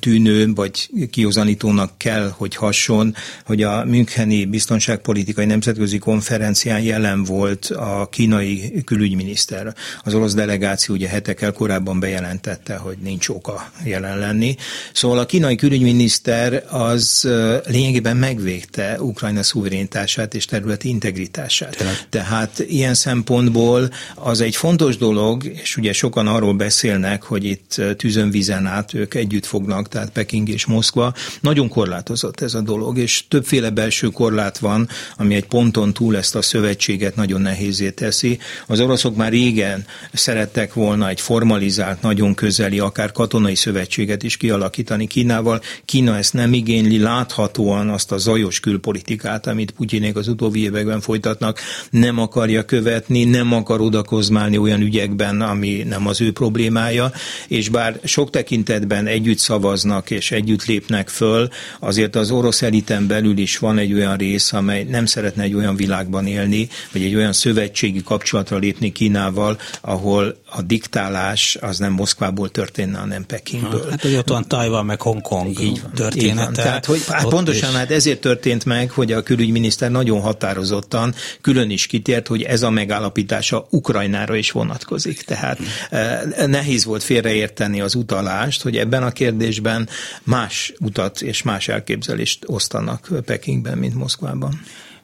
tűnő, 0.00 0.52
vagy 0.54 0.90
kiózanítónak 1.10 1.98
kell, 1.98 2.32
hogy 2.36 2.56
hason, 2.56 3.14
hogy 3.44 3.62
a 3.62 3.84
Müncheni 3.84 4.44
Biztonságpolitikai 4.44 5.44
Nemzetközi 5.44 5.98
Konferencián 5.98 6.80
jelen 6.80 7.24
volt 7.24 7.64
a 7.64 8.08
kínai 8.10 8.82
külügyminiszter. 8.84 9.74
Az 10.04 10.14
orosz 10.14 10.34
delegáció 10.34 10.94
ugye 10.94 11.08
hetekkel 11.08 11.52
korábban 11.52 12.00
bejelentette, 12.00 12.76
hogy 12.76 12.96
nincs 13.02 13.28
oka 13.28 13.70
jelen 13.84 14.18
lenni. 14.18 14.56
Szóval 14.92 15.18
a 15.18 15.26
kínai 15.26 15.56
külügyminiszter 15.56 16.64
az 16.68 17.28
lényegében 17.66 18.16
megvégte 18.16 18.96
Ukrajna 19.30 19.42
szuverénitását 19.42 20.34
és 20.34 20.44
területi 20.44 20.88
integritását. 20.88 21.76
Tényleg. 21.76 22.08
Tehát 22.08 22.58
ilyen 22.58 22.94
szempontból 22.94 23.90
az 24.14 24.40
egy 24.40 24.56
fontos 24.56 24.96
dolog, 24.96 25.44
és 25.44 25.76
ugye 25.76 25.92
sokan 25.92 26.26
arról 26.26 26.54
beszélnek, 26.54 27.22
hogy 27.22 27.44
itt 27.44 27.82
tűzönvízen 27.96 28.66
át 28.66 28.94
ők 28.94 29.14
együtt 29.14 29.46
fognak, 29.46 29.88
tehát 29.88 30.10
Peking 30.10 30.48
és 30.48 30.66
Moszkva. 30.66 31.14
Nagyon 31.40 31.68
korlátozott 31.68 32.40
ez 32.40 32.54
a 32.54 32.60
dolog, 32.60 32.98
és 32.98 33.24
többféle 33.28 33.70
belső 33.70 34.08
korlát 34.08 34.58
van, 34.58 34.88
ami 35.16 35.34
egy 35.34 35.46
ponton 35.46 35.92
túl 35.92 36.16
ezt 36.16 36.34
a 36.34 36.42
szövetséget 36.42 37.16
nagyon 37.16 37.40
nehézé 37.40 37.90
teszi. 37.90 38.38
Az 38.66 38.80
oroszok 38.80 39.16
már 39.16 39.30
régen 39.30 39.84
szerettek 40.12 40.74
volna 40.74 41.08
egy 41.08 41.20
formalizált, 41.20 42.02
nagyon 42.02 42.34
közeli, 42.34 42.78
akár 42.78 43.12
katonai 43.12 43.54
szövetséget 43.54 44.22
is 44.22 44.36
kialakítani 44.36 45.06
Kínával. 45.06 45.60
Kína 45.84 46.16
ezt 46.16 46.32
nem 46.32 46.52
igényli, 46.52 46.98
láthatóan 46.98 47.88
azt 47.90 48.12
a 48.12 48.18
zajos 48.18 48.60
külpolitikát, 48.60 49.19
amit 49.46 49.70
Putyinék 49.70 50.16
az 50.16 50.28
utóbbi 50.28 50.62
években 50.62 51.00
folytatnak, 51.00 51.58
nem 51.90 52.18
akarja 52.18 52.64
követni, 52.64 53.24
nem 53.24 53.52
akar 53.52 53.80
odakozmálni 53.80 54.58
olyan 54.58 54.80
ügyekben, 54.80 55.40
ami 55.40 55.82
nem 55.88 56.06
az 56.06 56.20
ő 56.20 56.32
problémája, 56.32 57.12
és 57.48 57.68
bár 57.68 58.00
sok 58.04 58.30
tekintetben 58.30 59.06
együtt 59.06 59.38
szavaznak 59.38 60.10
és 60.10 60.30
együtt 60.30 60.64
lépnek 60.64 61.08
föl, 61.08 61.48
azért 61.78 62.16
az 62.16 62.30
orosz 62.30 62.62
eliten 62.62 63.06
belül 63.06 63.38
is 63.38 63.58
van 63.58 63.78
egy 63.78 63.92
olyan 63.92 64.16
rész, 64.16 64.52
amely 64.52 64.84
nem 64.84 65.06
szeretne 65.06 65.42
egy 65.42 65.54
olyan 65.54 65.76
világban 65.76 66.26
élni, 66.26 66.68
vagy 66.92 67.02
egy 67.02 67.14
olyan 67.14 67.32
szövetségi 67.32 68.02
kapcsolatra 68.02 68.58
lépni 68.58 68.92
Kínával, 68.92 69.58
ahol 69.80 70.36
a 70.50 70.62
diktálás 70.62 71.56
az 71.60 71.78
nem 71.78 71.92
Moszkvából 71.92 72.50
történne, 72.50 72.98
hanem 72.98 73.26
Pekingből. 73.26 73.90
Hát, 73.90 74.02
hogy 74.02 74.14
ott 74.14 74.28
van 74.28 74.48
Tajvan, 74.48 74.84
meg 74.86 75.00
Hongkong 75.00 75.60
így 75.60 75.80
van, 75.82 75.92
története. 75.94 76.28
Így 76.28 76.34
van. 76.34 76.52
Tehát, 76.52 76.84
hogy, 76.84 77.04
hát 77.08 77.28
pontosan, 77.28 77.70
is. 77.70 77.76
hát 77.76 77.90
ezért 77.90 78.20
történt 78.20 78.64
meg, 78.64 78.90
hogy 78.90 79.12
a 79.12 79.22
külügyminiszter 79.22 79.90
nagyon 79.90 80.20
határozottan 80.20 81.14
külön 81.40 81.70
is 81.70 81.86
kitért, 81.86 82.26
hogy 82.26 82.42
ez 82.42 82.62
a 82.62 82.70
megállapítása 82.70 83.66
Ukrajnára 83.70 84.34
is 84.34 84.50
vonatkozik. 84.50 85.22
Tehát 85.22 85.58
eh, 85.90 86.20
nehéz 86.46 86.84
volt 86.84 87.02
félreérteni 87.02 87.80
az 87.80 87.94
utalást, 87.94 88.62
hogy 88.62 88.76
ebben 88.76 89.02
a 89.02 89.10
kérdésben 89.10 89.88
más 90.22 90.72
utat 90.78 91.22
és 91.22 91.42
más 91.42 91.68
elképzelést 91.68 92.44
osztanak 92.46 93.08
Pekingben, 93.24 93.78
mint 93.78 93.94
Moszkvában. 93.94 94.60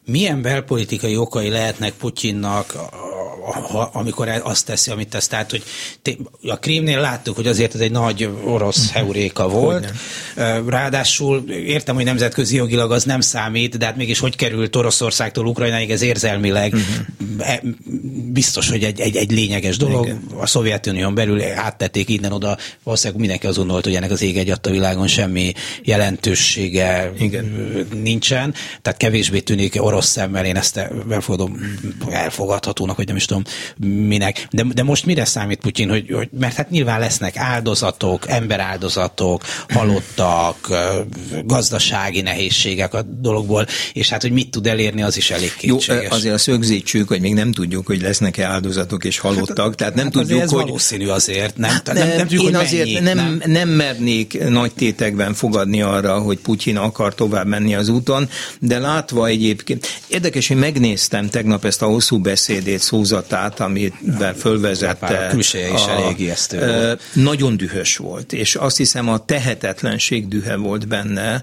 Milyen 0.06 0.42
belpolitikai 0.42 1.16
okai 1.16 1.48
lehetnek 1.48 1.92
Putyinnak 1.92 2.74
amikor 3.92 4.28
azt 4.42 4.66
teszi, 4.66 4.90
amit 4.90 5.08
tesz. 5.08 5.28
Tehát, 5.28 5.50
hogy 5.50 5.62
a 6.42 6.56
Krímnél 6.56 7.00
láttuk, 7.00 7.36
hogy 7.36 7.46
azért 7.46 7.74
ez 7.74 7.80
egy 7.80 7.90
nagy 7.90 8.28
orosz 8.44 8.86
mhm. 8.86 8.94
heuréka 8.94 9.48
volt. 9.48 9.92
Ráadásul 10.66 11.50
értem, 11.50 11.94
hogy 11.94 12.04
nemzetközi 12.04 12.56
jogilag 12.56 12.92
az 12.92 13.04
nem 13.04 13.20
számít, 13.20 13.78
de 13.78 13.84
hát 13.86 13.96
mégis 13.96 14.18
hogy 14.18 14.36
került 14.36 14.76
Oroszországtól 14.76 15.46
Ukrajnáig, 15.46 15.90
ez 15.90 16.02
érzelmileg 16.02 16.72
uh-huh. 16.72 17.70
biztos, 18.32 18.68
hogy 18.68 18.82
egy, 18.82 19.00
egy, 19.00 19.16
egy 19.16 19.30
lényeges 19.30 19.76
dolog. 19.76 20.04
Igen. 20.04 20.22
A 20.38 20.46
Szovjetunión 20.46 21.14
belül 21.14 21.42
áttették 21.42 22.08
innen 22.08 22.32
oda, 22.32 22.56
valószínűleg 22.82 23.20
mindenki 23.20 23.46
azon 23.46 23.68
volt, 23.68 23.84
hogy 23.84 23.94
ennek 23.94 24.10
az 24.10 24.22
ég 24.22 24.36
egy 24.38 24.50
a 24.50 24.70
világon 24.70 25.06
semmi 25.06 25.52
jelentősége 25.82 27.12
Igen. 27.18 27.44
nincsen, 28.02 28.54
tehát 28.82 28.98
kevésbé 28.98 29.40
tűnik 29.40 29.82
orosz 29.82 29.95
szemmel, 30.04 30.44
én 30.44 30.56
ezt 30.56 30.76
elfogadom, 31.10 31.60
elfogadhatónak, 32.10 32.96
hogy 32.96 33.06
nem 33.06 33.16
is 33.16 33.24
tudom 33.24 33.42
minek. 33.76 34.46
De, 34.50 34.64
de 34.74 34.82
most 34.82 35.06
mire 35.06 35.24
számít 35.24 35.60
Putyin, 35.60 35.88
hogy, 35.88 36.10
hogy 36.10 36.28
mert 36.38 36.54
hát 36.54 36.70
nyilván 36.70 37.00
lesznek 37.00 37.36
áldozatok, 37.36 38.28
emberáldozatok, 38.28 39.42
halottak, 39.68 40.68
gazdasági 41.44 42.20
nehézségek 42.20 42.94
a 42.94 43.02
dologból, 43.02 43.66
és 43.92 44.08
hát, 44.08 44.22
hogy 44.22 44.32
mit 44.32 44.50
tud 44.50 44.66
elérni, 44.66 45.02
az 45.02 45.16
is 45.16 45.30
elég 45.30 45.54
kétséges. 45.56 46.02
Jó, 46.02 46.16
azért 46.16 46.38
szögzítsük, 46.38 47.08
hogy 47.08 47.20
még 47.20 47.34
nem 47.34 47.52
tudjuk, 47.52 47.86
hogy 47.86 48.00
lesznek-e 48.00 48.46
áldozatok 48.46 49.04
és 49.04 49.18
halottak, 49.18 49.74
tehát 49.74 49.94
nem 49.94 50.04
hát 50.04 50.12
tudjuk, 50.12 50.40
ez 50.40 50.50
hogy... 50.50 50.62
valószínű 50.62 51.06
azért, 51.06 51.56
nem? 51.56 51.80
nem, 51.84 51.96
nem, 51.96 52.08
nem 52.08 52.18
tudjuk, 52.18 52.42
én 52.42 52.56
azért 52.56 52.84
mennyit, 52.84 53.02
nem, 53.02 53.16
nem, 53.16 53.42
nem 53.50 53.68
mernék 53.68 54.48
nagy 54.48 54.72
tétekben 54.72 55.34
fogadni 55.34 55.82
arra, 55.82 56.18
hogy 56.18 56.38
Putyin 56.38 56.76
akar 56.76 57.14
tovább 57.14 57.46
menni 57.46 57.74
az 57.74 57.88
úton, 57.88 58.28
de 58.60 58.78
látva 58.78 59.26
egyébként, 59.26 59.85
érdekes, 60.08 60.48
hogy 60.48 60.56
megnéztem 60.56 61.28
tegnap 61.28 61.64
ezt 61.64 61.82
a 61.82 61.86
hosszú 61.86 62.18
beszédét, 62.18 62.80
szózatát, 62.80 63.60
amivel 63.60 64.34
fölvezette. 64.34 65.26
A 65.26 65.30
külseje 65.30 65.72
is 65.72 65.84
a, 65.86 65.90
elég 65.90 66.20
ijesztő 66.20 66.98
Nagyon 67.12 67.56
dühös 67.56 67.96
volt, 67.96 68.32
és 68.32 68.54
azt 68.54 68.76
hiszem 68.76 69.08
a 69.08 69.24
tehetetlenség 69.24 70.28
dühe 70.28 70.56
volt 70.56 70.88
benne, 70.88 71.42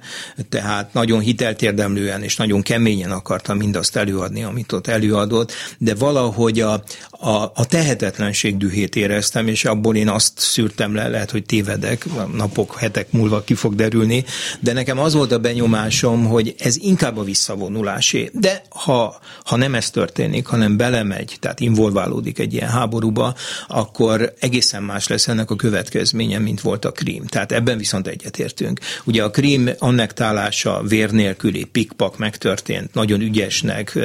tehát 0.50 0.94
nagyon 0.94 1.20
hiteltérdemlően 1.20 2.24
és 2.24 2.36
nagyon 2.36 2.62
keményen 2.62 3.12
akarta 3.12 3.54
mindazt 3.54 3.96
előadni, 3.96 4.44
amit 4.44 4.72
ott 4.72 4.88
előadott, 4.88 5.52
de 5.78 5.96
valahogy 5.96 6.60
a, 6.60 6.84
a, 7.10 7.52
a 7.56 7.66
tehetetlenség 7.70 8.58
dühét 8.58 8.96
éreztem, 8.96 9.48
és 9.48 9.66
abból 9.66 9.96
én 9.96 10.10
azt 10.10 10.32
szűrtem 10.36 10.96
le, 10.96 11.08
lehet, 11.08 11.32
hogy 11.32 11.46
tévedek, 11.46 12.06
napok, 12.36 12.78
hetek 12.78 13.12
múlva 13.12 13.44
ki 13.44 13.54
fog 13.54 13.76
derülni, 13.76 14.26
de 14.60 14.74
nekem 14.74 15.00
az 15.00 15.14
volt 15.14 15.32
a 15.32 15.40
benyomásom, 15.40 16.26
hogy 16.26 16.56
ez 16.60 16.78
inkább 16.78 17.18
a 17.18 17.24
visszavonulásé. 17.24 18.32
De 18.36 18.62
ha, 18.70 19.20
ha 19.44 19.56
nem 19.56 19.76
ez 19.76 19.90
történik, 19.90 20.46
hanem 20.48 20.78
belemegy, 20.78 21.38
tehát 21.40 21.60
involválódik 21.60 22.40
egy 22.40 22.54
ilyen 22.54 22.70
háborúba, 22.70 23.36
akkor 23.68 24.34
egészen 24.40 24.84
más 24.84 25.08
lesz 25.08 25.28
ennek 25.28 25.52
a 25.52 25.56
következménye, 25.56 26.40
mint 26.40 26.62
volt 26.62 26.86
a 26.86 26.92
Krím. 26.92 27.26
Tehát 27.26 27.52
ebben 27.52 27.78
viszont 27.78 28.08
egyetértünk. 28.08 28.80
Ugye 29.04 29.24
a 29.24 29.30
Krím 29.30 29.70
annektálása 29.80 30.82
vér 30.88 31.12
nélküli 31.12 31.64
pikpak 31.64 32.18
megtörtént, 32.18 32.94
nagyon 32.94 33.22
ügyesnek, 33.22 34.00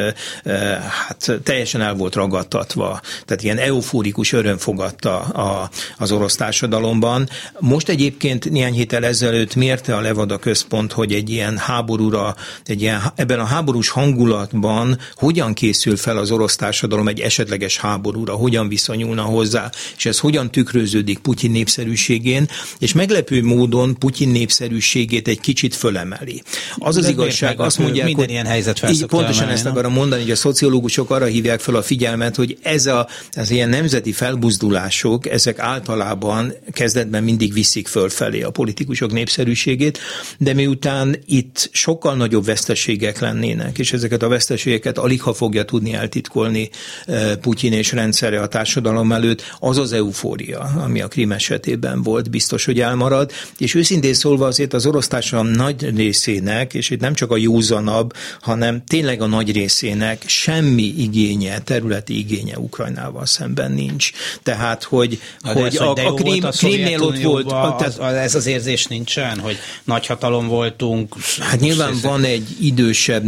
hát 1.07 1.33
teljesen 1.43 1.81
el 1.81 1.95
volt 1.95 2.14
ragadtatva, 2.14 3.01
tehát 3.24 3.43
ilyen 3.43 3.59
eufórikus 3.59 4.33
öröm 4.33 4.57
fogadta 4.57 5.18
a, 5.18 5.70
az 5.99 6.12
orosz 6.12 6.35
társadalomban. 6.35 7.29
Most 7.59 7.89
egyébként 7.89 8.51
néhány 8.51 8.74
héttel 8.74 9.05
ezelőtt 9.05 9.55
mérte 9.55 9.97
a 9.97 10.01
Levada 10.01 10.39
központ, 10.39 10.93
hogy 10.93 11.12
egy 11.12 11.31
ilyen 11.31 11.57
háborúra, 11.57 12.37
egy 12.64 12.83
ilyen, 12.83 13.01
ebben 13.14 13.41
a 13.41 13.45
háborús 13.45 13.89
hangulatban 14.19 14.99
hogyan 15.14 15.55
készül 15.55 15.97
fel 15.97 16.16
az 16.16 16.31
orosz 16.31 16.57
társadalom 16.57 17.09
egy 17.09 17.21
esetleges 17.21 17.79
háborúra, 17.79 18.33
hogyan 18.33 18.69
viszonyulna 18.69 19.23
hozzá, 19.23 19.71
és 19.97 20.07
ez 20.07 20.19
hogyan 20.19 20.51
tükröződik 20.51 21.19
Putyin 21.19 21.51
népszerűségén, 21.51 22.49
és 22.79 22.93
meglepő 22.93 23.43
módon 23.43 23.99
Putyin 23.99 24.29
népszerűségét 24.29 25.29
egy 25.29 25.41
kicsit 25.41 25.75
fölemeli. 25.75 26.43
Az 26.77 26.97
az 26.97 27.09
igazság, 27.09 27.61
azt 27.61 27.79
mondják, 27.79 28.07
minden 28.07 28.25
hogy 28.25 28.33
ilyen 28.33 28.47
helyzet 28.47 28.91
így, 28.91 29.07
pontosan 29.07 29.43
emelni, 29.43 29.53
ezt 29.53 29.66
akarom 29.66 29.93
mondani, 29.93 30.23
hogy 30.23 30.31
a 30.31 30.37
szociológusok 30.37 31.11
arra 31.11 31.25
hívják 31.25 31.61
fel 31.61 31.75
a 31.75 31.83
figyelmet, 31.83 32.37
hogy 32.37 32.59
ez 32.62 32.87
a, 32.87 33.09
az 33.33 33.51
ilyen 33.51 33.69
nemzeti 33.69 34.12
felbuzdulások, 34.12 35.27
ezek 35.27 35.59
általában 35.59 36.53
kezdetben 36.73 37.23
mindig 37.23 37.53
viszik 37.53 37.89
fölfelé 37.89 38.43
a 38.43 38.51
politikusok 38.51 39.12
népszerűségét, 39.12 39.99
de 40.39 40.53
miután 40.53 41.16
itt 41.27 41.69
sokkal 41.73 42.14
nagyobb 42.16 42.45
veszteségek 42.45 43.19
lennének, 43.19 43.79
és 43.79 43.93
ezeket 43.99 44.22
a 44.22 44.28
veszteségeket 44.28 44.99
alig 44.99 45.22
ha 45.22 45.34
fogja 45.34 45.64
tudni 45.64 45.94
eltitkolni 45.94 46.70
eh, 47.07 47.36
Putyin 47.36 47.72
és 47.72 47.92
rendszere 47.92 48.40
a 48.40 48.46
társadalom 48.46 49.12
előtt, 49.12 49.42
az 49.59 49.78
az 49.78 49.92
eufória, 49.92 50.59
ami 50.59 51.01
a 51.01 51.09
Krim 51.09 51.32
esetében 51.32 52.03
volt, 52.03 52.30
biztos, 52.30 52.64
hogy 52.64 52.80
elmarad, 52.80 53.32
és 53.59 53.74
őszintén 53.74 54.14
szólva 54.14 54.46
azért 54.46 54.72
az 54.74 54.86
orosz 54.86 55.09
társadalom 55.09 55.53
nagy 55.53 55.96
részének, 55.96 56.74
és 56.74 56.90
itt 56.90 57.01
nem 57.01 57.14
csak 57.14 57.30
a 57.30 57.36
józanabb, 57.36 58.12
hanem 58.40 58.84
tényleg 58.86 59.20
a 59.20 59.26
nagy 59.26 59.53
részének 59.53 60.22
semmi 60.26 60.94
igénye, 60.96 61.59
területi 61.59 62.18
igénye 62.18 62.59
Ukrajnával 62.59 63.26
szemben 63.26 63.72
nincs. 63.72 64.11
Tehát, 64.42 64.82
hogy, 64.82 65.20
hogy, 65.42 65.74
ez, 65.74 65.80
a, 65.80 65.90
a, 65.90 66.14
Krím, 66.14 66.44
a 66.44 66.51
Krímnél 66.51 67.03
ott 67.03 67.22
volt. 67.22 67.53
A, 67.53 67.74
tehát, 67.78 67.99
az, 67.99 68.14
ez 68.14 68.34
az 68.34 68.46
érzés 68.46 68.86
nincsen, 68.86 69.38
hogy 69.38 69.57
nagy 69.84 70.07
hatalom 70.07 70.46
voltunk. 70.46 71.14
Hát 71.38 71.61
nyilván 71.61 71.94
van 72.03 72.24
egy 72.24 72.57
idősebb 72.61 73.24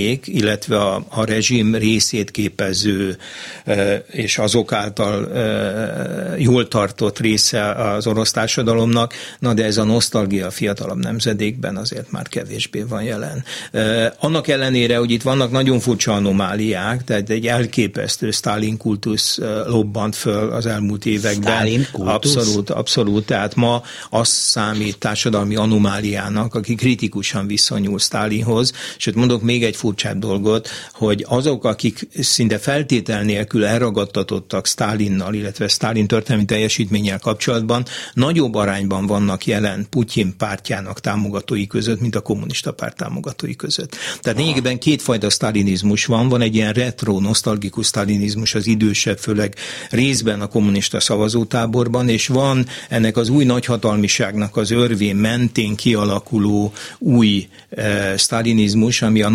nemzedék, 0.00 0.26
illetve 0.26 0.80
a, 0.80 1.04
a 1.08 1.24
rezsim 1.24 1.74
részét 1.74 2.30
képező 2.30 3.16
és 4.06 4.38
azok 4.38 4.72
által 4.72 5.28
jól 6.38 6.68
tartott 6.68 7.18
része 7.18 7.72
az 7.72 8.06
orosz 8.06 8.30
társadalomnak, 8.30 9.14
na 9.38 9.54
de 9.54 9.64
ez 9.64 9.76
a 9.76 9.84
nosztalgia 9.84 10.46
a 10.46 10.50
fiatalabb 10.50 10.98
nemzedékben 10.98 11.76
azért 11.76 12.10
már 12.10 12.28
kevésbé 12.28 12.82
van 12.82 13.02
jelen. 13.02 13.44
Annak 14.18 14.48
ellenére, 14.48 14.96
hogy 14.96 15.10
itt 15.10 15.22
vannak 15.22 15.50
nagyon 15.50 15.80
furcsa 15.80 16.12
anomáliák, 16.12 17.04
tehát 17.04 17.30
egy 17.30 17.46
elképesztő 17.46 18.30
Stalin 18.30 18.76
kultusz 18.76 19.38
lobbant 19.66 20.16
föl 20.16 20.50
az 20.50 20.66
elmúlt 20.66 21.06
években. 21.06 21.54
Stalin 21.54 21.86
kultusz? 21.92 22.36
Abszolút, 22.36 22.70
abszolút. 22.70 23.26
Tehát 23.26 23.54
ma 23.54 23.82
az 24.10 24.28
számít 24.28 24.98
társadalmi 24.98 25.56
anomáliának, 25.56 26.54
aki 26.54 26.74
kritikusan 26.74 27.46
viszonyul 27.46 27.98
Stalinhoz, 27.98 28.72
sőt 28.96 29.14
mondok 29.14 29.42
még 29.42 29.64
egy 29.64 29.76
furcsább 29.90 30.18
dolgot, 30.18 30.68
hogy 30.92 31.24
azok, 31.28 31.64
akik 31.64 32.08
szinte 32.20 32.58
feltétel 32.58 33.22
nélkül 33.22 33.64
elragadtatottak 33.64 34.66
Stalinnal, 34.66 35.34
illetve 35.34 35.68
Stalin 35.68 36.06
történelmi 36.06 36.44
teljesítménnyel 36.44 37.18
kapcsolatban, 37.18 37.84
nagyobb 38.14 38.54
arányban 38.54 39.06
vannak 39.06 39.46
jelen 39.46 39.86
Putyin 39.90 40.36
pártjának 40.36 41.00
támogatói 41.00 41.66
között, 41.66 42.00
mint 42.00 42.14
a 42.14 42.20
kommunista 42.20 42.72
párt 42.72 42.96
támogatói 42.96 43.56
között. 43.56 43.96
Tehát 44.20 44.38
lényegében 44.38 44.78
kétfajta 44.78 45.30
sztalinizmus 45.30 46.04
van, 46.04 46.28
van 46.28 46.40
egy 46.40 46.54
ilyen 46.54 46.72
retro, 46.72 47.20
nosztalgikus 47.20 47.86
sztalinizmus 47.86 48.54
az 48.54 48.66
idősebb, 48.66 49.18
főleg 49.18 49.54
részben 49.90 50.40
a 50.40 50.46
kommunista 50.46 51.00
szavazótáborban, 51.00 52.08
és 52.08 52.26
van 52.26 52.66
ennek 52.88 53.16
az 53.16 53.28
új 53.28 53.44
nagyhatalmiságnak 53.44 54.56
az 54.56 54.70
örvén 54.70 55.16
mentén 55.16 55.76
kialakuló 55.76 56.72
új 56.98 57.48
e, 57.70 58.16
sztalinizmus, 58.16 59.02
ami 59.02 59.22
a 59.22 59.28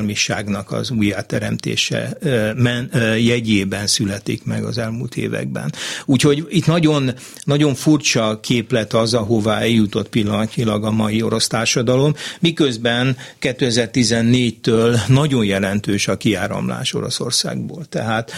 nagyhatalmiságnak 0.00 0.72
az 0.72 0.90
újjáteremtése 0.90 2.16
men, 2.56 2.90
jegyében 3.18 3.86
születik 3.86 4.44
meg 4.44 4.64
az 4.64 4.78
elmúlt 4.78 5.16
években. 5.16 5.72
Úgyhogy 6.04 6.46
itt 6.48 6.66
nagyon, 6.66 7.10
nagyon 7.44 7.74
furcsa 7.74 8.40
képlet 8.40 8.92
az, 8.92 9.14
ahová 9.14 9.58
eljutott 9.58 10.08
pillanatnyilag 10.08 10.84
a 10.84 10.90
mai 10.90 11.22
orosz 11.22 11.46
társadalom, 11.46 12.14
miközben 12.40 13.16
2014-től 13.40 15.06
nagyon 15.06 15.44
jelentős 15.44 16.08
a 16.08 16.16
kiáramlás 16.16 16.94
Oroszországból. 16.94 17.84
Tehát 17.84 18.32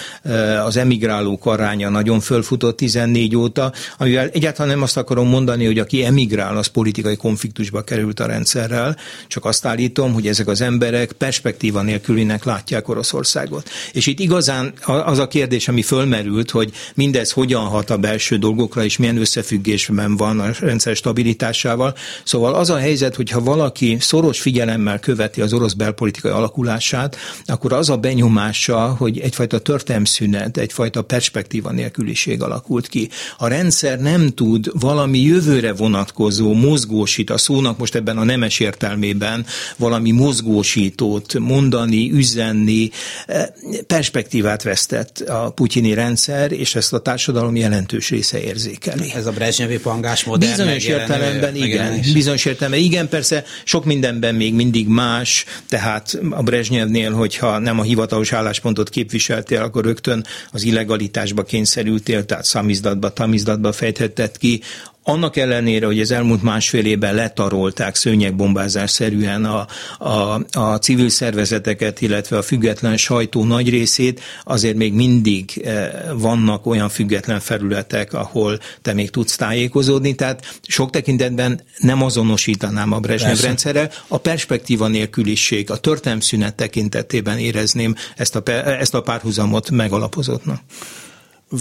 az 0.65 0.77
emigrálók 0.77 1.47
aránya 1.47 1.89
nagyon 1.89 2.21
fölfutott 2.21 2.77
14 2.77 3.37
óta, 3.37 3.73
amivel 3.99 4.29
egyáltalán 4.29 4.71
nem 4.73 4.83
azt 4.83 4.97
akarom 4.97 5.29
mondani, 5.29 5.65
hogy 5.65 5.79
aki 5.79 6.05
emigrál, 6.05 6.57
az 6.57 6.67
politikai 6.67 7.17
konfliktusba 7.17 7.83
került 7.83 8.21
a 8.21 8.27
rendszerrel, 8.27 8.97
csak 9.29 9.45
azt 9.45 9.67
állítom, 9.67 10.13
hogy 10.13 10.27
ezek 10.27 10.47
az 10.47 10.61
emberek 10.61 11.13
perspektíva 11.53 11.83
nélkülinek 11.83 12.45
látják 12.45 12.89
Oroszországot. 12.89 13.69
És 13.93 14.07
itt 14.07 14.19
igazán 14.19 14.73
az 14.85 15.19
a 15.19 15.29
kérdés, 15.29 15.69
ami 15.69 15.83
fölmerült, 15.83 16.51
hogy 16.51 16.73
mindez 16.95 17.31
hogyan 17.31 17.65
hat 17.65 17.91
a 17.91 17.97
belső 17.97 18.37
dolgokra, 18.37 18.85
és 18.85 18.97
milyen 18.97 19.17
összefüggésben 19.17 20.17
van 20.17 20.41
a 20.41 20.51
rendszer 20.61 20.97
stabilitásával. 20.97 21.95
Szóval 22.25 22.55
az 22.55 22.71
a 22.71 22.77
helyzet, 22.77 23.15
hogyha 23.15 23.41
valaki 23.41 23.97
szoros 24.01 24.41
figyelemmel 24.41 24.99
követi 24.99 25.41
az 25.41 25.53
orosz 25.53 25.73
belpolitikai 25.73 26.31
alakulását, 26.31 27.17
akkor 27.47 27.73
az 27.73 27.91
a 27.91 27.97
benyomása, 27.97 28.95
hogy 28.99 29.19
egyfajta 29.19 29.59
történelmszünet, 29.59 30.57
egyfajta 30.57 31.03
perspektíva 31.03 31.71
nélküliség 31.71 32.43
alakult 32.43 32.89
ki. 32.89 33.09
A 33.39 33.47
rendszer 33.49 34.01
nem 34.01 34.29
tud 34.29 34.71
valami 34.81 35.19
jövőre 35.19 35.73
vonatkozó 35.73 36.53
mozgósít, 36.53 37.31
a 37.31 37.39
szónak 37.39 37.79
most 37.79 37.95
ebben 37.95 38.19
a 38.19 38.25
nemes 38.25 38.61
értelmében 38.61 39.47
valami 39.77 40.11
mozgósítót 40.11 41.39
mondani, 41.43 42.11
üzenni, 42.13 42.91
perspektívát 43.87 44.63
vesztett 44.63 45.21
a 45.21 45.51
putyini 45.51 45.95
rendszer, 45.95 46.53
és 46.53 46.75
ezt 46.75 46.93
a 46.93 46.99
társadalom 46.99 47.57
jelentős 47.57 48.11
része 48.11 48.43
érzékeli. 48.43 49.13
Ez 49.15 49.27
a 49.27 49.33
Brezsnyevi 49.33 49.79
pangás 49.79 50.25
modell 50.25 50.49
Bizonyos 50.49 50.85
értelemben 50.85 51.57
igen. 51.57 52.01
Bizonyos 52.13 52.45
értelemben 52.45 52.81
igen, 52.81 53.09
persze 53.09 53.45
sok 53.65 53.85
mindenben 53.85 54.35
még 54.35 54.55
mindig 54.55 54.89
más, 54.89 55.45
tehát 55.69 56.19
a 56.31 56.43
Brezsnyevnél, 56.43 57.13
hogyha 57.13 57.59
nem 57.59 57.79
a 57.79 57.83
hivatalos 57.83 58.33
álláspontot 58.33 58.89
képviseltél, 58.89 59.61
akkor 59.63 59.85
rögtön 59.85 60.25
az 60.53 60.63
illegalitásba 60.63 61.43
kényszerültél, 61.43 62.25
tehát 62.25 62.45
szamizdatba, 62.45 63.13
tamizdatba 63.13 63.73
fejthetted 63.73 64.39
ki, 64.39 64.61
annak 65.05 65.37
ellenére, 65.37 65.87
hogy 65.87 66.01
az 66.01 66.11
elmúlt 66.11 66.43
másfél 66.43 66.87
évben 66.87 67.15
letarolták 67.15 67.95
szőnyegbombázásszerűen 67.95 69.45
a, 69.45 69.67
a, 69.99 70.45
a 70.53 70.79
civil 70.79 71.09
szervezeteket, 71.09 72.01
illetve 72.01 72.37
a 72.37 72.43
független 72.43 72.97
sajtó 72.97 73.45
nagy 73.45 73.69
részét, 73.69 74.21
azért 74.45 74.77
még 74.77 74.93
mindig 74.93 75.63
eh, 75.65 75.91
vannak 76.15 76.67
olyan 76.67 76.89
független 76.89 77.41
felületek, 77.41 78.13
ahol 78.13 78.59
te 78.83 78.93
még 78.93 79.11
tudsz 79.11 79.37
tájékozódni, 79.37 80.15
tehát 80.15 80.59
sok 80.63 80.91
tekintetben 80.91 81.61
nem 81.79 82.03
azonosítanám 82.03 82.93
a 82.93 82.99
Brezsnyev 82.99 83.41
rendszerrel, 83.41 83.91
a 84.09 84.19
perspektíva 84.19 84.87
nélküliség, 84.89 85.71
a 85.71 85.77
történelmszünet 85.77 86.55
tekintetében 86.55 87.39
érezném 87.39 87.95
ezt 88.17 88.37
a, 88.37 88.43
ezt 88.51 88.95
a 88.95 89.01
párhuzamot 89.01 89.71
megalapozottnak. 89.71 90.61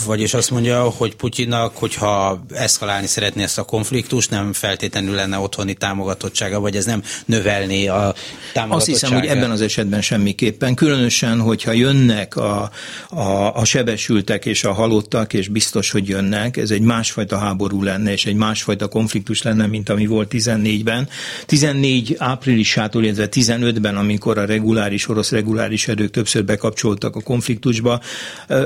Vagyis 0.05 0.33
azt 0.33 0.51
mondja, 0.51 0.83
hogy 0.83 1.15
Putyinnak, 1.15 1.77
hogyha 1.77 2.45
eszkalálni 2.53 3.07
szeretné 3.07 3.43
ezt 3.43 3.57
a 3.57 3.63
konfliktust, 3.63 4.29
nem 4.29 4.53
feltétlenül 4.53 5.15
lenne 5.15 5.37
otthoni 5.37 5.73
támogatottsága, 5.73 6.59
vagy 6.59 6.75
ez 6.75 6.85
nem 6.85 7.03
növelné 7.25 7.87
a 7.87 8.13
támogatottságát? 8.53 8.71
Azt 8.71 8.85
hiszem, 8.85 9.13
hogy 9.13 9.25
ebben 9.25 9.51
az 9.51 9.61
esetben 9.61 10.01
semmiképpen. 10.01 10.75
Különösen, 10.75 11.39
hogyha 11.39 11.71
jönnek 11.71 12.35
a, 12.35 12.71
a, 13.09 13.55
a 13.55 13.65
sebesültek 13.65 14.45
és 14.45 14.63
a 14.63 14.73
halottak, 14.73 15.33
és 15.33 15.47
biztos, 15.47 15.91
hogy 15.91 16.07
jönnek, 16.07 16.57
ez 16.57 16.71
egy 16.71 16.81
másfajta 16.81 17.37
háború 17.37 17.83
lenne, 17.83 18.11
és 18.11 18.25
egy 18.25 18.35
másfajta 18.35 18.87
konfliktus 18.87 19.41
lenne, 19.41 19.67
mint 19.67 19.89
ami 19.89 20.05
volt 20.05 20.31
14-ben. 20.33 21.09
14 21.45 22.15
áprilisától, 22.17 23.03
illetve 23.03 23.27
15-ben, 23.31 23.97
amikor 23.97 24.37
a 24.37 24.45
reguláris, 24.45 25.07
orosz 25.07 25.31
reguláris 25.31 25.87
erők 25.87 26.11
többször 26.11 26.45
bekapcsoltak 26.45 27.15
a 27.15 27.21
konfliktusba, 27.21 28.01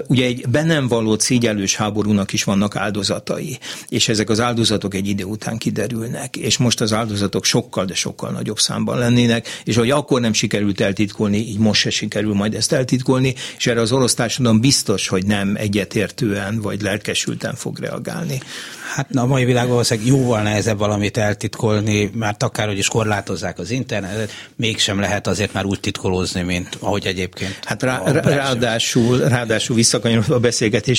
ugye 0.08 0.26
egy 0.26 0.48
bennem 0.50 0.88
való 0.88 1.14
zajlott 1.16 1.22
szégyellős 1.22 1.76
háborúnak 1.76 2.34
is 2.34 2.43
vannak 2.43 2.76
áldozatai, 2.76 3.59
és 3.89 4.07
ezek 4.07 4.30
az 4.30 4.39
áldozatok 4.39 4.93
egy 4.93 5.07
idő 5.07 5.24
után 5.24 5.57
kiderülnek, 5.57 6.36
és 6.36 6.57
most 6.57 6.82
az 6.82 6.93
áldozatok 6.93 7.45
sokkal, 7.45 7.86
de 7.86 7.93
sokkal 7.93 8.32
nagyobb 8.32 8.59
számban 8.59 8.97
lennének, 8.97 9.61
és 9.63 9.76
hogy 9.76 9.89
akkor 9.89 10.22
nem 10.22 10.34
sikerült 10.34 10.82
eltitkolni, 10.82 11.38
így 11.38 11.57
most 11.57 11.82
se 11.82 11.89
sikerül 11.89 12.34
majd 12.34 12.53
ezt 12.53 12.72
eltitkolni, 12.72 13.36
és 13.57 13.68
erre 13.68 13.82
az 13.82 13.91
orosz 13.91 14.13
társadalom 14.13 14.59
biztos, 14.59 15.07
hogy 15.07 15.26
nem 15.26 15.55
egyetértően 15.57 16.61
vagy 16.61 16.82
lelkesülten 16.82 17.55
fog 17.55 17.80
reagálni. 17.80 18.39
Hát 18.95 19.09
na, 19.09 19.22
a 19.22 19.26
mai 19.26 19.45
világban 19.45 19.72
valószínűleg 19.72 20.09
jóval 20.09 20.41
nehezebb 20.41 20.78
valamit 20.78 21.18
eltitkolni, 21.18 22.09
mert 22.13 22.43
akárhogy 22.43 22.78
is 22.78 22.88
korlátozzák 22.88 23.59
az 23.59 23.72
internetet, 23.72 24.32
mégsem 24.55 24.99
lehet 24.99 25.28
azért 25.28 25.53
már 25.53 25.66
úgy 25.66 25.80
titkolózni, 25.80 26.41
mint 26.41 26.78
ahogy 26.80 27.05
egyébként. 27.05 27.59
Hát 27.63 27.84
rá, 27.84 28.01
ráadásul, 28.05 29.18
ráadásul 29.18 29.76
visszakanyarodva 29.76 30.36
a 30.36 30.39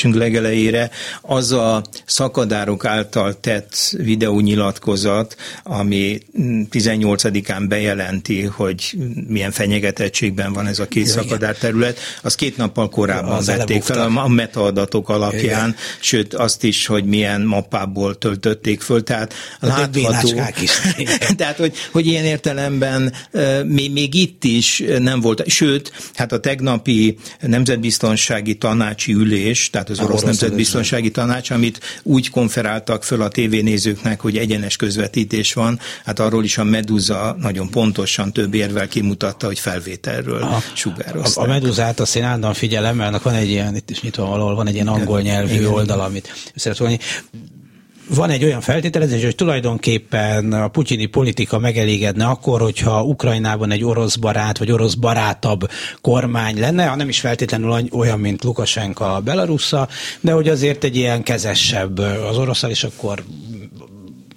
beszélgetésünk 0.07 0.15
legelejére, 0.15 0.91
az 1.21 1.53
a 1.53 1.83
szakadárok 2.05 2.85
által 2.85 3.41
tett 3.41 3.95
videónyilatkozat, 3.99 5.37
ami 5.63 6.21
18-án 6.71 7.65
bejelenti, 7.69 8.43
hogy 8.43 8.99
milyen 9.29 9.51
fenyegetettségben 9.51 10.53
van 10.53 10.67
ez 10.67 10.79
a 10.79 10.87
két 10.87 11.07
szakadár 11.07 11.57
terület, 11.57 11.99
az 12.23 12.35
két 12.35 12.57
nappal 12.57 12.89
korábban 12.89 13.33
az 13.33 13.47
vették 13.47 13.83
fel 13.83 14.17
a 14.17 14.29
metaadatok 14.29 15.09
alapján, 15.09 15.43
Igen. 15.69 15.77
sőt 16.01 16.35
azt 16.35 16.65
is, 16.65 16.87
hogy 16.87 17.05
milyen 17.05 17.41
mappából 17.41 18.19
töltötték 18.19 18.81
föl, 18.81 19.03
tehát 19.03 19.35
látható. 19.61 20.35
Is. 20.61 20.71
tehát, 21.37 21.57
hogy, 21.57 21.75
hogy 21.93 22.07
ilyen 22.07 22.25
értelemben 22.25 23.13
még, 23.65 23.93
még 23.93 24.15
itt 24.15 24.45
is 24.45 24.83
nem 24.99 25.21
volt, 25.21 25.49
sőt, 25.49 25.93
hát 26.15 26.33
a 26.33 26.41
tegnapi 26.41 27.19
nemzetbiztonsági 27.41 28.55
tanácsi 28.55 29.13
ülés, 29.13 29.71
tehát 29.71 29.91
az 29.91 29.96
orosz 30.01 30.23
nemzetbiztonsági 30.23 31.11
tanács, 31.11 31.51
amit 31.51 31.81
úgy 32.03 32.31
konferáltak 32.31 33.05
föl 33.05 33.23
a 33.23 33.29
tévénézőknek, 33.29 34.21
hogy 34.21 34.37
egyenes 34.37 34.77
közvetítés 34.77 35.53
van, 35.53 35.79
hát 36.05 36.19
arról 36.19 36.45
is 36.45 36.59
a 36.59 36.65
Meduza 36.65 37.37
nagyon 37.41 37.71
pontosan 37.71 38.33
több 38.33 38.55
érvel 38.55 38.89
kimutatta, 38.89 39.47
hogy 39.47 39.59
felvételről 39.59 40.43
a, 40.43 40.63
sugározták. 40.75 41.45
A, 41.45 41.49
a 41.49 41.53
Meduzát 41.53 42.01
azt 42.01 42.17
én 42.17 42.25
állandóan 42.25 42.55
figyelem, 42.55 42.97
mert 42.97 43.23
van 43.23 43.35
egy 43.35 43.49
ilyen, 43.49 43.77
itt 43.77 43.91
is 43.91 44.01
nyitva 44.01 44.27
valahol 44.27 44.55
van 44.55 44.67
egy 44.67 44.75
ilyen 44.75 44.89
angol 44.89 45.21
nyelvű 45.21 45.67
oldal, 45.67 46.01
amit 46.01 46.33
szeretném 46.55 46.99
van 48.09 48.31
egy 48.31 48.45
olyan 48.45 48.61
feltételezés, 48.61 49.25
hogy 49.25 49.35
tulajdonképpen 49.35 50.53
a 50.53 50.69
putyini 50.69 51.07
politika 51.07 51.59
megelégedne 51.59 52.27
akkor, 52.27 52.61
hogyha 52.61 53.05
Ukrajnában 53.05 53.71
egy 53.71 53.85
orosz 53.85 54.17
barát 54.17 54.59
vagy 54.59 54.73
orosz 54.73 54.95
barátabb 54.95 55.71
kormány 56.01 56.61
lenne, 56.61 56.87
ha 56.87 56.97
nem 56.97 57.09
is 57.09 57.21
feltétlenül 57.21 57.89
olyan, 57.91 58.21
mint 58.21 58.45
Lukasenka 58.45 59.21
Belarussa, 59.25 59.89
de 60.21 60.33
hogy 60.33 60.49
azért 60.49 60.85
egy 60.85 60.97
ilyen 60.97 61.23
kezesebb 61.23 61.99
az 61.99 62.39
oroszal, 62.39 62.71
és 62.71 62.85
akkor 62.85 63.25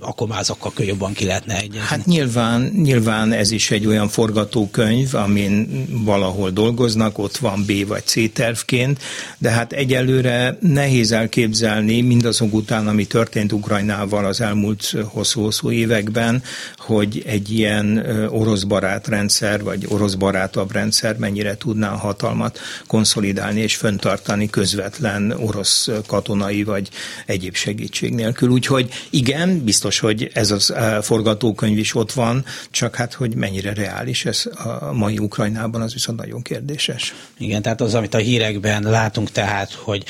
akkor 0.02 0.28
már 0.28 0.40
azokkal 0.40 0.72
jobban 0.78 1.14
ki 1.14 1.26
lehetne 1.26 1.58
egyezni. 1.58 1.80
Hát 1.80 2.06
nyilván, 2.06 2.62
nyilván 2.62 3.32
ez 3.32 3.52
is 3.52 3.72
egy 3.72 3.86
olyan 3.86 4.08
forgatókönyv, 4.08 5.14
amin 5.14 5.86
valahol 6.04 6.50
dolgoznak, 6.50 7.18
ott 7.18 7.38
van 7.38 7.64
B 7.66 7.88
vagy 7.88 8.06
C 8.06 8.34
tervként, 8.34 9.02
de 9.38 9.50
hát 9.50 9.74
egyelőre 9.74 10.58
nehéz 10.62 11.12
elképzelni 11.12 12.02
mindazok 12.02 12.54
után, 12.54 12.88
ami 12.88 13.06
történt 13.06 13.52
Ukrajnával 13.52 14.26
az 14.26 14.42
elmúlt 14.42 14.96
hosszú-hosszú 15.04 15.72
években, 15.72 16.44
hogy 16.78 17.24
egy 17.26 17.52
ilyen 17.52 18.06
orosz 18.30 18.64
barát 18.64 19.08
rendszer, 19.08 19.64
vagy 19.64 19.86
orosz 19.88 20.14
barátabb 20.14 20.72
rendszer 20.72 21.18
mennyire 21.18 21.58
tudná 21.58 21.92
a 21.92 21.98
hatalmat 21.98 22.60
konszolidálni 22.88 23.60
és 23.62 23.76
föntartani 23.76 24.50
közvetlen 24.50 25.32
orosz 25.32 25.90
katonai 26.08 26.64
vagy 26.64 26.90
egyéb 27.26 27.56
segítség 27.56 28.14
nélkül. 28.14 28.50
Úgyhogy 28.50 28.90
igen, 29.10 29.64
biztos 29.64 29.89
biztos, 29.90 30.10
hogy 30.10 30.32
ez 30.34 30.52
az 30.52 30.74
forgatókönyv 31.02 31.78
is 31.78 31.96
ott 31.96 32.12
van, 32.12 32.46
csak 32.72 32.96
hát, 32.96 33.14
hogy 33.14 33.36
mennyire 33.36 33.74
reális 33.74 34.26
ez 34.26 34.44
a 34.64 34.94
mai 34.94 35.18
Ukrajnában, 35.18 35.82
az 35.82 35.94
viszont 35.94 36.20
nagyon 36.20 36.42
kérdéses. 36.42 37.14
Igen, 37.38 37.62
tehát 37.62 37.82
az, 37.82 37.96
amit 37.96 38.14
a 38.14 38.18
hírekben 38.18 38.84
látunk 38.84 39.32
tehát, 39.32 39.72
hogy 39.72 40.04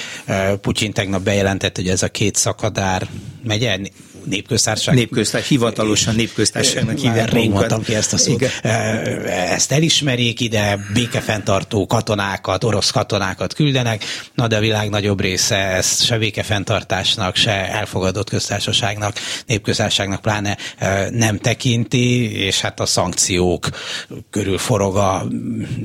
Putyin 0.62 0.94
tegnap 0.94 1.22
bejelentett, 1.22 1.76
hogy 1.76 1.88
ez 1.88 2.04
a 2.04 2.08
két 2.08 2.36
szakadár 2.36 3.08
megye, 3.44 3.78
népköztársaság. 4.26 4.96
Népköztársaság, 4.96 5.58
hivatalosan 5.58 6.16
népköztársaságnak 6.16 6.98
hívják 6.98 7.32
Rég 7.32 7.50
mondtam 7.50 7.84
ki 7.84 7.96
ezt 7.96 8.14
a 8.14 8.18
szót. 8.18 8.42
Igen. 8.42 8.50
Ezt 9.26 9.72
elismerjék 9.72 10.40
ide, 10.40 10.80
békefenntartó 10.94 11.86
katonákat, 11.86 12.64
orosz 12.64 12.92
katonákat 12.92 13.54
küldenek, 13.54 14.04
na 14.34 14.48
de 14.48 14.56
a 14.56 14.60
világ 14.60 14.90
nagyobb 14.90 15.22
része 15.22 15.56
ezt 15.56 16.04
se 16.04 16.18
békefenntartásnak, 16.18 17.36
se 17.36 17.70
elfogadott 17.72 18.30
köztársaságnak, 18.30 19.18
népköztársaságnak 19.46 20.22
pláne 20.22 20.58
nem 21.10 21.38
tekinti, 21.38 22.32
és 22.32 22.62
hát 22.62 22.80
a 22.80 22.86
szankciók 22.86 23.70
körül 24.30 24.58
forog 24.58 24.96
a 24.96 25.28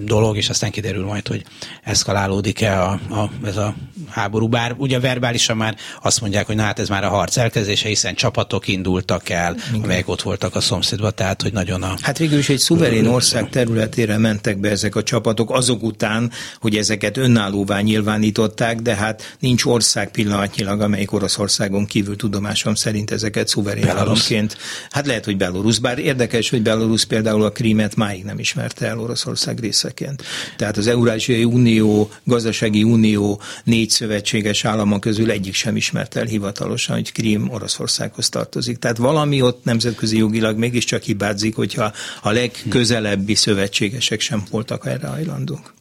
dolog, 0.05 0.37
és 0.37 0.49
aztán 0.49 0.71
kiderül 0.71 1.05
majd, 1.05 1.29
hogy 1.29 1.45
eszkalálódik-e 1.83 2.83
a, 2.83 2.91
a, 2.91 3.31
ez 3.45 3.57
a 3.57 3.75
háború. 4.11 4.49
Bár 4.49 4.75
ugye 4.77 5.01
verbálisan 5.01 5.57
már 5.57 5.77
azt 6.03 6.21
mondják, 6.21 6.47
hogy 6.47 6.57
na 6.57 6.63
hát 6.63 6.79
ez 6.79 6.89
már 6.89 7.05
a 7.05 7.09
harc 7.09 7.37
elkezdése, 7.37 7.89
hiszen 7.89 8.15
csapatok 8.25 8.69
indultak 8.69 9.29
el, 9.29 9.57
Igen. 9.69 9.83
amelyek 9.83 10.09
ott 10.09 10.23
voltak 10.23 10.55
a 10.55 10.61
szomszédban, 10.61 11.13
tehát 11.15 11.43
hogy 11.43 11.53
nagyon 11.53 11.83
a... 11.83 11.95
Hát 12.01 12.19
végül 12.19 12.39
is 12.39 12.49
egy 12.49 12.59
szuverén 12.59 13.07
ország 13.07 13.51
területére 13.51 14.19
mentek 14.19 14.59
be 14.59 14.71
ezek 14.71 14.97
a 14.97 15.03
csapatok 15.03 15.51
azok 15.51 15.83
után, 15.83 16.31
hogy 16.61 16.77
ezeket 16.77 17.17
önállóvá 17.17 17.81
nyilvánították, 17.81 18.81
de 18.81 18.95
hát 18.95 19.37
nincs 19.39 19.65
ország 19.65 20.11
pillanatnyilag, 20.11 20.81
amelyik 20.81 21.13
Oroszországon 21.13 21.87
kívül 21.87 22.17
tudomásom 22.17 22.75
szerint 22.75 23.11
ezeket 23.11 23.49
szuverén 23.49 23.89
államként. 23.89 24.57
Hát 24.91 25.07
lehet, 25.07 25.25
hogy 25.25 25.37
Belarus, 25.37 25.79
bár 25.79 25.99
érdekes, 25.99 26.51
hogy 26.51 26.63
Belarus 26.63 27.05
például 27.05 27.45
a 27.45 27.51
Krímet 27.51 27.97
máig 27.97 28.25
nem 28.25 28.39
ismerte 28.39 28.87
el 28.87 28.99
Oroszország 28.99 29.59
részeként. 29.59 30.23
Tehát 30.57 30.77
az 30.77 30.87
Eurázsiai 30.87 31.45
Unió, 31.45 32.11
Gazdasági 32.25 32.83
Unió 32.83 33.41
négy 33.65 33.91
szövetséges 33.91 34.65
állama 34.65 34.99
közül 34.99 35.31
egyik 35.31 35.55
sem 35.55 35.77
ismerte 35.77 36.21
el 36.21 36.27
hivatalosan, 36.27 36.97
hogy 36.97 37.13
Krím 37.13 37.51
Oroszország 37.51 38.14
Oroszországhoz 38.15 38.29
tartozik. 38.29 38.79
Tehát 38.79 38.97
valami 38.97 39.43
ott 39.43 39.65
nemzetközi 39.65 40.17
jogilag 40.17 40.59
mégiscsak 40.59 41.03
hibázik, 41.03 41.55
hogyha 41.55 41.93
a 42.23 42.31
legközelebbi 42.31 43.35
szövetségesek 43.35 44.21
sem 44.21 44.43
voltak 44.51 44.87
erre 44.87 45.07
hajlandók. 45.07 45.75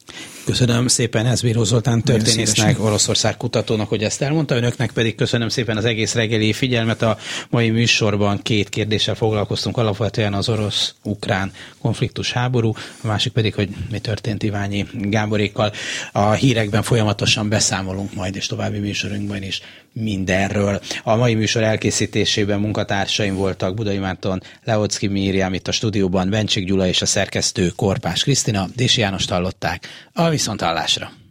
Köszönöm 0.44 0.86
szépen 0.86 1.26
Ezbíró 1.26 1.64
Zoltán 1.64 2.02
történésznek, 2.02 2.80
Oroszország 2.80 3.36
kutatónak, 3.36 3.88
hogy 3.88 4.02
ezt 4.02 4.22
elmondta. 4.22 4.56
Önöknek 4.56 4.90
pedig 4.90 5.14
köszönöm 5.14 5.48
szépen 5.48 5.76
az 5.76 5.84
egész 5.84 6.14
reggeli 6.14 6.52
figyelmet. 6.52 7.02
A 7.02 7.18
mai 7.50 7.70
műsorban 7.70 8.42
két 8.42 8.68
kérdéssel 8.68 9.14
foglalkoztunk, 9.14 9.76
alapvetően 9.76 10.34
az 10.34 10.48
orosz-ukrán 10.48 11.52
konfliktus 11.80 12.32
háború, 12.32 12.72
a 13.02 13.06
másik 13.06 13.32
pedig, 13.32 13.54
hogy 13.54 13.68
mi 13.90 13.98
történt 13.98 14.42
Iványi 14.42 14.86
Gáborékkal. 14.92 15.72
A 16.12 16.30
hírekben 16.30 16.82
folyamatosan 16.82 17.48
beszámolunk 17.48 18.14
majd, 18.14 18.36
és 18.36 18.46
további 18.46 18.78
műsorunkban 18.78 19.42
is 19.42 19.60
mindenről. 19.92 20.80
A 21.02 21.16
mai 21.16 21.34
műsor 21.34 21.62
elkészítésében 21.62 22.60
munkatársaim 22.60 23.34
voltak 23.34 23.74
Budai 23.74 23.98
Márton, 23.98 24.42
Leocki 24.64 25.06
Mírjám 25.06 25.54
itt 25.54 25.68
a 25.68 25.72
stúdióban, 25.72 26.30
Bencsik 26.30 26.66
Gyula 26.66 26.86
és 26.86 27.02
a 27.02 27.06
szerkesztő 27.06 27.68
Korpás 27.76 28.22
Krisztina, 28.22 28.68
Dési 28.76 29.00
Jánost 29.00 29.30
hallották. 29.30 29.88
A 30.12 30.28
viszonthallásra! 30.28 31.10